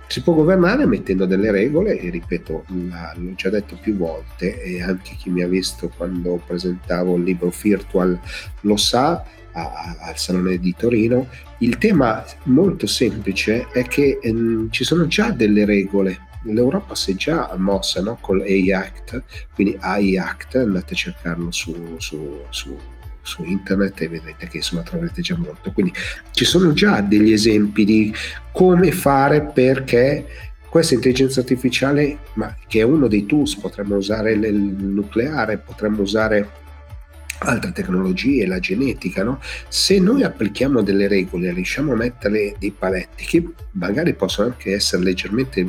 Si 0.09 0.23
può 0.23 0.33
governare 0.33 0.87
mettendo 0.87 1.27
delle 1.27 1.51
regole 1.51 1.99
e 1.99 2.09
ripeto, 2.09 2.65
l'ho 2.67 3.35
già 3.35 3.51
detto 3.51 3.79
più 3.81 3.95
volte 3.95 4.63
e 4.63 4.83
anche 4.83 5.15
chi 5.19 5.29
mi 5.29 5.43
ha 5.43 5.47
visto 5.47 5.93
quando 5.95 6.41
presentavo 6.47 7.17
il 7.17 7.25
libro 7.25 7.53
Virtual 7.55 8.19
lo 8.63 8.77
sa 8.79 9.23
al 9.53 10.17
Salone 10.17 10.59
di 10.59 10.75
Torino. 10.75 11.29
Il 11.59 11.77
tema 11.77 12.25
molto 12.45 12.87
semplice 12.87 13.67
è 13.71 13.83
che 13.83 14.19
ehm, 14.23 14.71
ci 14.71 14.85
sono 14.85 15.07
già 15.07 15.31
delle 15.31 15.67
regole. 15.67 16.27
L'Europa 16.45 16.95
si 16.95 17.13
è 17.13 17.15
già 17.15 17.53
mossa 17.59 18.01
no? 18.01 18.17
con 18.21 18.39
l'AI 18.39 18.73
Act, 18.73 19.23
quindi 19.55 19.77
AI 19.79 20.17
Act, 20.17 20.55
andate 20.55 20.95
a 20.95 20.97
cercarlo 20.97 21.51
su, 21.51 21.97
su, 21.99 22.45
su 22.49 22.79
su 23.23 23.45
internet 23.45 24.01
e 24.01 24.09
vedrete 24.09 24.49
che 24.49 24.59
insomma 24.59 24.83
troverete 24.83 25.23
già 25.23 25.37
molto. 25.37 25.73
Quindi 25.73 25.93
ci 26.33 26.45
sono 26.45 26.73
già 26.73 27.01
degli 27.01 27.33
esempi 27.33 27.85
di 27.85 28.15
come 28.53 28.93
fare 28.93 29.43
perché 29.43 30.27
questa 30.69 30.95
intelligenza 30.95 31.41
artificiale, 31.41 32.19
ma 32.35 32.55
che 32.67 32.81
è 32.81 32.83
uno 32.83 33.09
dei 33.09 33.25
tools, 33.27 33.57
potremmo 33.57 33.97
usare 33.97 34.33
il 34.33 34.55
nucleare, 34.55 35.59
potremmo 35.59 36.03
usare 36.03 36.67
altre 37.41 37.73
tecnologie, 37.73 38.47
la 38.47 38.59
genetica, 38.59 39.23
no? 39.23 39.41
se 39.69 39.99
noi 39.99 40.25
applichiamo 40.25 40.83
delle 40.83 41.09
regole, 41.09 41.53
riusciamo 41.53 41.93
a 41.93 41.97
mettere 41.97 42.55
dei 42.59 42.73
paletti 42.77 43.25
che 43.25 43.49
magari 43.73 44.15
possono 44.15 44.49
anche 44.49 44.75
essere 44.75 45.03
leggermente 45.05 45.61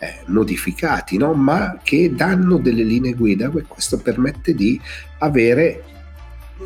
eh, 0.00 0.22
modificati, 0.26 1.16
no? 1.16 1.32
ma 1.34 1.78
che 1.82 2.12
danno 2.14 2.58
delle 2.58 2.82
linee 2.82 3.14
guida, 3.14 3.48
questo 3.48 3.98
permette 3.98 4.54
di 4.54 4.80
avere 5.18 5.84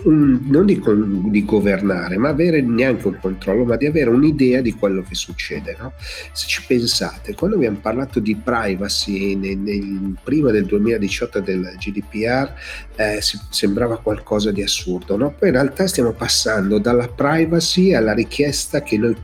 un, 0.05 0.41
non 0.47 0.67
di, 0.67 0.83
di, 1.31 1.45
governare, 1.45 2.17
ma 2.17 2.31
avere 2.31 2.61
neanche 2.61 3.07
un 3.07 3.19
controllo, 3.21 3.65
ma 3.65 3.77
di 3.77 3.87
avere 3.87 4.11
un'idea 4.11 4.61
di 4.61 4.73
quello 4.73 5.03
che 5.03 5.15
succede. 5.15 5.77
No? 5.79 5.93
Se 6.33 6.47
ci 6.47 6.65
pensate, 6.67 7.35
quando 7.35 7.57
abbiamo 7.57 7.79
parlato 7.79 8.19
di 8.19 8.35
privacy 8.35 9.35
nel, 9.35 9.59
nel, 9.59 10.17
prima 10.23 10.51
del 10.51 10.65
2018 10.65 11.41
del 11.41 11.75
GDPR, 11.79 12.53
eh, 12.97 13.21
sembrava 13.51 13.99
qualcosa 13.99 14.51
di 14.51 14.63
assurdo, 14.63 15.17
no? 15.17 15.35
poi 15.39 15.49
in 15.49 15.55
realtà 15.55 15.87
stiamo 15.87 16.13
passando 16.13 16.79
dalla 16.79 17.09
privacy 17.09 17.95
alla 17.95 18.13
richiesta 18.13 18.83
che 18.83 18.99
noi 18.99 19.15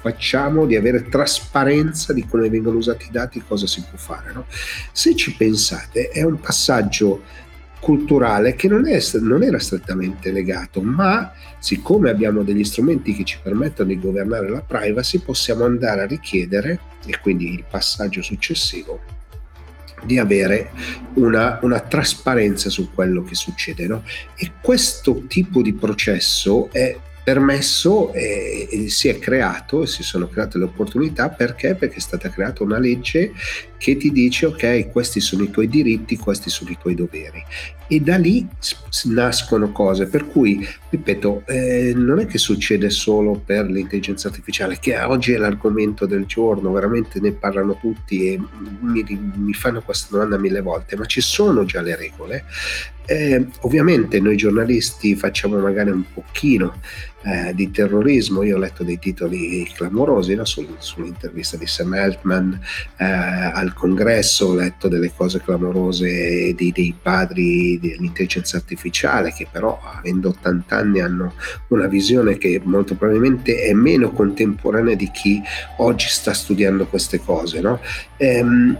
facciamo 0.00 0.64
di 0.64 0.76
avere 0.76 1.08
trasparenza 1.08 2.12
di 2.12 2.24
come 2.24 2.48
vengono 2.48 2.78
usati 2.78 3.06
i 3.06 3.10
dati, 3.10 3.42
cosa 3.46 3.66
si 3.66 3.84
può 3.88 3.98
fare. 3.98 4.32
No? 4.32 4.46
Se 4.92 5.14
ci 5.16 5.34
pensate, 5.34 6.08
è 6.08 6.22
un 6.22 6.38
passaggio 6.38 7.22
culturale 7.80 8.54
che 8.54 8.68
non, 8.68 8.86
è, 8.86 9.00
non, 9.20 9.42
era 9.42 9.58
strettamente 9.58 10.30
legato, 10.30 10.82
ma 10.82 11.32
siccome 11.58 12.10
abbiamo 12.10 12.42
degli 12.42 12.62
strumenti 12.62 13.14
che 13.14 13.24
ci 13.24 13.38
permettono 13.42 13.88
di 13.88 13.98
governare 13.98 14.48
la 14.48 14.60
privacy, 14.60 15.18
possiamo 15.18 15.64
andare 15.64 16.02
a 16.02 16.06
richiedere, 16.06 16.78
e 17.06 17.18
quindi 17.20 17.52
il 17.52 17.64
passaggio 17.68 18.22
successivo, 18.22 19.00
di 20.04 20.18
avere 20.18 20.70
una, 21.14 21.58
una 21.62 21.80
trasparenza 21.80 22.70
su 22.70 22.92
quello 22.92 23.22
che 23.22 23.34
succede. 23.34 23.86
No? 23.86 24.02
E 24.36 24.52
questo 24.60 25.24
tipo 25.26 25.62
di 25.62 25.72
processo 25.72 26.70
è 26.72 26.96
permesso 27.22 28.12
e, 28.12 28.68
e, 28.70 28.88
si 28.88 29.08
è 29.08 29.18
creato 29.18 29.82
e 29.82 29.86
si 29.86 30.02
sono 30.02 30.28
create 30.28 30.58
le 30.58 30.64
opportunità. 30.64 31.28
Perché? 31.28 31.74
Perché 31.74 31.96
è 31.96 32.00
stata 32.00 32.30
creata 32.30 32.62
una 32.62 32.78
legge 32.78 33.32
che 33.78 33.96
ti 33.96 34.12
dice 34.12 34.44
ok 34.44 34.90
questi 34.90 35.20
sono 35.20 35.42
i 35.42 35.50
tuoi 35.50 35.68
diritti, 35.68 36.16
questi 36.16 36.50
sono 36.50 36.70
i 36.70 36.78
tuoi 36.78 36.94
doveri. 36.94 37.42
E 37.88 38.00
da 38.00 38.16
lì 38.16 38.46
nascono 39.04 39.72
cose. 39.72 40.06
Per 40.06 40.26
cui 40.26 40.66
ripeto 40.90 41.44
eh, 41.46 41.92
non 41.94 42.20
è 42.20 42.26
che 42.26 42.38
succede 42.38 42.90
solo 42.90 43.40
per 43.44 43.66
l'intelligenza 43.66 44.28
artificiale 44.28 44.78
che 44.78 44.98
oggi 44.98 45.32
è 45.32 45.38
l'argomento 45.38 46.06
del 46.06 46.26
giorno 46.26 46.72
veramente 46.72 47.20
ne 47.20 47.32
parlano 47.32 47.78
tutti 47.80 48.32
e 48.32 48.40
mi, 48.80 49.32
mi 49.34 49.52
fanno 49.54 49.82
questa 49.82 50.08
domanda 50.10 50.38
mille 50.38 50.60
volte 50.60 50.96
ma 50.96 51.04
ci 51.04 51.20
sono 51.20 51.64
già 51.64 51.80
le 51.80 51.96
regole? 51.96 52.44
Eh, 53.06 53.44
ovviamente 53.62 54.20
noi 54.20 54.36
giornalisti 54.36 55.16
facciamo 55.16 55.58
magari 55.58 55.90
un 55.90 56.04
pochino 56.14 56.80
eh, 57.22 57.54
di 57.54 57.70
terrorismo, 57.70 58.42
io 58.42 58.56
ho 58.56 58.58
letto 58.58 58.82
dei 58.82 58.98
titoli 58.98 59.68
clamorosi 59.74 60.34
no? 60.34 60.44
Sul, 60.44 60.76
sull'intervista 60.78 61.56
di 61.56 61.66
Sam 61.66 61.92
Altman 61.92 62.58
eh, 62.96 63.04
al 63.04 63.74
congresso, 63.74 64.46
ho 64.46 64.54
letto 64.54 64.88
delle 64.88 65.12
cose 65.14 65.40
clamorose 65.40 66.54
di, 66.54 66.72
dei 66.72 66.94
padri 67.00 67.78
dell'intelligenza 67.78 68.56
artificiale 68.56 69.32
che 69.32 69.46
però 69.50 69.80
avendo 69.82 70.30
80 70.30 70.76
anni 70.76 71.00
hanno 71.00 71.34
una 71.68 71.86
visione 71.86 72.38
che 72.38 72.60
molto 72.64 72.94
probabilmente 72.94 73.62
è 73.62 73.72
meno 73.72 74.10
contemporanea 74.12 74.94
di 74.94 75.10
chi 75.10 75.42
oggi 75.78 76.08
sta 76.08 76.32
studiando 76.32 76.86
queste 76.86 77.20
cose. 77.20 77.60
No? 77.60 77.80
Ehm, 78.16 78.76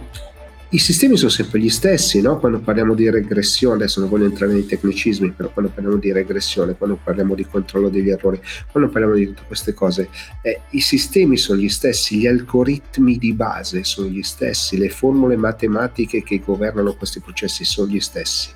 i 0.73 0.79
sistemi 0.79 1.17
sono 1.17 1.29
sempre 1.29 1.59
gli 1.59 1.69
stessi, 1.69 2.21
no? 2.21 2.39
quando 2.39 2.61
parliamo 2.61 2.93
di 2.93 3.09
regressione, 3.09 3.75
adesso 3.75 3.99
non 3.99 4.07
voglio 4.07 4.23
entrare 4.23 4.53
nei 4.53 4.65
tecnicismi, 4.65 5.31
però 5.31 5.49
quando 5.49 5.69
parliamo 5.69 5.97
di 5.97 6.13
regressione, 6.13 6.77
quando 6.77 6.97
parliamo 7.01 7.35
di 7.35 7.45
controllo 7.45 7.89
degli 7.89 8.09
errori, 8.09 8.39
quando 8.71 8.89
parliamo 8.89 9.15
di 9.15 9.25
tutte 9.25 9.43
queste 9.47 9.73
cose, 9.73 10.07
eh, 10.41 10.61
i 10.69 10.79
sistemi 10.79 11.35
sono 11.35 11.59
gli 11.59 11.67
stessi, 11.67 12.19
gli 12.19 12.25
algoritmi 12.25 13.17
di 13.17 13.33
base 13.33 13.83
sono 13.83 14.07
gli 14.07 14.23
stessi, 14.23 14.77
le 14.77 14.87
formule 14.87 15.35
matematiche 15.35 16.23
che 16.23 16.39
governano 16.39 16.93
questi 16.93 17.19
processi 17.19 17.65
sono 17.65 17.89
gli 17.89 17.99
stessi. 17.99 18.49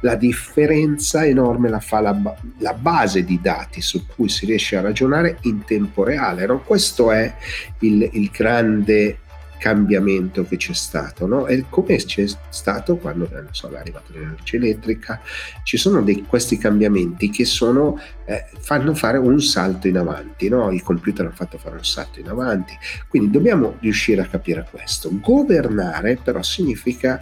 La 0.00 0.16
differenza 0.16 1.24
enorme 1.24 1.68
la 1.68 1.78
fa 1.78 2.00
la, 2.00 2.36
la 2.58 2.74
base 2.74 3.22
di 3.22 3.38
dati 3.40 3.80
su 3.80 4.06
cui 4.06 4.28
si 4.28 4.44
riesce 4.44 4.76
a 4.76 4.80
ragionare 4.80 5.38
in 5.42 5.62
tempo 5.64 6.02
reale. 6.02 6.46
No? 6.46 6.62
Questo 6.62 7.12
è 7.12 7.32
il, 7.80 8.08
il 8.14 8.30
grande 8.32 9.18
cambiamento 9.60 10.46
che 10.46 10.56
c'è 10.56 10.72
stato, 10.72 11.26
no? 11.26 11.46
E 11.46 11.66
come 11.68 11.96
c'è 11.96 12.24
stato 12.48 12.96
quando 12.96 13.26
eh, 13.26 13.44
so, 13.50 13.68
è 13.68 13.76
arrivata 13.76 14.06
l'energia 14.12 14.56
elettrica, 14.56 15.20
ci 15.64 15.76
sono 15.76 16.00
dei, 16.00 16.24
questi 16.26 16.56
cambiamenti 16.56 17.28
che 17.28 17.44
sono, 17.44 18.00
eh, 18.24 18.46
fanno 18.58 18.94
fare 18.94 19.18
un 19.18 19.38
salto 19.42 19.86
in 19.86 19.98
avanti, 19.98 20.48
no? 20.48 20.70
I 20.70 20.80
computer 20.80 21.26
hanno 21.26 21.34
fatto 21.34 21.58
fare 21.58 21.76
un 21.76 21.84
salto 21.84 22.20
in 22.20 22.28
avanti, 22.28 22.72
quindi 23.06 23.30
dobbiamo 23.30 23.76
riuscire 23.80 24.22
a 24.22 24.26
capire 24.26 24.66
questo. 24.70 25.10
Governare 25.12 26.16
però 26.16 26.42
significa 26.42 27.20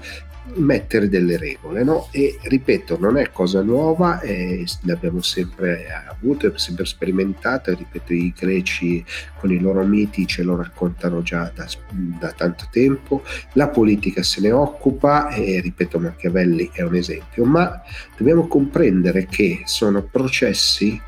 mettere 0.55 1.09
delle 1.09 1.37
regole, 1.37 1.85
no? 1.85 2.09
E 2.11 2.39
ripeto, 2.43 2.99
non 2.99 3.17
è 3.17 3.31
cosa 3.31 3.63
nuova, 3.63 4.21
eh, 4.21 4.65
l'abbiamo 4.83 5.23
sempre 5.23 5.87
avuto, 6.09 6.57
sempre 6.57 6.85
sperimentato, 6.85 7.75
ripeto, 7.75 8.13
i 8.13 8.33
greci 8.37 9.05
con 9.39 9.53
i 9.53 9.61
loro 9.61 9.85
miti 9.85 10.27
ce 10.27 10.43
lo 10.43 10.57
raccontano 10.57 11.23
già 11.23 11.51
da, 11.55 11.67
da 11.91 12.33
tanto 12.33 12.67
tempo, 12.71 13.23
la 13.53 13.69
politica 13.69 14.23
se 14.23 14.41
ne 14.41 14.51
occupa 14.51 15.29
e 15.29 15.61
ripeto, 15.61 15.99
Machiavelli 15.99 16.71
è 16.73 16.83
un 16.83 16.95
esempio, 16.95 17.45
ma 17.45 17.81
dobbiamo 18.17 18.47
comprendere 18.47 19.27
che 19.27 19.63
sono 19.65 20.03
processi 20.03 21.01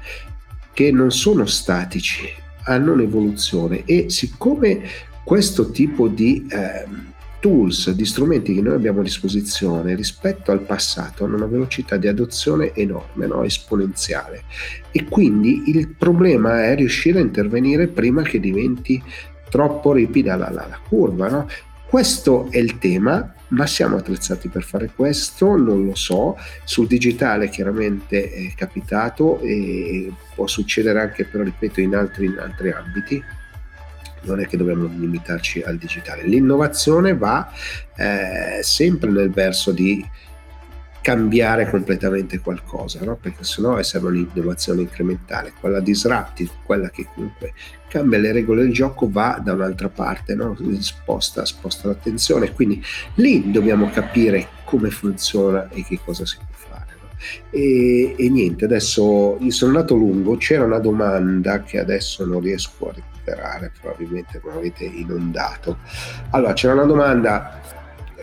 che 0.73 0.91
non 0.93 1.11
sono 1.11 1.47
statici, 1.47 2.29
hanno 2.65 2.93
un'evoluzione 2.93 3.85
e 3.85 4.09
siccome 4.09 4.81
questo 5.25 5.71
tipo 5.71 6.09
di... 6.09 6.47
Eh, 6.49 7.09
tools, 7.41 7.91
di 7.91 8.05
strumenti 8.05 8.55
che 8.55 8.61
noi 8.61 8.75
abbiamo 8.75 9.01
a 9.01 9.03
disposizione 9.03 9.95
rispetto 9.95 10.53
al 10.53 10.61
passato 10.61 11.25
hanno 11.25 11.37
una 11.37 11.47
velocità 11.47 11.97
di 11.97 12.07
adozione 12.07 12.73
enorme, 12.75 13.27
no? 13.27 13.43
esponenziale. 13.43 14.45
E 14.93 15.05
quindi 15.05 15.65
il 15.67 15.89
problema 15.89 16.65
è 16.65 16.77
riuscire 16.77 17.19
a 17.19 17.23
intervenire 17.23 17.89
prima 17.89 18.23
che 18.23 18.39
diventi 18.39 19.03
troppo 19.49 19.93
ripida 19.93 20.37
la, 20.37 20.51
la, 20.51 20.67
la 20.69 20.79
curva. 20.87 21.29
No? 21.29 21.49
Questo 21.89 22.47
è 22.51 22.59
il 22.59 22.79
tema, 22.79 23.35
ma 23.49 23.67
siamo 23.67 23.97
attrezzati 23.97 24.49
per 24.49 24.63
fare 24.63 24.93
questo? 24.95 25.57
Non 25.57 25.85
lo 25.85 25.97
so. 25.97 26.37
Sul 26.65 26.87
digitale 26.87 27.49
chiaramente 27.49 28.31
è 28.31 28.53
capitato 28.55 29.41
e 29.41 30.13
può 30.35 30.47
succedere 30.47 31.01
anche, 31.01 31.25
però 31.25 31.43
ripeto, 31.43 31.81
in 31.81 31.97
altri, 31.97 32.27
in 32.27 32.39
altri 32.39 32.71
ambiti 32.71 33.25
non 34.23 34.41
è 34.41 34.47
che 34.47 34.57
dobbiamo 34.57 34.87
limitarci 34.87 35.63
al 35.63 35.77
digitale. 35.77 36.25
L'innovazione 36.25 37.17
va 37.17 37.51
eh, 37.97 38.61
sempre 38.63 39.11
nel 39.11 39.31
verso 39.31 39.73
di 39.73 40.05
cambiare 41.01 41.69
completamente 41.69 42.41
qualcosa, 42.41 43.01
no? 43.03 43.17
perché 43.17 43.43
sennò 43.43 43.81
serve 43.83 44.09
un'innovazione 44.09 44.83
incrementale. 44.83 45.53
Quella 45.59 45.81
disruptive, 45.81 46.51
quella 46.65 46.91
che 46.91 47.07
comunque 47.15 47.53
cambia 47.89 48.19
le 48.19 48.33
regole 48.33 48.63
del 48.63 48.73
gioco, 48.73 49.11
va 49.11 49.41
da 49.43 49.55
un'altra 49.55 49.89
parte, 49.89 50.35
no? 50.35 50.57
sposta, 50.79 51.45
sposta 51.45 51.89
l'attenzione. 51.89 52.53
Quindi 52.53 52.83
lì 53.15 53.51
dobbiamo 53.51 53.89
capire 53.91 54.49
come 54.65 54.91
funziona 54.91 55.69
e 55.71 55.85
che 55.85 55.99
cosa 56.05 56.27
si 56.27 56.37
può 56.37 56.47
fare. 56.51 56.99
E, 57.51 58.15
e, 58.17 58.29
niente, 58.29 58.67
adesso 58.67 59.39
io 59.41 59.51
sono 59.51 59.73
andato 59.73 59.95
lungo, 59.95 60.37
c'era 60.37 60.65
una 60.65 60.79
domanda 60.79 61.63
che 61.63 61.79
adesso 61.79 62.25
non 62.27 62.41
riesco 62.41 62.89
a 62.91 62.95
recuperare, 63.31 63.73
probabilmente 63.81 64.41
avete 64.53 64.85
inondato. 64.85 65.79
Allora, 66.31 66.53
c'era 66.53 66.75
una 66.75 66.85
domanda, 66.85 67.61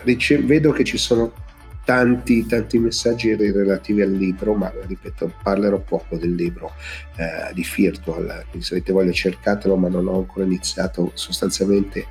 rice- 0.02 0.38
vedo 0.38 0.72
che 0.72 0.84
ci 0.84 0.98
sono 0.98 1.32
tanti, 1.84 2.46
tanti 2.46 2.78
messaggi 2.78 3.34
relativi 3.34 4.02
al 4.02 4.12
libro, 4.12 4.54
ma 4.54 4.70
ripeto, 4.86 5.32
parlerò 5.42 5.78
poco 5.78 6.16
del 6.16 6.34
libro 6.34 6.72
eh, 7.16 7.52
di 7.54 7.66
Virtual, 7.74 8.44
quindi 8.50 8.66
se 8.66 8.74
avete 8.74 8.92
voglia 8.92 9.12
cercatelo, 9.12 9.76
ma 9.76 9.88
non 9.88 10.06
ho 10.06 10.16
ancora 10.16 10.44
iniziato 10.44 11.10
sostanzialmente 11.14 12.06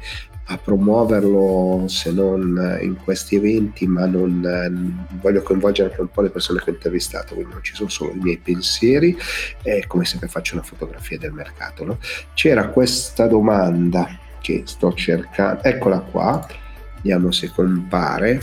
a 0.50 0.58
promuoverlo 0.58 1.86
se 1.88 2.12
non 2.12 2.80
in 2.82 2.96
questi 3.04 3.36
eventi, 3.36 3.86
ma 3.86 4.06
non 4.06 5.06
voglio 5.22 5.42
coinvolgere 5.42 5.90
anche 5.90 6.02
un 6.02 6.10
po' 6.10 6.22
le 6.22 6.30
persone 6.30 6.60
che 6.60 6.70
ho 6.70 6.74
intervistato, 6.74 7.34
quindi 7.34 7.54
non 7.54 7.64
ci 7.64 7.76
sono 7.76 7.90
solo 7.90 8.12
i 8.12 8.18
miei 8.18 8.38
pensieri, 8.38 9.18
e 9.62 9.84
come 9.88 10.06
sempre 10.06 10.30
faccio 10.30 10.56
una 10.56 10.64
fotografia 10.64 11.18
del 11.18 11.34
mercato. 11.34 11.84
No? 11.84 11.98
C'era 12.34 12.70
questa 12.70 13.28
domanda 13.28 14.08
che 14.40 14.64
sto 14.66 14.94
cercando, 14.94 15.64
eccola 15.64 16.00
qua, 16.00 16.48
vediamo 16.96 17.32
se 17.32 17.52
compare, 17.54 18.40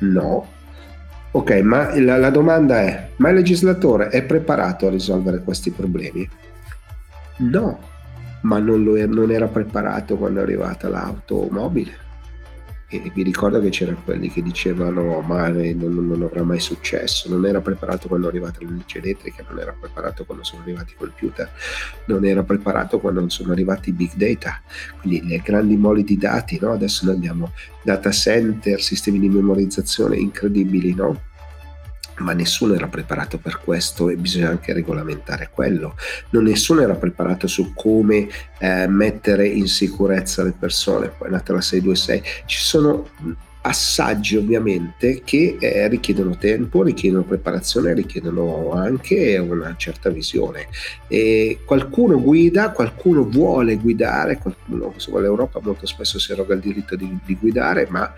no. 0.00 0.56
Ok, 1.30 1.50
ma 1.60 1.96
la, 2.00 2.16
la 2.16 2.30
domanda 2.30 2.80
è, 2.80 3.10
ma 3.16 3.28
il 3.28 3.36
legislatore 3.36 4.08
è 4.08 4.24
preparato 4.24 4.86
a 4.86 4.90
risolvere 4.90 5.42
questi 5.42 5.70
problemi? 5.70 6.28
No, 7.36 7.78
ma 8.42 8.58
non, 8.58 8.82
lo, 8.82 9.04
non 9.06 9.30
era 9.30 9.46
preparato 9.46 10.16
quando 10.16 10.40
è 10.40 10.42
arrivata 10.42 10.88
l'automobile. 10.88 12.06
E 12.90 13.12
vi 13.14 13.22
ricordo 13.22 13.60
che 13.60 13.68
c'erano 13.68 14.00
quelli 14.02 14.30
che 14.30 14.40
dicevano 14.40 15.20
ma 15.20 15.46
non, 15.48 16.06
non, 16.08 16.22
avrà 16.22 16.42
mai 16.42 16.58
successo, 16.58 17.28
non 17.28 17.44
era 17.44 17.60
preparato 17.60 18.08
quando 18.08 18.28
è 18.28 18.30
arrivata 18.30 18.60
l'energia 18.60 18.96
elettrica, 18.96 19.44
non 19.46 19.58
era 19.58 19.76
preparato 19.78 20.24
quando 20.24 20.42
sono 20.42 20.62
arrivati 20.62 20.92
i 20.92 20.96
computer, 20.96 21.50
non 22.06 22.24
era 22.24 22.42
preparato 22.44 22.98
quando 22.98 23.28
sono 23.28 23.52
arrivati 23.52 23.90
i 23.90 23.92
big 23.92 24.14
data, 24.14 24.62
quindi 25.02 25.28
le 25.28 25.42
grandi 25.44 25.76
mole 25.76 26.02
di 26.02 26.16
dati, 26.16 26.58
no? 26.58 26.72
adesso 26.72 27.04
noi 27.04 27.16
abbiamo 27.16 27.52
data 27.82 28.10
center, 28.10 28.80
sistemi 28.80 29.18
di 29.18 29.28
memorizzazione 29.28 30.16
incredibili, 30.16 30.94
no? 30.94 31.27
Ma 32.18 32.32
nessuno 32.32 32.74
era 32.74 32.86
preparato 32.86 33.38
per 33.38 33.60
questo 33.60 34.08
e 34.08 34.16
bisogna 34.16 34.50
anche 34.50 34.72
regolamentare 34.72 35.50
quello. 35.52 35.94
Non 36.30 36.44
nessuno 36.44 36.80
era 36.80 36.94
preparato 36.94 37.46
su 37.46 37.72
come 37.74 38.28
eh, 38.58 38.86
mettere 38.86 39.46
in 39.46 39.66
sicurezza 39.66 40.42
le 40.42 40.54
persone. 40.58 41.08
Poi 41.08 41.28
è 41.28 41.30
nata 41.30 41.52
la 41.52 41.60
626. 41.60 42.22
Ci 42.46 42.58
sono 42.58 43.08
passaggi 43.60 44.36
ovviamente 44.36 45.22
che 45.24 45.56
eh, 45.58 45.88
richiedono 45.88 46.38
tempo, 46.38 46.82
richiedono 46.82 47.24
preparazione, 47.24 47.92
richiedono 47.92 48.72
anche 48.72 49.36
una 49.38 49.74
certa 49.76 50.10
visione. 50.10 50.68
E 51.06 51.60
qualcuno 51.64 52.20
guida, 52.20 52.70
qualcuno 52.70 53.24
vuole 53.24 53.76
guidare, 53.76 54.38
qualcuno, 54.38 54.92
insomma 54.94 55.20
l'Europa 55.20 55.60
molto 55.62 55.86
spesso 55.86 56.18
si 56.18 56.32
eroga 56.32 56.54
il 56.54 56.60
diritto 56.60 56.96
di, 56.96 57.18
di 57.24 57.36
guidare, 57.36 57.86
ma 57.90 58.10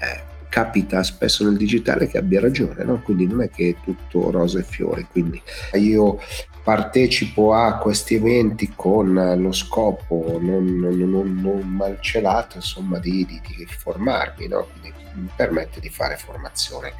eh, 0.00 0.36
capita 0.48 1.02
spesso 1.02 1.44
nel 1.44 1.56
digitale 1.56 2.08
che 2.08 2.18
abbia 2.18 2.40
ragione, 2.40 2.84
no? 2.84 3.00
quindi 3.02 3.26
non 3.26 3.42
è 3.42 3.50
che 3.50 3.70
è 3.70 3.84
tutto 3.84 4.30
rose 4.30 4.60
e 4.60 4.62
fiori. 4.62 5.06
Quindi 5.10 5.40
io 5.74 6.18
partecipo 6.68 7.54
a 7.54 7.78
questi 7.78 8.16
eventi 8.16 8.72
con 8.76 9.14
lo 9.38 9.52
scopo 9.52 10.36
non, 10.38 10.66
non, 10.66 11.40
non, 11.40 11.60
malcelato 11.66 12.58
insomma 12.58 12.98
di, 12.98 13.24
di, 13.24 13.40
di 13.40 13.64
formarmi, 13.64 14.48
no? 14.48 14.66
Quindi 14.70 14.92
mi 15.14 15.30
permette 15.34 15.80
di 15.80 15.88
fare 15.88 16.18
formazione. 16.18 16.92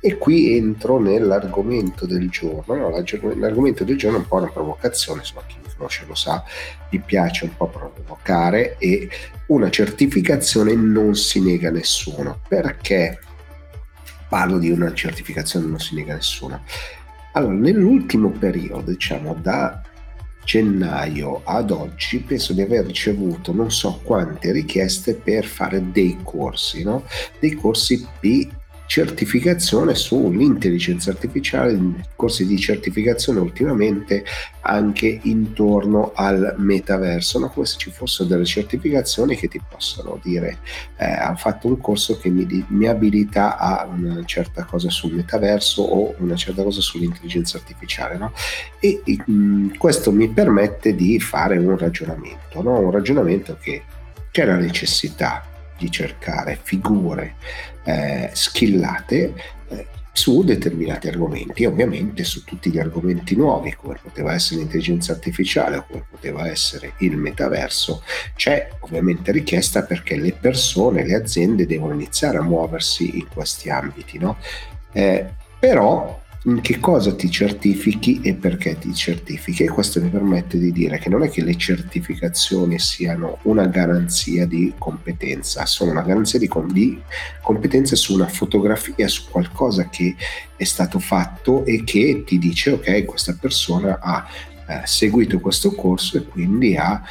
E 0.00 0.18
qui 0.18 0.58
entro 0.58 0.98
nell'argomento 1.00 2.04
del 2.04 2.28
giorno, 2.28 2.74
no? 2.74 3.04
l'argomento 3.36 3.84
del 3.84 3.96
giorno 3.96 4.18
è 4.18 4.20
un 4.20 4.28
po' 4.28 4.36
una 4.36 4.50
provocazione, 4.50 5.20
insomma 5.20 5.44
chi 5.46 5.56
mi 5.64 5.72
conosce 5.74 6.04
lo 6.06 6.14
sa, 6.14 6.44
mi 6.90 6.98
piace 6.98 7.44
un 7.44 7.56
po' 7.56 7.68
provocare 7.68 8.76
e 8.76 9.08
una 9.46 9.70
certificazione 9.70 10.74
non 10.74 11.14
si 11.14 11.40
nega 11.40 11.70
a 11.70 11.72
nessuno. 11.72 12.40
Perché 12.46 13.18
parlo 14.28 14.58
di 14.58 14.70
una 14.70 14.92
certificazione 14.92 15.64
non 15.64 15.80
si 15.80 15.94
nega 15.94 16.12
a 16.12 16.16
nessuno? 16.16 16.64
Allora, 17.36 17.52
nell'ultimo 17.52 18.30
periodo, 18.30 18.92
diciamo 18.92 19.34
da 19.34 19.82
gennaio 20.42 21.42
ad 21.44 21.70
oggi 21.70 22.20
penso 22.20 22.54
di 22.54 22.62
aver 22.62 22.86
ricevuto 22.86 23.52
non 23.52 23.70
so 23.70 24.00
quante 24.02 24.52
richieste 24.52 25.14
per 25.14 25.44
fare 25.44 25.90
dei 25.90 26.18
corsi, 26.22 26.82
no? 26.82 27.04
dei 27.38 27.52
corsi 27.54 28.06
di 28.20 28.50
certificazione 28.86 29.94
sull'intelligenza 29.94 31.10
artificiale, 31.10 31.78
corsi 32.14 32.46
di 32.46 32.56
certificazione 32.56 33.40
ultimamente 33.40 34.24
anche 34.60 35.20
intorno 35.24 36.12
al 36.14 36.54
metaverso, 36.58 37.38
no? 37.38 37.48
come 37.48 37.66
se 37.66 37.78
ci 37.78 37.90
fossero 37.90 38.28
delle 38.28 38.44
certificazioni 38.44 39.36
che 39.36 39.48
ti 39.48 39.60
possono 39.68 40.18
dire 40.22 40.58
eh, 40.96 41.28
ho 41.28 41.36
fatto 41.36 41.66
un 41.66 41.78
corso 41.80 42.18
che 42.18 42.28
mi, 42.30 42.64
mi 42.68 42.86
abilita 42.86 43.58
a 43.58 43.86
una 43.86 44.24
certa 44.24 44.64
cosa 44.64 44.88
sul 44.88 45.14
metaverso 45.14 45.82
o 45.82 46.14
una 46.18 46.36
certa 46.36 46.62
cosa 46.62 46.80
sull'intelligenza 46.80 47.58
artificiale 47.58 48.16
no? 48.16 48.32
e, 48.80 49.02
mh, 49.24 49.76
questo 49.76 50.12
mi 50.12 50.28
permette 50.28 50.94
di 50.94 51.18
fare 51.20 51.58
un 51.58 51.76
ragionamento, 51.76 52.62
no? 52.62 52.78
un 52.78 52.90
ragionamento 52.90 53.56
che 53.60 53.82
c'è 54.30 54.44
la 54.44 54.56
necessità 54.56 55.55
di 55.78 55.90
cercare 55.90 56.58
figure 56.62 57.34
eh, 57.84 58.30
skillate 58.32 59.34
eh, 59.68 59.86
su 60.12 60.42
determinati 60.42 61.08
argomenti, 61.08 61.66
ovviamente 61.66 62.24
su 62.24 62.42
tutti 62.44 62.70
gli 62.70 62.78
argomenti 62.78 63.36
nuovi, 63.36 63.74
come 63.74 63.98
poteva 64.02 64.32
essere 64.32 64.60
l'intelligenza 64.60 65.12
artificiale 65.12 65.76
o 65.76 65.84
come 65.86 66.06
poteva 66.10 66.48
essere 66.48 66.94
il 66.98 67.16
metaverso, 67.16 68.02
c'è 68.34 68.70
ovviamente 68.80 69.30
richiesta 69.30 69.82
perché 69.82 70.16
le 70.16 70.32
persone, 70.32 71.04
le 71.04 71.14
aziende 71.14 71.66
devono 71.66 71.92
iniziare 71.92 72.38
a 72.38 72.42
muoversi 72.42 73.18
in 73.18 73.28
questi 73.28 73.68
ambiti, 73.68 74.18
no? 74.18 74.38
Eh, 74.92 75.26
però 75.58 76.24
che 76.60 76.78
cosa 76.78 77.12
ti 77.12 77.28
certifichi 77.28 78.20
e 78.22 78.34
perché 78.34 78.78
ti 78.78 78.94
certifichi. 78.94 79.64
E 79.64 79.68
questo 79.68 80.00
mi 80.00 80.08
permette 80.08 80.58
di 80.58 80.70
dire 80.70 80.98
che 80.98 81.08
non 81.08 81.24
è 81.24 81.28
che 81.28 81.42
le 81.42 81.56
certificazioni 81.56 82.78
siano 82.78 83.38
una 83.42 83.66
garanzia 83.66 84.46
di 84.46 84.72
competenza, 84.78 85.66
sono 85.66 85.90
una 85.90 86.02
garanzia 86.02 86.38
di, 86.38 86.48
di 86.72 87.02
competenza 87.42 87.96
su 87.96 88.14
una 88.14 88.28
fotografia, 88.28 89.08
su 89.08 89.24
qualcosa 89.28 89.88
che 89.88 90.14
è 90.56 90.64
stato 90.64 91.00
fatto 91.00 91.64
e 91.64 91.82
che 91.82 92.22
ti 92.24 92.38
dice 92.38 92.70
ok 92.70 93.04
questa 93.04 93.36
persona 93.38 93.98
ha 94.00 94.26
eh, 94.68 94.82
seguito 94.84 95.40
questo 95.40 95.74
corso 95.74 96.16
e 96.16 96.24
quindi 96.24 96.76
ha 96.76 97.02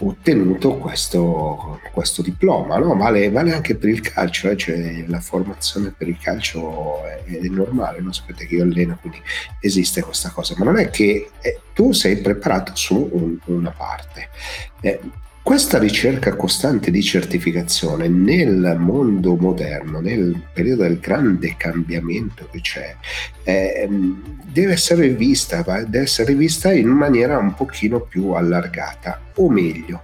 ottenuto 0.00 0.76
questo, 0.76 1.80
questo 1.92 2.22
diploma, 2.22 2.76
no? 2.78 2.96
vale, 2.96 3.30
vale, 3.30 3.52
anche 3.52 3.76
per 3.76 3.88
il 3.88 4.00
calcio, 4.00 4.50
eh? 4.50 4.56
cioè, 4.56 5.04
la 5.06 5.20
formazione 5.20 5.94
per 5.96 6.08
il 6.08 6.18
calcio 6.18 7.04
è, 7.04 7.24
è 7.24 7.48
normale, 7.48 8.00
non 8.00 8.12
sapete 8.12 8.46
che 8.46 8.56
io 8.56 8.62
alleno, 8.62 8.98
quindi 9.00 9.20
esiste 9.60 10.02
questa 10.02 10.30
cosa, 10.30 10.54
ma 10.58 10.64
non 10.64 10.78
è 10.78 10.90
che 10.90 11.30
eh, 11.40 11.60
tu 11.72 11.92
sei 11.92 12.18
preparato 12.18 12.74
su 12.74 13.08
un, 13.12 13.38
una 13.46 13.70
parte. 13.70 14.28
Eh, 14.80 15.00
questa 15.48 15.78
ricerca 15.78 16.36
costante 16.36 16.90
di 16.90 17.02
certificazione 17.02 18.06
nel 18.06 18.76
mondo 18.78 19.34
moderno, 19.34 19.98
nel 19.98 20.38
periodo 20.52 20.82
del 20.82 20.98
grande 20.98 21.54
cambiamento 21.56 22.46
che 22.50 22.60
c'è, 22.60 22.94
eh, 23.44 23.88
deve 24.44 24.72
essere 24.72 25.08
vista, 25.08 25.62
deve 25.62 26.00
essere 26.00 26.34
vista 26.34 26.70
in 26.70 26.88
maniera 26.88 27.38
un 27.38 27.54
pochino 27.54 28.00
più 28.00 28.32
allargata, 28.32 29.22
o 29.36 29.48
meglio, 29.48 30.02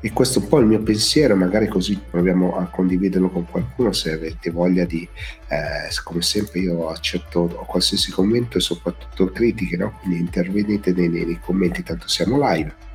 e 0.00 0.12
questo 0.12 0.38
è 0.38 0.42
un 0.42 0.48
po' 0.48 0.60
il 0.60 0.66
mio 0.66 0.80
pensiero, 0.80 1.34
magari 1.34 1.66
così 1.66 2.00
proviamo 2.08 2.56
a 2.56 2.66
condividerlo 2.66 3.30
con 3.30 3.44
qualcuno 3.50 3.90
se 3.90 4.12
avete 4.12 4.52
voglia 4.52 4.84
di, 4.84 5.02
eh, 5.48 5.90
come 6.04 6.22
sempre 6.22 6.60
io 6.60 6.88
accetto 6.88 7.48
qualsiasi 7.66 8.12
commento 8.12 8.58
e 8.58 8.60
soprattutto 8.60 9.26
critiche, 9.32 9.76
no? 9.76 9.98
quindi 10.00 10.20
intervenite 10.20 10.92
nei, 10.92 11.08
nei 11.08 11.40
commenti, 11.42 11.82
tanto 11.82 12.06
siamo 12.06 12.38
live 12.40 12.90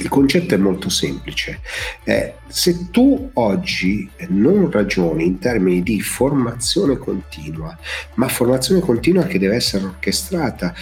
il 0.00 0.08
concetto 0.08 0.54
è 0.54 0.58
molto 0.58 0.88
semplice. 0.88 1.60
Eh, 2.04 2.34
se 2.46 2.90
tu 2.90 3.30
oggi 3.34 4.08
non 4.28 4.70
ragioni 4.70 5.26
in 5.26 5.38
termini 5.38 5.82
di 5.82 6.00
formazione 6.00 6.96
continua, 6.96 7.76
ma 8.14 8.28
formazione 8.28 8.80
continua 8.80 9.24
che 9.24 9.38
deve 9.38 9.56
essere 9.56 9.84
orchestrata 9.84 10.74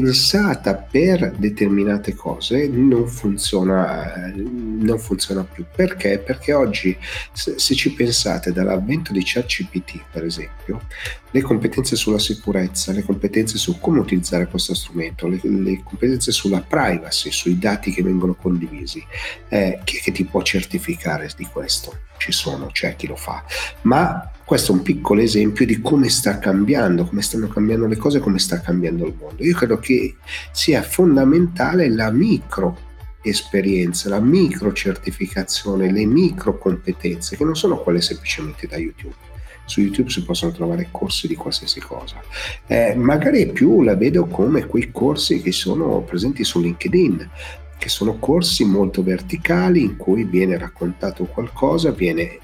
pensata 0.00 0.74
per 0.74 1.34
determinate 1.36 2.14
cose 2.14 2.66
non 2.66 3.06
funziona, 3.06 4.32
non 4.34 4.98
funziona 4.98 5.44
più. 5.44 5.66
Perché? 5.74 6.18
Perché 6.18 6.54
oggi, 6.54 6.96
se, 7.32 7.58
se 7.58 7.74
ci 7.74 7.92
pensate, 7.92 8.52
dall'avvento 8.52 9.12
di 9.12 9.20
ChatGPT, 9.22 10.04
per 10.10 10.24
esempio, 10.24 10.86
le 11.30 11.42
competenze 11.42 11.94
sulla 11.94 12.18
sicurezza, 12.18 12.92
le 12.92 13.02
competenze 13.02 13.58
su 13.58 13.78
come 13.78 13.98
utilizzare 13.98 14.46
questo 14.46 14.74
strumento, 14.74 15.28
le, 15.28 15.38
le 15.42 15.82
competenze 15.84 16.32
sulla 16.32 16.64
privacy, 16.66 17.30
sui 17.30 17.58
dati 17.58 17.92
che 17.92 18.02
vengono 18.02 18.34
condivisi, 18.34 19.04
eh, 19.48 19.78
chi 19.84 19.98
è 19.98 20.00
che 20.00 20.12
ti 20.12 20.24
può 20.24 20.40
certificare 20.40 21.30
di 21.36 21.46
questo? 21.52 21.98
Ci 22.16 22.32
sono, 22.32 22.68
c'è 22.68 22.96
chi 22.96 23.06
lo 23.06 23.16
fa, 23.16 23.44
ma 23.82 24.30
questo 24.52 24.72
è 24.72 24.74
un 24.74 24.82
piccolo 24.82 25.22
esempio 25.22 25.64
di 25.64 25.80
come 25.80 26.10
sta 26.10 26.38
cambiando, 26.38 27.06
come 27.06 27.22
stanno 27.22 27.48
cambiando 27.48 27.86
le 27.86 27.96
cose, 27.96 28.18
come 28.18 28.38
sta 28.38 28.60
cambiando 28.60 29.06
il 29.06 29.14
mondo. 29.18 29.42
Io 29.42 29.56
credo 29.56 29.78
che 29.78 30.16
sia 30.50 30.82
fondamentale 30.82 31.88
la 31.88 32.10
micro 32.10 32.76
esperienza, 33.22 34.10
la 34.10 34.20
micro 34.20 34.74
certificazione, 34.74 35.90
le 35.90 36.04
micro 36.04 36.58
competenze, 36.58 37.34
che 37.34 37.44
non 37.44 37.56
sono 37.56 37.78
quelle 37.78 38.02
semplicemente 38.02 38.66
da 38.66 38.76
YouTube. 38.76 39.14
Su 39.64 39.80
YouTube 39.80 40.10
si 40.10 40.22
possono 40.22 40.52
trovare 40.52 40.88
corsi 40.90 41.26
di 41.26 41.34
qualsiasi 41.34 41.80
cosa. 41.80 42.20
Eh, 42.66 42.94
magari 42.94 43.50
più 43.52 43.80
la 43.80 43.94
vedo 43.94 44.26
come 44.26 44.66
quei 44.66 44.90
corsi 44.92 45.40
che 45.40 45.50
sono 45.50 46.02
presenti 46.02 46.44
su 46.44 46.60
LinkedIn, 46.60 47.30
che 47.78 47.88
sono 47.88 48.18
corsi 48.18 48.66
molto 48.66 49.02
verticali 49.02 49.80
in 49.80 49.96
cui 49.96 50.24
viene 50.24 50.58
raccontato 50.58 51.24
qualcosa, 51.24 51.90
viene 51.90 52.38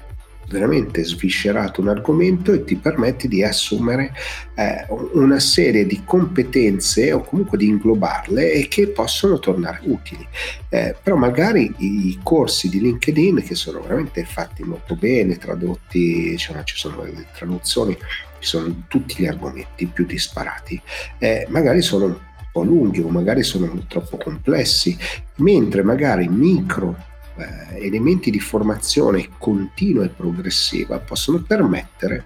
veramente 0.49 1.03
sviscerato 1.03 1.81
un 1.81 1.89
argomento 1.89 2.51
e 2.51 2.63
ti 2.63 2.75
permette 2.75 3.27
di 3.27 3.43
assumere 3.43 4.11
eh, 4.55 4.85
una 5.13 5.39
serie 5.39 5.85
di 5.85 6.01
competenze 6.03 7.13
o 7.13 7.21
comunque 7.21 7.57
di 7.57 7.67
inglobarle 7.67 8.51
e 8.51 8.67
che 8.67 8.87
possono 8.87 9.39
tornare 9.39 9.79
utili. 9.83 10.27
Eh, 10.69 10.95
però 11.01 11.15
magari 11.15 11.73
i 11.77 12.19
corsi 12.21 12.69
di 12.69 12.81
LinkedIn 12.81 13.43
che 13.43 13.55
sono 13.55 13.81
veramente 13.81 14.25
fatti 14.25 14.63
molto 14.63 14.95
bene, 14.95 15.37
tradotti, 15.37 16.31
diciamo, 16.31 16.63
ci 16.63 16.75
sono 16.75 17.03
le 17.03 17.27
traduzioni, 17.33 17.95
ci 18.39 18.47
sono 18.47 18.83
tutti 18.87 19.15
gli 19.17 19.27
argomenti 19.27 19.85
più 19.85 20.05
disparati, 20.05 20.81
eh, 21.19 21.45
magari 21.49 21.81
sono 21.81 22.05
un 22.05 22.17
po' 22.51 22.63
lunghi 22.63 23.01
o 23.01 23.09
magari 23.09 23.43
sono 23.43 23.85
troppo 23.87 24.17
complessi, 24.17 24.97
mentre 25.35 25.83
magari 25.83 26.27
micro 26.27 27.07
eh, 27.39 27.85
elementi 27.85 28.29
di 28.31 28.39
formazione 28.39 29.29
continua 29.37 30.03
e 30.03 30.09
progressiva 30.09 30.99
possono 30.99 31.41
permettere 31.41 32.25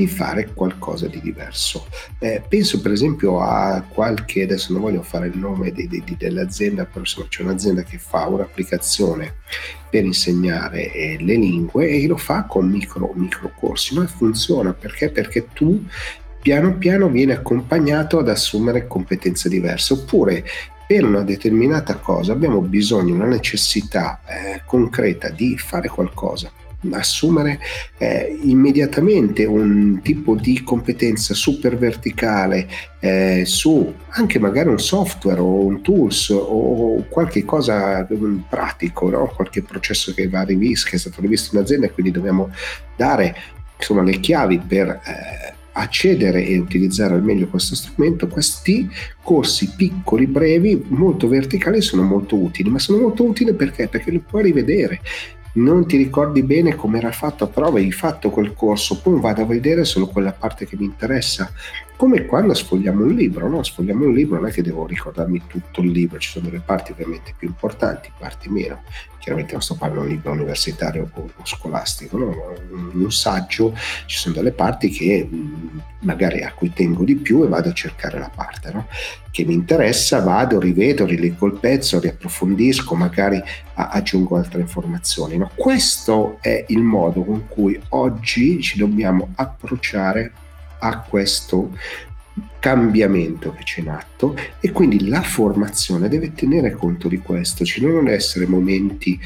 di 0.00 0.06
fare 0.06 0.52
qualcosa 0.54 1.06
di 1.08 1.20
diverso. 1.20 1.86
Eh, 2.18 2.42
penso 2.48 2.80
per 2.80 2.92
esempio 2.92 3.40
a 3.40 3.84
qualche, 3.86 4.44
adesso 4.44 4.72
non 4.72 4.80
voglio 4.80 5.02
fare 5.02 5.26
il 5.26 5.36
nome 5.36 5.72
di, 5.72 5.86
di, 5.86 6.16
dell'azienda, 6.16 6.86
però 6.86 7.00
insomma 7.00 7.26
c'è 7.28 7.42
un'azienda 7.42 7.82
che 7.82 7.98
fa 7.98 8.26
un'applicazione 8.26 9.34
per 9.90 10.04
insegnare 10.04 10.90
eh, 10.92 11.18
le 11.20 11.36
lingue 11.36 11.88
e 11.88 12.06
lo 12.06 12.16
fa 12.16 12.44
con 12.44 12.68
micro, 12.68 13.12
micro 13.14 13.52
corsi, 13.54 13.94
ma 13.94 14.06
funziona 14.06 14.72
perché? 14.72 15.10
Perché 15.10 15.48
tu 15.52 15.84
piano 16.40 16.78
piano 16.78 17.08
vieni 17.08 17.32
accompagnato 17.32 18.18
ad 18.18 18.28
assumere 18.30 18.86
competenze 18.86 19.50
diverse 19.50 19.92
oppure 19.92 20.44
per 20.90 21.04
una 21.04 21.22
determinata 21.22 21.98
cosa 21.98 22.32
abbiamo 22.32 22.60
bisogno, 22.62 23.14
una 23.14 23.26
necessità 23.26 24.22
eh, 24.26 24.62
concreta 24.66 25.28
di 25.28 25.56
fare 25.56 25.86
qualcosa, 25.86 26.50
assumere 26.90 27.60
eh, 27.96 28.36
immediatamente 28.42 29.44
un 29.44 30.00
tipo 30.02 30.34
di 30.34 30.64
competenza 30.64 31.32
super 31.32 31.78
verticale 31.78 32.68
eh, 32.98 33.44
su 33.46 33.94
anche 34.08 34.40
magari 34.40 34.68
un 34.68 34.80
software 34.80 35.38
o 35.38 35.64
un 35.64 35.80
tools 35.80 36.30
o 36.30 37.04
qualche 37.08 37.44
cosa 37.44 38.04
pratico, 38.48 39.10
no? 39.10 39.32
qualche 39.32 39.62
processo 39.62 40.12
che 40.12 40.28
va 40.28 40.42
rivisto, 40.42 40.88
che 40.90 40.96
è 40.96 40.98
stato 40.98 41.20
rivisto 41.20 41.54
in 41.54 41.62
azienda 41.62 41.86
e 41.86 41.92
quindi 41.92 42.10
dobbiamo 42.10 42.50
dare 42.96 43.36
insomma, 43.76 44.02
le 44.02 44.18
chiavi 44.18 44.58
per 44.58 44.88
eh, 44.88 45.54
accedere 45.80 46.44
e 46.44 46.58
utilizzare 46.58 47.14
al 47.14 47.22
meglio 47.22 47.48
questo 47.48 47.74
strumento, 47.74 48.28
questi 48.28 48.88
corsi 49.22 49.72
piccoli, 49.76 50.26
brevi, 50.26 50.84
molto 50.88 51.28
verticali 51.28 51.80
sono 51.80 52.02
molto 52.02 52.36
utili, 52.36 52.70
ma 52.70 52.78
sono 52.78 53.00
molto 53.00 53.24
utili 53.24 53.52
perché? 53.54 53.88
Perché 53.88 54.10
li 54.10 54.20
puoi 54.20 54.44
rivedere 54.44 55.00
non 55.52 55.86
ti 55.86 55.96
ricordi 55.96 56.42
bene 56.42 56.76
come 56.76 56.98
era 56.98 57.10
fatto, 57.10 57.48
però 57.48 57.68
avevi 57.68 57.90
fatto 57.90 58.30
quel 58.30 58.54
corso, 58.54 59.00
poi 59.00 59.18
vado 59.20 59.42
a 59.42 59.46
vedere 59.46 59.84
solo 59.84 60.06
quella 60.06 60.32
parte 60.32 60.66
che 60.66 60.76
mi 60.76 60.84
interessa. 60.84 61.50
Come 61.96 62.24
quando 62.24 62.54
sfogliamo 62.54 63.02
un 63.02 63.14
libro, 63.14 63.48
no? 63.48 63.62
Sfogliamo 63.62 64.04
un 64.04 64.12
libro, 64.12 64.38
non 64.38 64.48
è 64.48 64.52
che 64.52 64.62
devo 64.62 64.86
ricordarmi 64.86 65.42
tutto 65.46 65.80
il 65.82 65.90
libro, 65.90 66.18
ci 66.18 66.30
sono 66.30 66.46
delle 66.46 66.62
parti 66.64 66.92
ovviamente 66.92 67.34
più 67.36 67.48
importanti, 67.48 68.10
parti 68.16 68.48
meno. 68.48 68.82
Chiaramente 69.20 69.52
non 69.52 69.62
sto 69.62 69.76
parlando 69.76 70.08
di 70.08 70.14
libro 70.14 70.32
universitario 70.32 71.08
o, 71.12 71.30
scolastico, 71.44 72.16
no? 72.16 72.34
Un 72.94 73.12
saggio 73.12 73.76
ci 74.06 74.18
sono 74.18 74.34
delle 74.34 74.52
parti 74.52 74.88
che 74.88 75.28
magari 76.00 76.42
a 76.42 76.52
cui 76.52 76.72
tengo 76.72 77.04
di 77.04 77.16
più 77.16 77.44
e 77.44 77.48
vado 77.48 77.68
a 77.68 77.74
cercare 77.74 78.18
la 78.18 78.30
parte 78.34 78.72
no? 78.72 78.86
che 79.30 79.44
mi 79.44 79.52
interessa, 79.52 80.20
vado, 80.20 80.58
rivedo, 80.58 81.04
rileggo 81.04 81.46
il 81.46 81.58
pezzo, 81.58 82.00
riapprofondisco, 82.00 82.94
magari 82.94 83.40
aggiungo 83.74 84.36
altre 84.36 84.60
informazioni. 84.60 85.36
No? 85.36 85.50
Questo 85.54 86.38
è 86.40 86.64
il 86.68 86.80
modo 86.80 87.22
con 87.22 87.46
cui 87.46 87.80
oggi 87.90 88.60
ci 88.60 88.78
dobbiamo 88.78 89.32
approcciare 89.36 90.32
a 90.80 91.00
questo 91.00 91.76
cambiamento 92.58 93.52
che 93.52 93.62
c'è 93.64 93.80
in 93.80 93.90
atto 93.90 94.36
e 94.60 94.70
quindi 94.70 95.08
la 95.08 95.22
formazione 95.22 96.08
deve 96.08 96.32
tenere 96.32 96.72
conto 96.72 97.08
di 97.08 97.18
questo, 97.18 97.64
ci 97.64 97.80
devono 97.80 98.10
essere 98.10 98.46
momenti 98.46 99.18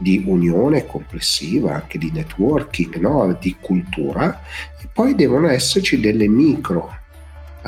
di 0.00 0.22
unione 0.24 0.86
complessiva, 0.86 1.74
anche 1.74 1.98
di 1.98 2.10
networking, 2.10 2.96
no? 2.96 3.36
di 3.38 3.56
cultura, 3.60 4.42
e 4.80 4.88
poi 4.90 5.14
devono 5.14 5.48
esserci 5.48 6.00
delle 6.00 6.26
micro 6.26 6.98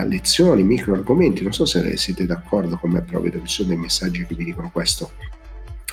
lezioni, 0.07 0.63
micro 0.63 0.95
argomenti. 0.95 1.43
Non 1.43 1.53
so 1.53 1.67
se 1.67 1.97
siete 1.97 2.25
d'accordo 2.25 2.79
con 2.79 2.91
me, 2.91 3.03
però 3.03 3.21
vedo 3.21 3.41
che 3.41 3.47
ci 3.47 3.57
sono 3.57 3.69
dei 3.69 3.77
messaggi 3.77 4.25
che 4.25 4.35
vi 4.35 4.45
dicono 4.45 4.71
questo, 4.71 5.13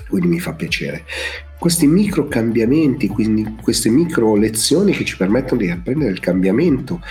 quindi 0.07 0.27
mi 0.27 0.39
fa 0.39 0.53
piacere. 0.53 1.03
Questi 1.59 1.87
micro 1.87 2.27
cambiamenti, 2.29 3.09
quindi 3.09 3.57
queste 3.61 3.89
micro 3.89 4.35
lezioni 4.35 4.93
che 4.93 5.03
ci 5.03 5.17
permettono 5.17 5.59
di 5.59 5.69
apprendere 5.69 6.11
il 6.11 6.21
cambiamento, 6.21 7.01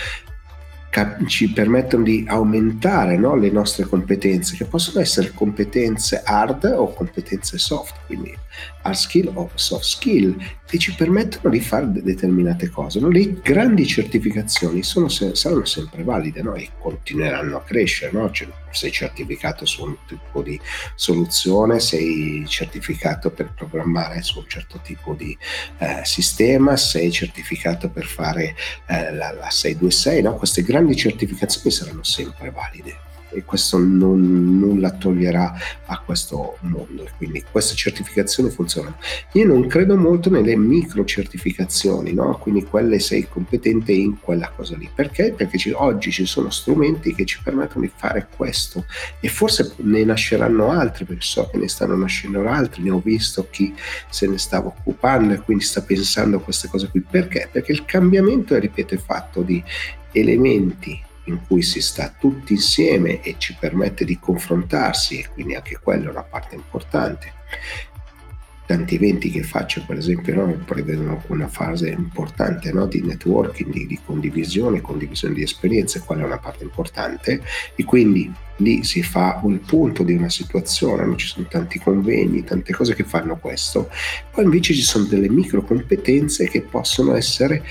ci 1.27 1.51
permettono 1.51 2.03
di 2.03 2.25
aumentare 2.27 3.17
no, 3.17 3.35
le 3.35 3.49
nostre 3.51 3.85
competenze, 3.85 4.55
che 4.55 4.65
possono 4.65 4.99
essere 4.99 5.31
competenze 5.31 6.21
hard 6.23 6.73
o 6.75 6.93
competenze 6.93 7.57
soft, 7.57 7.95
quindi 8.05 8.35
hard 8.81 8.95
skill 8.95 9.31
o 9.33 9.49
soft 9.55 9.85
skill, 9.85 10.35
che 10.65 10.77
ci 10.77 10.93
permettono 10.93 11.51
di 11.51 11.59
fare 11.59 11.91
determinate 11.91 12.69
cose. 12.69 12.99
Le 12.99 13.39
grandi 13.41 13.87
certificazioni 13.87 14.83
se, 14.83 15.33
saranno 15.35 15.65
sempre 15.65 16.03
valide 16.03 16.41
no? 16.41 16.53
e 16.53 16.69
continueranno 16.79 17.57
a 17.57 17.63
crescere. 17.63 18.11
No? 18.11 18.29
Cioè, 18.29 18.47
sei 18.71 18.91
certificato 18.91 19.65
su 19.65 19.83
un 19.83 19.95
tipo 20.07 20.43
di 20.43 20.59
soluzione, 20.95 21.79
sei 21.79 22.45
certificato 22.47 23.31
per 23.31 23.51
programmare 23.55 24.21
su 24.21 24.39
un 24.39 24.47
certo 24.47 24.79
tipo 24.83 25.15
di 25.15 25.35
eh, 25.79 26.01
sistema, 26.03 26.77
sei 26.77 27.11
certificato 27.11 27.89
per 27.89 28.05
fare 28.05 28.55
eh, 28.87 29.11
la, 29.13 29.31
la 29.31 29.49
626. 29.49 30.21
No? 30.21 30.35
Queste 30.35 30.61
grandi 30.61 30.95
certificazioni 30.95 31.71
saranno 31.71 32.03
sempre 32.03 32.51
valide 32.51 33.07
e 33.31 33.43
questo 33.43 33.77
non, 33.77 34.59
nulla 34.59 34.91
toglierà 34.91 35.53
a 35.85 35.99
questo 35.99 36.57
mondo 36.61 37.07
quindi 37.19 37.43
queste 37.51 37.75
certificazioni 37.75 38.49
funzionano. 38.49 38.95
Io 39.33 39.45
non 39.45 39.67
credo 39.67 39.97
molto 39.97 40.29
nelle 40.29 40.55
micro 40.55 41.03
certificazioni, 41.03 42.13
no? 42.13 42.37
quindi 42.37 42.63
quelle 42.63 42.99
sei 42.99 43.27
competente 43.27 43.91
in 43.91 44.19
quella 44.19 44.49
cosa 44.55 44.77
lì. 44.77 44.89
Perché? 44.93 45.33
Perché 45.33 45.57
ci, 45.57 45.71
oggi 45.71 46.11
ci 46.11 46.25
sono 46.25 46.49
strumenti 46.49 47.13
che 47.13 47.25
ci 47.25 47.41
permettono 47.43 47.81
di 47.81 47.91
fare 47.93 48.27
questo 48.33 48.85
e 49.19 49.27
forse 49.27 49.73
ne 49.77 50.03
nasceranno 50.05 50.71
altri 50.71 51.03
perché 51.03 51.23
so 51.23 51.49
che 51.51 51.57
ne 51.57 51.67
stanno 51.67 51.97
nascendo 51.97 52.47
altri, 52.47 52.83
ne 52.83 52.91
ho 52.91 53.01
visto 53.03 53.47
chi 53.49 53.73
se 54.09 54.27
ne 54.27 54.37
stava 54.37 54.67
occupando 54.67 55.33
e 55.33 55.39
quindi 55.39 55.65
sta 55.65 55.81
pensando 55.81 56.37
a 56.37 56.41
queste 56.41 56.69
cose 56.69 56.87
qui. 56.87 57.01
Perché? 57.01 57.49
Perché 57.51 57.73
il 57.73 57.83
cambiamento, 57.83 58.57
ripeto, 58.57 58.93
è 58.93 58.97
fatto 58.97 59.41
di 59.41 59.61
elementi 60.13 61.07
in 61.29 61.39
cui 61.47 61.61
si 61.61 61.81
sta 61.81 62.13
tutti 62.17 62.53
insieme 62.53 63.21
e 63.21 63.35
ci 63.37 63.55
permette 63.57 64.03
di 64.03 64.19
confrontarsi 64.19 65.19
e 65.19 65.27
quindi 65.29 65.55
anche 65.55 65.79
quella 65.81 66.07
è 66.07 66.09
una 66.09 66.23
parte 66.23 66.55
importante. 66.55 67.33
Tanti 68.65 68.95
eventi 68.95 69.31
che 69.31 69.41
faccio, 69.41 69.83
per 69.83 69.97
esempio, 69.97 70.35
no, 70.35 70.53
prevedono 70.63 71.23
una 71.27 71.47
fase 71.47 71.89
importante 71.89 72.71
no, 72.71 72.85
di 72.85 73.01
networking, 73.01 73.71
di, 73.71 73.87
di, 73.87 73.99
condivisione, 74.05 74.79
condivisione 74.79 75.33
di 75.33 75.41
esperienze, 75.41 76.01
quella 76.01 76.21
è 76.21 76.25
una 76.25 76.37
parte 76.37 76.65
importante 76.65 77.41
e 77.73 77.83
quindi 77.83 78.31
lì 78.57 78.83
si 78.83 79.01
fa 79.01 79.39
un 79.41 79.59
punto 79.61 80.03
di 80.03 80.13
una 80.13 80.29
situazione, 80.29 81.03
no? 81.03 81.15
ci 81.15 81.25
sono 81.25 81.47
tanti 81.49 81.79
convegni, 81.79 82.43
tante 82.43 82.73
cose 82.73 82.93
che 82.93 83.03
fanno 83.03 83.37
questo, 83.37 83.89
poi 84.31 84.43
invece 84.43 84.75
ci 84.75 84.83
sono 84.83 85.05
delle 85.05 85.29
micro 85.29 85.63
competenze 85.63 86.47
che 86.47 86.61
possono 86.61 87.15
essere 87.15 87.63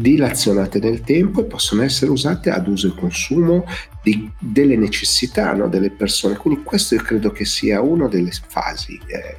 dilazionate 0.00 0.78
nel 0.78 1.02
tempo 1.02 1.40
e 1.40 1.44
possono 1.44 1.82
essere 1.82 2.10
usate 2.10 2.50
ad 2.50 2.66
uso 2.66 2.88
e 2.88 2.94
consumo 2.94 3.66
di, 4.02 4.30
delle 4.38 4.76
necessità 4.76 5.52
no, 5.52 5.68
delle 5.68 5.90
persone. 5.90 6.36
Quindi 6.36 6.62
questo 6.62 6.94
io 6.94 7.02
credo 7.02 7.30
che 7.30 7.44
sia 7.44 7.80
una 7.80 8.08
delle 8.08 8.32
fasi 8.48 8.98
eh, 9.06 9.36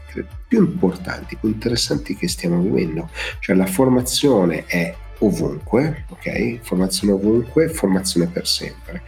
più 0.47 0.59
importanti, 0.59 1.38
più 1.38 1.49
interessanti 1.49 2.16
che 2.16 2.28
stiamo 2.28 2.62
vivendo. 2.62 3.09
Cioè 3.39 3.55
la 3.55 3.66
formazione 3.66 4.66
è 4.66 4.93
ovunque, 5.20 6.05
ok? 6.09 6.59
Formazione 6.62 7.14
ovunque, 7.14 7.70
formazione 7.70 8.28
per 8.28 8.47
sempre. 8.47 9.01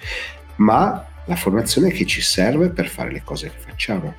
Ma 0.56 1.08
la 1.26 1.36
formazione 1.36 1.92
che 1.92 2.06
ci 2.06 2.22
serve 2.22 2.70
per 2.70 2.88
fare 2.88 3.12
le 3.12 3.22
cose 3.24 3.50
che 3.50 3.60
facciamo. 3.60 4.16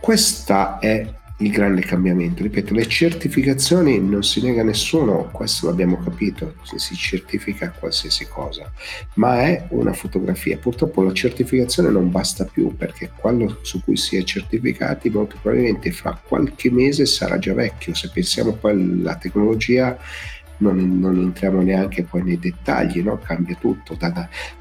Questa 0.00 0.78
è 0.78 1.06
il 1.38 1.50
grande 1.50 1.82
cambiamento. 1.82 2.42
Ripeto, 2.42 2.74
le 2.74 2.86
certificazioni 2.86 4.00
non 4.00 4.22
si 4.22 4.42
nega 4.42 4.62
a 4.62 4.64
nessuno, 4.64 5.28
questo 5.32 5.66
l'abbiamo 5.66 5.98
capito, 5.98 6.54
si 6.76 6.94
certifica 6.96 7.70
qualsiasi 7.70 8.26
cosa, 8.26 8.70
ma 9.14 9.42
è 9.42 9.66
una 9.70 9.92
fotografia. 9.92 10.58
Purtroppo 10.58 11.02
la 11.02 11.12
certificazione 11.12 11.90
non 11.90 12.10
basta 12.10 12.44
più 12.44 12.76
perché 12.76 13.10
quello 13.14 13.58
su 13.62 13.82
cui 13.82 13.96
si 13.96 14.16
è 14.16 14.24
certificati 14.24 15.10
molto 15.10 15.36
probabilmente 15.40 15.92
fra 15.92 16.20
qualche 16.26 16.70
mese 16.70 17.06
sarà 17.06 17.38
già 17.38 17.54
vecchio. 17.54 17.94
Se 17.94 18.10
pensiamo 18.12 18.52
poi 18.52 18.72
alla 18.72 19.16
tecnologia 19.16 19.96
non, 20.58 20.98
non, 20.98 21.18
entriamo 21.18 21.60
neanche 21.60 22.04
poi 22.04 22.22
nei 22.22 22.38
dettagli, 22.38 23.02
no? 23.02 23.18
cambia 23.18 23.56
tutto. 23.56 23.96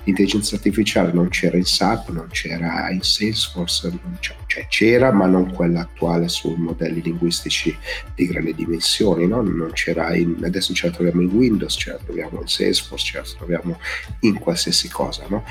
L'intelligenza 0.04 0.56
artificiale 0.56 1.12
non 1.12 1.30
c'era 1.30 1.58
in 1.58 1.66
SAP, 1.66 2.10
non 2.10 2.28
c'era 2.30 2.90
in 2.90 3.02
Salesforce, 3.02 3.92
cioè 4.20 4.68
c'era 4.68 5.12
ma 5.12 5.26
non 5.26 5.52
quella 5.54 5.82
attuale 5.82 6.28
su 6.28 6.54
modelli 6.58 7.02
linguistici 7.02 7.76
di 8.16 8.26
grandi 8.28 8.54
dimensioni, 8.54 9.28
no? 9.28 9.44
c'era 9.74 10.16
in, 10.16 10.38
adesso 10.44 10.74
ce 10.74 10.88
la 10.88 10.94
troviamo 10.94 11.22
in 11.22 11.30
Windows, 11.30 11.76
ce 11.78 11.92
la 11.92 12.00
troviamo 12.04 12.42
in 12.42 12.48
Salesforce, 12.48 13.06
ce 13.06 13.18
la 13.18 13.24
troviamo 13.36 13.80
in 14.22 14.38
qualsiasi 14.40 14.90
cosa. 14.90 15.26
No? 15.30 15.44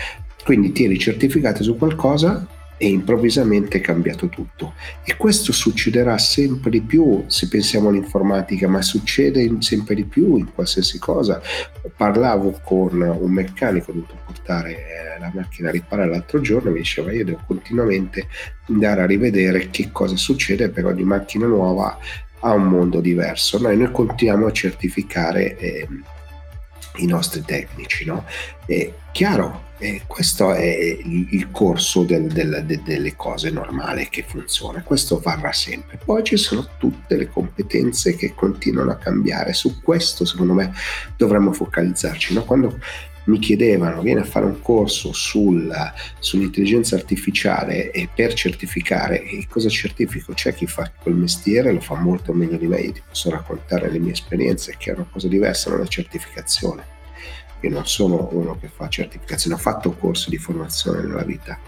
Quindi 0.45 0.73
ti 0.73 0.85
eri 0.85 0.99
certificato 0.99 1.63
su 1.65 1.77
qualcosa, 1.77 2.47
e 2.79 2.89
improvvisamente 2.89 3.79
è 3.79 3.81
cambiato 3.81 4.29
tutto. 4.29 4.75
E 5.05 5.17
questo 5.17 5.53
succederà 5.53 6.19
sempre 6.19 6.71
di 6.71 6.83
più 6.83 7.25
se 7.27 7.49
pensiamo 7.49 7.89
all'informatica, 7.89 8.69
ma 8.69 8.83
succede 8.83 9.49
sempre 9.61 9.95
di 9.95 10.05
più 10.05 10.37
in 10.37 10.53
qualsiasi 10.53 10.99
cosa. 10.99 11.41
Parlavo 11.97 12.61
con 12.63 13.01
un 13.01 13.31
meccanico, 13.31 13.91
ho 13.91 13.95
dovuto 13.95 14.19
portare 14.25 14.73
eh, 14.73 15.21
la 15.21 15.31
macchina 15.35 15.69
a 15.69 15.73
riparare 15.73 16.11
l'altro 16.11 16.41
giorno, 16.41 16.71
mi 16.71 16.79
diceva 16.79 17.13
io 17.13 17.25
devo 17.25 17.41
continuamente 17.47 18.29
andare 18.69 19.03
a 19.03 19.07
rivedere 19.07 19.71
che 19.71 19.91
cosa 19.91 20.17
succede 20.17 20.69
per 20.69 20.85
ogni 20.87 21.05
macchina 21.05 21.47
nuova 21.47 21.99
ha 22.41 22.53
un 22.53 22.65
mondo 22.65 23.01
diverso. 23.01 23.59
Noi, 23.59 23.77
noi 23.77 23.91
continuiamo 23.91 24.47
a 24.47 24.53
certificare 24.53 25.57
eh, 25.57 25.89
i 26.97 27.07
nostri 27.07 27.43
tecnici, 27.43 28.05
no? 28.05 28.25
È 28.67 28.93
chiaro, 29.13 29.66
eh, 29.79 30.03
questo 30.07 30.53
è 30.53 30.99
il, 31.03 31.51
corso 31.51 32.03
del, 32.03 32.27
del, 32.27 32.65
de, 32.65 32.83
delle 32.83 33.15
cose 33.15 33.51
normali 33.51 34.09
che 34.09 34.25
funziona, 34.27 34.83
questo 34.83 35.19
varrà 35.19 35.53
sempre. 35.53 35.99
Poi 36.03 36.25
ci 36.25 36.37
sono 36.37 36.67
tutte 36.79 37.17
le 37.17 37.29
competenze 37.29 38.17
che 38.17 38.35
continuano 38.35 38.91
a 38.91 38.97
cambiare, 38.97 39.53
su 39.53 39.83
questo 39.83 40.25
secondo 40.25 40.55
me 40.55 40.73
dovremmo 41.17 41.53
focalizzarci. 41.53 42.35
No? 42.35 42.45
Quando 42.45 42.79
mi 43.25 43.39
chiedevano, 43.39 44.03
vieni 44.03 44.21
a 44.21 44.25
fare 44.25 44.47
un 44.47 44.61
corso 44.63 45.13
sul, 45.13 45.75
sull'intelligenza 46.21 46.95
artificiale 46.95 47.91
e 47.91 48.09
per 48.15 48.35
certificare, 48.35 49.25
e 49.25 49.47
cosa 49.49 49.69
certifico? 49.69 50.33
C'è 50.33 50.55
chi 50.55 50.67
fa 50.67 50.91
quel 50.97 51.17
mestiere, 51.17 51.73
lo 51.73 51.81
fa 51.81 51.97
molto 51.97 52.33
meglio 52.33 52.57
di 52.57 52.69
me, 52.69 52.79
io 52.79 52.93
ti 52.93 53.03
posso 53.07 53.29
raccontare 53.31 53.91
le 53.91 53.99
mie 53.99 54.13
esperienze, 54.13 54.77
che 54.79 54.93
è 54.93 54.95
una 54.95 55.09
cosa 55.11 55.29
diversa 55.29 55.71
dalla 55.71 55.87
certificazione 55.87 56.95
io 57.61 57.71
non 57.71 57.87
sono 57.87 58.29
uno 58.33 58.57
che 58.59 58.69
fa 58.69 58.89
certificazione, 58.89 59.57
ho 59.57 59.61
fatto 59.61 59.93
corsi 59.93 60.31
di 60.31 60.39
formazione 60.39 61.03
nella 61.03 61.25
vita. 61.25 61.59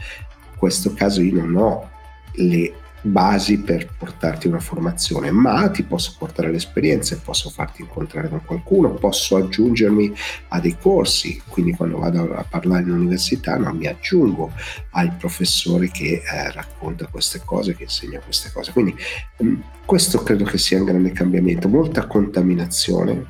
In 0.53 0.59
questo 0.59 0.93
caso 0.93 1.21
io 1.21 1.45
non 1.45 1.57
ho 1.57 1.91
le 2.33 2.75
basi 3.01 3.61
per 3.61 3.89
portarti 3.97 4.49
una 4.49 4.59
formazione, 4.59 5.31
ma 5.31 5.69
ti 5.71 5.83
posso 5.83 6.15
portare 6.19 6.51
le 6.51 6.57
esperienze, 6.57 7.19
posso 7.19 7.51
farti 7.51 7.83
incontrare 7.83 8.29
con 8.29 8.43
qualcuno, 8.45 8.95
posso 8.95 9.37
aggiungermi 9.37 10.13
a 10.49 10.61
dei 10.61 10.77
corsi, 10.79 11.41
quindi 11.49 11.73
quando 11.73 11.99
vado 11.99 12.35
a 12.35 12.45
parlare 12.49 12.83
in 12.83 12.91
università 12.91 13.57
non 13.57 13.77
mi 13.77 13.87
aggiungo 13.87 14.53
al 14.91 15.15
professore 15.15 15.91
che 15.91 16.23
eh, 16.25 16.53
racconta 16.53 17.07
queste 17.07 17.41
cose, 17.45 17.77
che 17.77 17.85
insegna 17.85 18.21
queste 18.21 18.51
cose. 18.53 18.73
Quindi 18.73 18.95
mh, 19.39 19.55
questo 19.85 20.23
credo 20.23 20.45
che 20.45 20.59
sia 20.59 20.79
un 20.79 20.85
grande 20.85 21.13
cambiamento, 21.13 21.69
molta 21.69 22.07
contaminazione, 22.07 23.25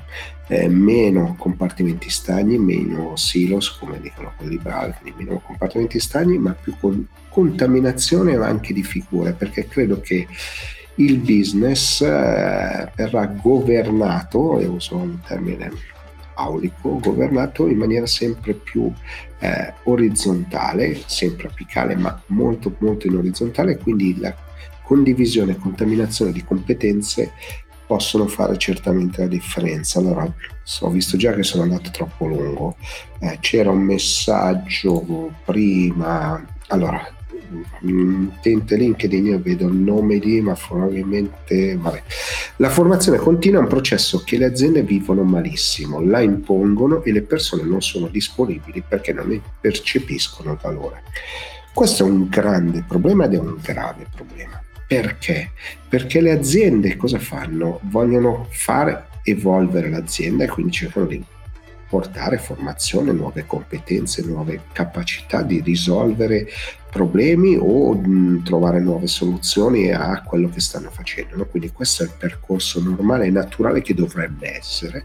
eh, 0.48 0.68
meno 0.68 1.36
compartimenti 1.38 2.10
stagni, 2.10 2.58
meno 2.58 3.16
silos, 3.16 3.70
come 3.70 4.00
dicono 4.00 4.32
quelli 4.36 4.56
bravi, 4.56 4.94
quindi 5.00 5.24
meno 5.24 5.40
compartimenti 5.40 6.00
stagni, 6.00 6.38
ma 6.38 6.52
più 6.52 6.74
con 6.80 7.06
contaminazione 7.28 8.34
anche 8.34 8.72
di 8.72 8.82
figure, 8.82 9.32
perché 9.32 9.68
credo 9.68 10.00
che 10.00 10.26
il 10.96 11.18
business 11.18 12.00
eh, 12.00 12.90
verrà 12.96 13.26
governato, 13.26 14.58
e 14.58 14.66
uso 14.66 14.96
un 14.96 15.20
termine 15.20 15.70
aulico, 16.34 16.98
governato 16.98 17.68
in 17.68 17.76
maniera 17.76 18.06
sempre 18.06 18.54
più 18.54 18.92
eh, 19.40 19.74
orizzontale, 19.84 21.00
sempre 21.06 21.48
apicale, 21.48 21.94
ma 21.94 22.20
molto 22.26 22.74
molto 22.78 23.06
in 23.06 23.16
orizzontale, 23.16 23.78
quindi 23.78 24.18
la 24.18 24.34
condivisione 24.82 25.52
e 25.52 25.56
contaminazione 25.56 26.32
di 26.32 26.42
competenze 26.42 27.32
possono 27.88 28.28
fare 28.28 28.58
certamente 28.58 29.22
la 29.22 29.28
differenza. 29.28 29.98
Allora, 29.98 30.30
ho 30.80 30.90
visto 30.90 31.16
già 31.16 31.32
che 31.32 31.42
sono 31.42 31.62
andato 31.62 31.90
troppo 31.90 32.26
lungo. 32.26 32.76
Eh, 33.18 33.38
c'era 33.40 33.70
un 33.70 33.80
messaggio 33.80 35.32
prima. 35.44 36.44
Allora, 36.68 37.02
utente 37.80 38.76
LinkedIn, 38.76 39.26
io 39.26 39.40
vedo 39.40 39.66
il 39.66 39.74
nome 39.74 40.18
di, 40.18 40.42
ma 40.42 40.54
probabilmente. 40.54 41.76
Vabbè. 41.76 42.02
La 42.56 42.68
formazione 42.68 43.16
continua 43.16 43.60
è 43.60 43.62
un 43.62 43.68
processo 43.68 44.22
che 44.22 44.36
le 44.36 44.44
aziende 44.44 44.82
vivono 44.82 45.22
malissimo, 45.22 46.04
la 46.04 46.20
impongono 46.20 47.02
e 47.02 47.10
le 47.10 47.22
persone 47.22 47.62
non 47.62 47.80
sono 47.80 48.08
disponibili 48.08 48.84
perché 48.86 49.14
non 49.14 49.28
ne 49.28 49.40
percepiscono 49.60 50.52
il 50.52 50.58
valore. 50.60 51.04
Questo 51.72 52.04
è 52.04 52.06
un 52.06 52.28
grande 52.28 52.84
problema 52.86 53.24
ed 53.24 53.34
è 53.34 53.38
un 53.38 53.56
grave 53.62 54.06
problema. 54.14 54.60
Perché? 54.88 55.50
Perché 55.86 56.22
le 56.22 56.32
aziende 56.32 56.96
cosa 56.96 57.18
fanno? 57.18 57.78
Vogliono 57.82 58.46
far 58.48 59.08
evolvere 59.22 59.90
l'azienda 59.90 60.44
e 60.44 60.48
quindi 60.48 60.72
cercano 60.72 61.04
di 61.04 61.22
portare 61.86 62.38
formazione, 62.38 63.12
nuove 63.12 63.44
competenze, 63.46 64.24
nuove 64.24 64.62
capacità 64.72 65.42
di 65.42 65.60
risolvere 65.60 66.46
problemi 66.90 67.54
o 67.60 67.92
mh, 67.92 68.44
trovare 68.44 68.80
nuove 68.80 69.08
soluzioni 69.08 69.90
a 69.92 70.22
quello 70.22 70.48
che 70.48 70.60
stanno 70.60 70.88
facendo. 70.90 71.36
No? 71.36 71.44
Quindi 71.44 71.70
questo 71.70 72.02
è 72.02 72.06
il 72.06 72.12
percorso 72.16 72.80
normale 72.80 73.26
e 73.26 73.30
naturale 73.30 73.82
che 73.82 73.92
dovrebbe 73.92 74.56
essere 74.56 75.04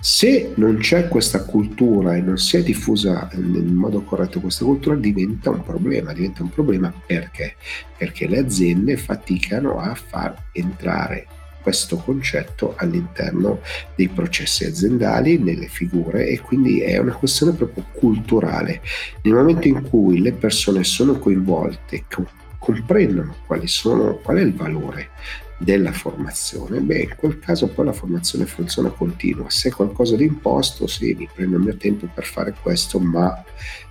se 0.00 0.52
non 0.56 0.78
c'è 0.78 1.08
questa 1.08 1.44
cultura 1.44 2.14
e 2.14 2.20
non 2.20 2.38
si 2.38 2.56
è 2.56 2.62
diffusa 2.62 3.28
nel 3.34 3.64
modo 3.64 4.02
corretto 4.02 4.40
questa 4.40 4.64
cultura, 4.64 4.94
diventa 4.94 5.50
un 5.50 5.62
problema. 5.62 6.12
Diventa 6.12 6.42
un 6.42 6.50
problema 6.50 6.92
perché? 7.04 7.56
Perché 7.96 8.28
le 8.28 8.38
aziende 8.38 8.96
faticano 8.96 9.78
a 9.78 9.94
far 9.94 10.34
entrare 10.52 11.26
questo 11.66 11.96
concetto 11.96 12.74
all'interno 12.76 13.60
dei 13.96 14.06
processi 14.06 14.64
aziendali, 14.64 15.38
nelle 15.38 15.66
figure 15.66 16.28
e 16.28 16.38
quindi 16.38 16.80
è 16.80 16.98
una 16.98 17.14
questione 17.14 17.52
proprio 17.52 17.84
culturale. 17.90 18.80
Nel 19.22 19.34
momento 19.34 19.66
in 19.66 19.82
cui 19.82 20.20
le 20.20 20.32
persone 20.32 20.84
sono 20.84 21.18
coinvolte, 21.18 22.04
comprendono 22.58 23.34
sono, 23.64 24.14
qual 24.18 24.36
è 24.36 24.42
il 24.42 24.54
valore 24.54 25.08
della 25.58 25.92
formazione, 25.92 26.80
beh, 26.80 27.00
in 27.00 27.14
quel 27.16 27.38
caso 27.38 27.68
poi 27.68 27.86
la 27.86 27.92
formazione 27.92 28.46
funziona 28.46 28.90
continua. 28.90 29.48
Se 29.48 29.72
qualcosa 29.72 30.16
di 30.16 30.24
imposto, 30.24 30.86
sì, 30.86 31.14
mi 31.14 31.28
prendo 31.32 31.56
il 31.56 31.62
mio 31.62 31.76
tempo 31.76 32.08
per 32.12 32.24
fare 32.24 32.54
questo, 32.60 32.98
ma 32.98 33.42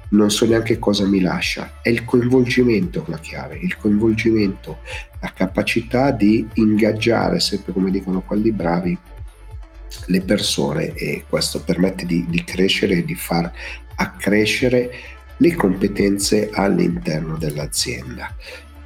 non 0.09 0.29
so 0.29 0.45
neanche 0.45 0.77
cosa 0.77 1.05
mi 1.05 1.21
lascia. 1.21 1.79
È 1.81 1.89
il 1.89 2.05
coinvolgimento 2.05 3.05
la 3.07 3.19
chiave, 3.19 3.57
il 3.57 3.75
coinvolgimento, 3.77 4.79
la 5.19 5.31
capacità 5.33 6.11
di 6.11 6.47
ingaggiare, 6.53 7.39
sempre 7.39 7.73
come 7.73 7.89
dicono 7.89 8.21
quelli 8.21 8.51
bravi, 8.51 8.97
le 10.07 10.21
persone 10.21 10.93
e 10.93 11.25
questo 11.27 11.61
permette 11.61 12.05
di, 12.05 12.25
di 12.27 12.43
crescere 12.43 12.95
e 12.95 13.05
di 13.05 13.15
far 13.15 13.51
accrescere 13.95 14.91
le 15.37 15.55
competenze 15.55 16.49
all'interno 16.51 17.37
dell'azienda. 17.37 18.35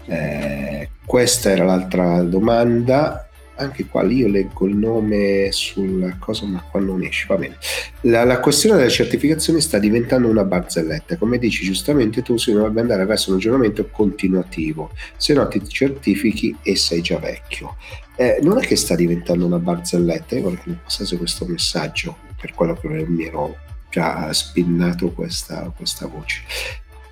Eh, 0.10 0.90
questa 1.06 1.52
era 1.52 1.64
l'altra 1.64 2.22
domanda. 2.24 3.26
Anche 3.56 3.88
qua 3.88 4.04
io 4.04 4.30
leggo 4.30 4.68
il 4.68 4.78
nome 4.78 5.50
sulla 5.52 6.16
cosa, 6.18 6.46
ma 6.46 6.62
qua 6.62 6.80
non 6.80 7.04
esce. 7.04 7.26
Va 7.28 7.36
bene. 7.36 7.58
La, 8.02 8.24
la 8.24 8.40
questione 8.40 8.78
delle 8.78 8.90
certificazioni 8.90 9.60
sta 9.60 9.80
diventando 9.80 10.30
una 10.30 10.46
barzelletta. 10.46 11.18
Come 11.18 11.38
dici 11.38 11.66
giustamente 11.66 12.22
tu, 12.22 12.38
si 12.38 12.54
dovrebbe 12.54 12.80
andare 12.82 13.06
verso 13.06 13.32
un 13.32 13.38
aggiornamento 13.38 13.88
continuativo, 13.92 14.92
se 15.18 15.34
no 15.34 15.48
ti 15.48 15.62
certifichi 15.68 16.56
e 16.62 16.76
sei 16.78 17.02
già 17.02 17.18
vecchio. 17.18 17.76
Eh, 18.16 18.40
non 18.42 18.58
è 18.58 18.62
che 18.62 18.78
sta 18.78 18.96
diventando 18.96 19.46
una 19.46 19.60
barzelletta, 19.60 20.36
io 20.36 20.44
vorrei 20.44 20.60
che 20.60 20.70
mi 20.70 20.80
passasse 20.82 21.18
questo 21.18 21.46
messaggio 21.46 22.18
per 22.40 22.54
quello 22.54 22.76
che 22.76 22.88
mi 22.88 23.26
ero 23.26 23.58
già 23.90 24.32
spinnato 24.32 25.12
questa, 25.12 25.72
questa 25.76 26.08
voce 26.08 26.42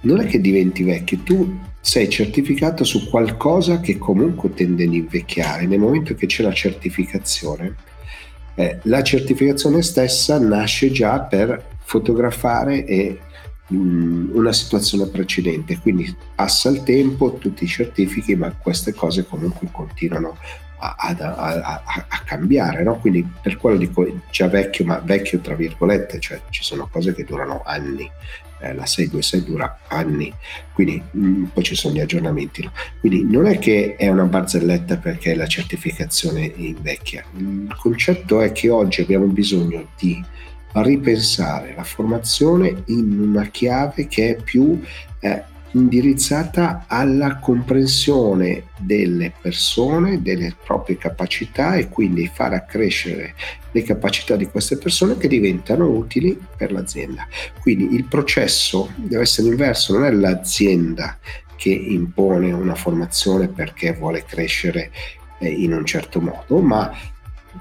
non 0.02 0.20
è 0.20 0.26
che 0.26 0.40
diventi 0.40 0.84
vecchio, 0.84 1.20
tu 1.20 1.60
sei 1.80 2.10
certificato 2.10 2.84
su 2.84 3.10
qualcosa 3.10 3.80
che 3.80 3.98
comunque 3.98 4.54
tende 4.54 4.84
ad 4.84 4.94
invecchiare. 4.94 5.66
Nel 5.66 5.80
momento 5.80 6.14
che 6.16 6.28
c'è 6.28 6.44
la 6.44 6.54
certificazione, 6.54 7.76
eh, 8.56 8.80
la 8.84 9.02
certificazione 9.04 9.82
stessa 9.82 10.40
nasce 10.40 10.92
già 10.92 11.20
per 11.22 11.76
fotografare 11.84 12.86
e, 12.86 13.20
mh, 13.68 13.78
mm, 13.78 14.30
una 14.36 14.52
situazione 14.52 15.08
precedente, 15.08 15.80
quindi 15.80 16.14
passa 16.36 16.70
il 16.70 16.84
tempo, 16.84 17.34
tu 17.34 17.54
ti 17.54 17.66
certifichi, 17.66 18.36
ma 18.36 18.52
queste 18.52 18.94
cose 18.94 19.26
comunque 19.26 19.70
continuano 19.72 20.38
a, 20.80 20.96
a, 20.98 21.16
a, 21.16 21.84
a 22.08 22.22
cambiare, 22.24 22.84
no? 22.84 23.00
quindi 23.00 23.28
per 23.42 23.58
quello 23.58 23.78
dico 23.78 24.06
già 24.30 24.48
vecchio, 24.48 24.86
ma 24.86 25.00
vecchio 25.00 25.40
tra 25.40 25.56
virgolette, 25.56 26.20
cioè 26.20 26.42
ci 26.50 26.64
sono 26.64 26.88
cose 26.92 27.14
che 27.16 27.24
durano 27.24 27.62
anni, 27.66 28.10
eh, 28.60 28.74
la 28.74 28.86
626 28.86 29.44
dura 29.44 29.80
anni, 29.88 30.34
quindi 30.74 31.02
mh, 31.12 31.28
mm, 31.28 31.44
poi 31.46 31.64
ci 31.64 31.76
sono 31.76 31.94
gli 31.94 32.00
aggiornamenti. 32.00 32.64
No? 32.64 32.72
Quindi 33.00 33.24
non 33.24 33.48
è 33.48 33.60
che 33.60 33.96
è 33.98 34.08
una 34.10 34.24
barzelletta 34.24 34.98
perché 34.98 35.36
la 35.36 35.48
certificazione 35.48 36.52
invecchia, 36.56 37.24
il 37.38 37.76
concetto 37.80 38.42
è 38.42 38.52
che 38.52 38.70
oggi 38.70 39.02
abbiamo 39.02 39.26
bisogno 39.26 39.90
di 39.98 40.24
ripensare 40.74 41.74
la 41.76 41.84
formazione 41.84 42.84
in 42.88 43.20
una 43.20 43.46
chiave 43.48 44.08
che 44.08 44.36
è 44.36 44.42
più 44.42 44.80
eh, 45.20 45.44
indirizzata 45.72 46.86
alla 46.88 47.38
comprensione 47.38 48.68
delle 48.78 49.34
persone, 49.40 50.22
delle 50.22 50.56
proprie 50.64 50.98
capacità 50.98 51.76
e 51.76 51.90
quindi 51.90 52.30
far 52.34 52.54
accrescere 52.54 53.36
le 53.72 53.84
capacità 53.84 54.36
di 54.36 54.48
queste 54.48 54.78
persone 54.78 55.18
che 55.18 55.28
diventano 55.28 55.88
utili 55.88 56.40
per 56.56 56.72
l'azienda. 56.72 57.28
Quindi 57.60 57.96
il 57.96 58.06
processo 58.06 58.92
deve 58.96 59.24
essere 59.24 59.50
inverso, 59.50 59.94
non 59.94 60.06
è 60.06 60.12
l'azienda 60.12 61.18
che 61.56 61.70
impone 61.70 62.52
una 62.52 62.76
formazione 62.76 63.48
perché 63.48 63.94
vuole 63.94 64.24
crescere 64.24 64.92
eh, 65.40 65.50
in 65.50 65.74
un 65.74 65.86
certo 65.86 66.22
modo, 66.22 66.60
ma 66.60 66.92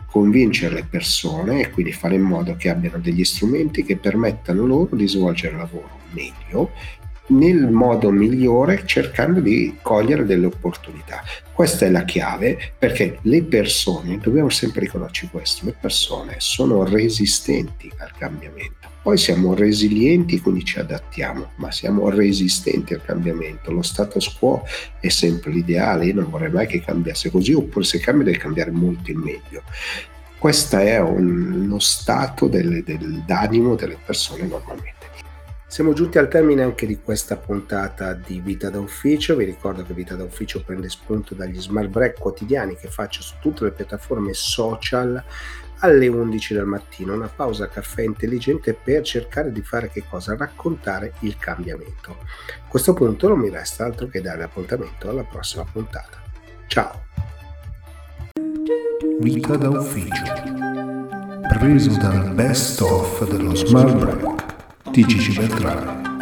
convincere 0.07 0.75
le 0.75 0.87
persone 0.89 1.61
e 1.61 1.71
quindi 1.71 1.93
fare 1.93 2.15
in 2.15 2.23
modo 2.23 2.55
che 2.57 2.69
abbiano 2.69 2.99
degli 2.99 3.25
strumenti 3.25 3.83
che 3.83 3.97
permettano 3.97 4.65
loro 4.65 4.95
di 4.95 5.09
svolgere 5.09 5.53
il 5.53 5.59
lavoro 5.59 5.99
meglio 6.11 6.71
nel 7.29 7.71
modo 7.71 8.11
migliore 8.11 8.83
cercando 8.85 9.41
di 9.41 9.77
cogliere 9.83 10.25
delle 10.25 10.47
opportunità. 10.47 11.23
Questa 11.53 11.87
è 11.87 11.91
la 11.91 12.05
chiave 12.05 12.59
perché 12.79 13.19
le 13.23 13.43
persone, 13.43 14.19
dobbiamo 14.19 14.51
sempre 14.51 14.81
riconoscere 14.81 15.31
questo, 15.31 15.65
le 15.65 15.75
persone 15.79 16.37
sono 16.39 16.85
resistenti 16.85 17.91
al 17.99 18.13
cambiamento. 18.17 18.95
Poi 19.07 19.19
siamo 19.19 19.55
resilienti, 19.55 20.41
quindi 20.41 20.65
ci 20.65 20.81
adattiamo, 20.81 21.53
ma 21.57 21.71
siamo 21.71 22.09
resistenti 22.11 22.93
al 22.93 23.05
cambiamento. 23.05 23.71
Lo 23.71 23.83
status 23.83 24.37
quo 24.37 24.65
è 25.01 25.09
sempre 25.09 25.53
l'ideale, 25.53 26.07
io 26.07 26.15
non 26.15 26.29
vorrei 26.29 26.51
mai 26.51 26.67
che 26.67 26.83
cambiasse 26.83 27.31
così, 27.31 27.53
oppure 27.53 27.85
se 27.85 28.01
cambia 28.01 28.25
deve 28.25 28.39
cambiare 28.39 28.73
molto 28.73 29.13
in 29.13 29.19
meglio. 29.19 29.63
Questo 30.39 30.77
è 30.79 31.01
un, 31.01 31.67
lo 31.69 31.79
stato 31.79 32.49
del, 32.49 32.83
del, 32.83 33.23
d'animo 33.25 33.77
delle 33.77 33.97
persone 34.05 34.45
normalmente. 34.45 34.96
Siamo 35.77 35.93
giunti 35.93 36.17
al 36.17 36.29
termine 36.29 36.63
anche 36.63 36.87
di 36.87 37.03
questa 37.03 37.37
puntata 37.37 38.15
di 38.15 38.41
Vita 38.41 38.71
da 38.71 38.81
Ufficio. 38.81 39.37
Vi 39.37 39.45
ricordo 39.45 39.85
che 39.85 39.93
Vita 39.93 40.15
da 40.15 40.25
Ufficio 40.25 40.63
prende 40.65 40.89
spunto 40.89 41.35
dagli 41.35 41.61
smart 41.61 41.89
break 41.89 42.19
quotidiani 42.19 42.77
che 42.77 42.89
faccio 42.89 43.21
su 43.21 43.35
tutte 43.43 43.65
le 43.65 43.73
piattaforme 43.73 44.33
social 44.33 45.23
alle 45.81 46.07
11 46.07 46.55
del 46.55 46.65
mattino, 46.65 47.13
una 47.13 47.29
pausa 47.29 47.69
caffè 47.69 48.01
intelligente 48.01 48.73
per 48.73 49.03
cercare 49.03 49.53
di 49.53 49.61
fare 49.61 49.91
che 49.91 50.03
cosa? 50.09 50.35
Raccontare 50.35 51.13
il 51.21 51.37
cambiamento. 51.37 52.21
A 52.23 52.69
questo 52.69 52.95
punto 52.95 53.29
non 53.29 53.39
mi 53.39 53.51
resta 53.51 53.85
altro 53.85 54.07
che 54.07 54.23
dare 54.23 54.45
appuntamento 54.45 55.11
alla 55.11 55.25
prossima 55.25 55.67
puntata. 55.71 56.23
Ciao! 56.69 57.03
Vita 59.21 59.57
da 59.57 59.69
ufficio. 59.69 60.25
Preso 61.51 61.91
dal 61.99 62.33
best 62.33 62.81
of 62.81 63.29
dello 63.29 63.55
Smart 63.55 63.95
Break 63.95 64.56
Gigi 64.93 65.33
Beltrame. 65.35 66.16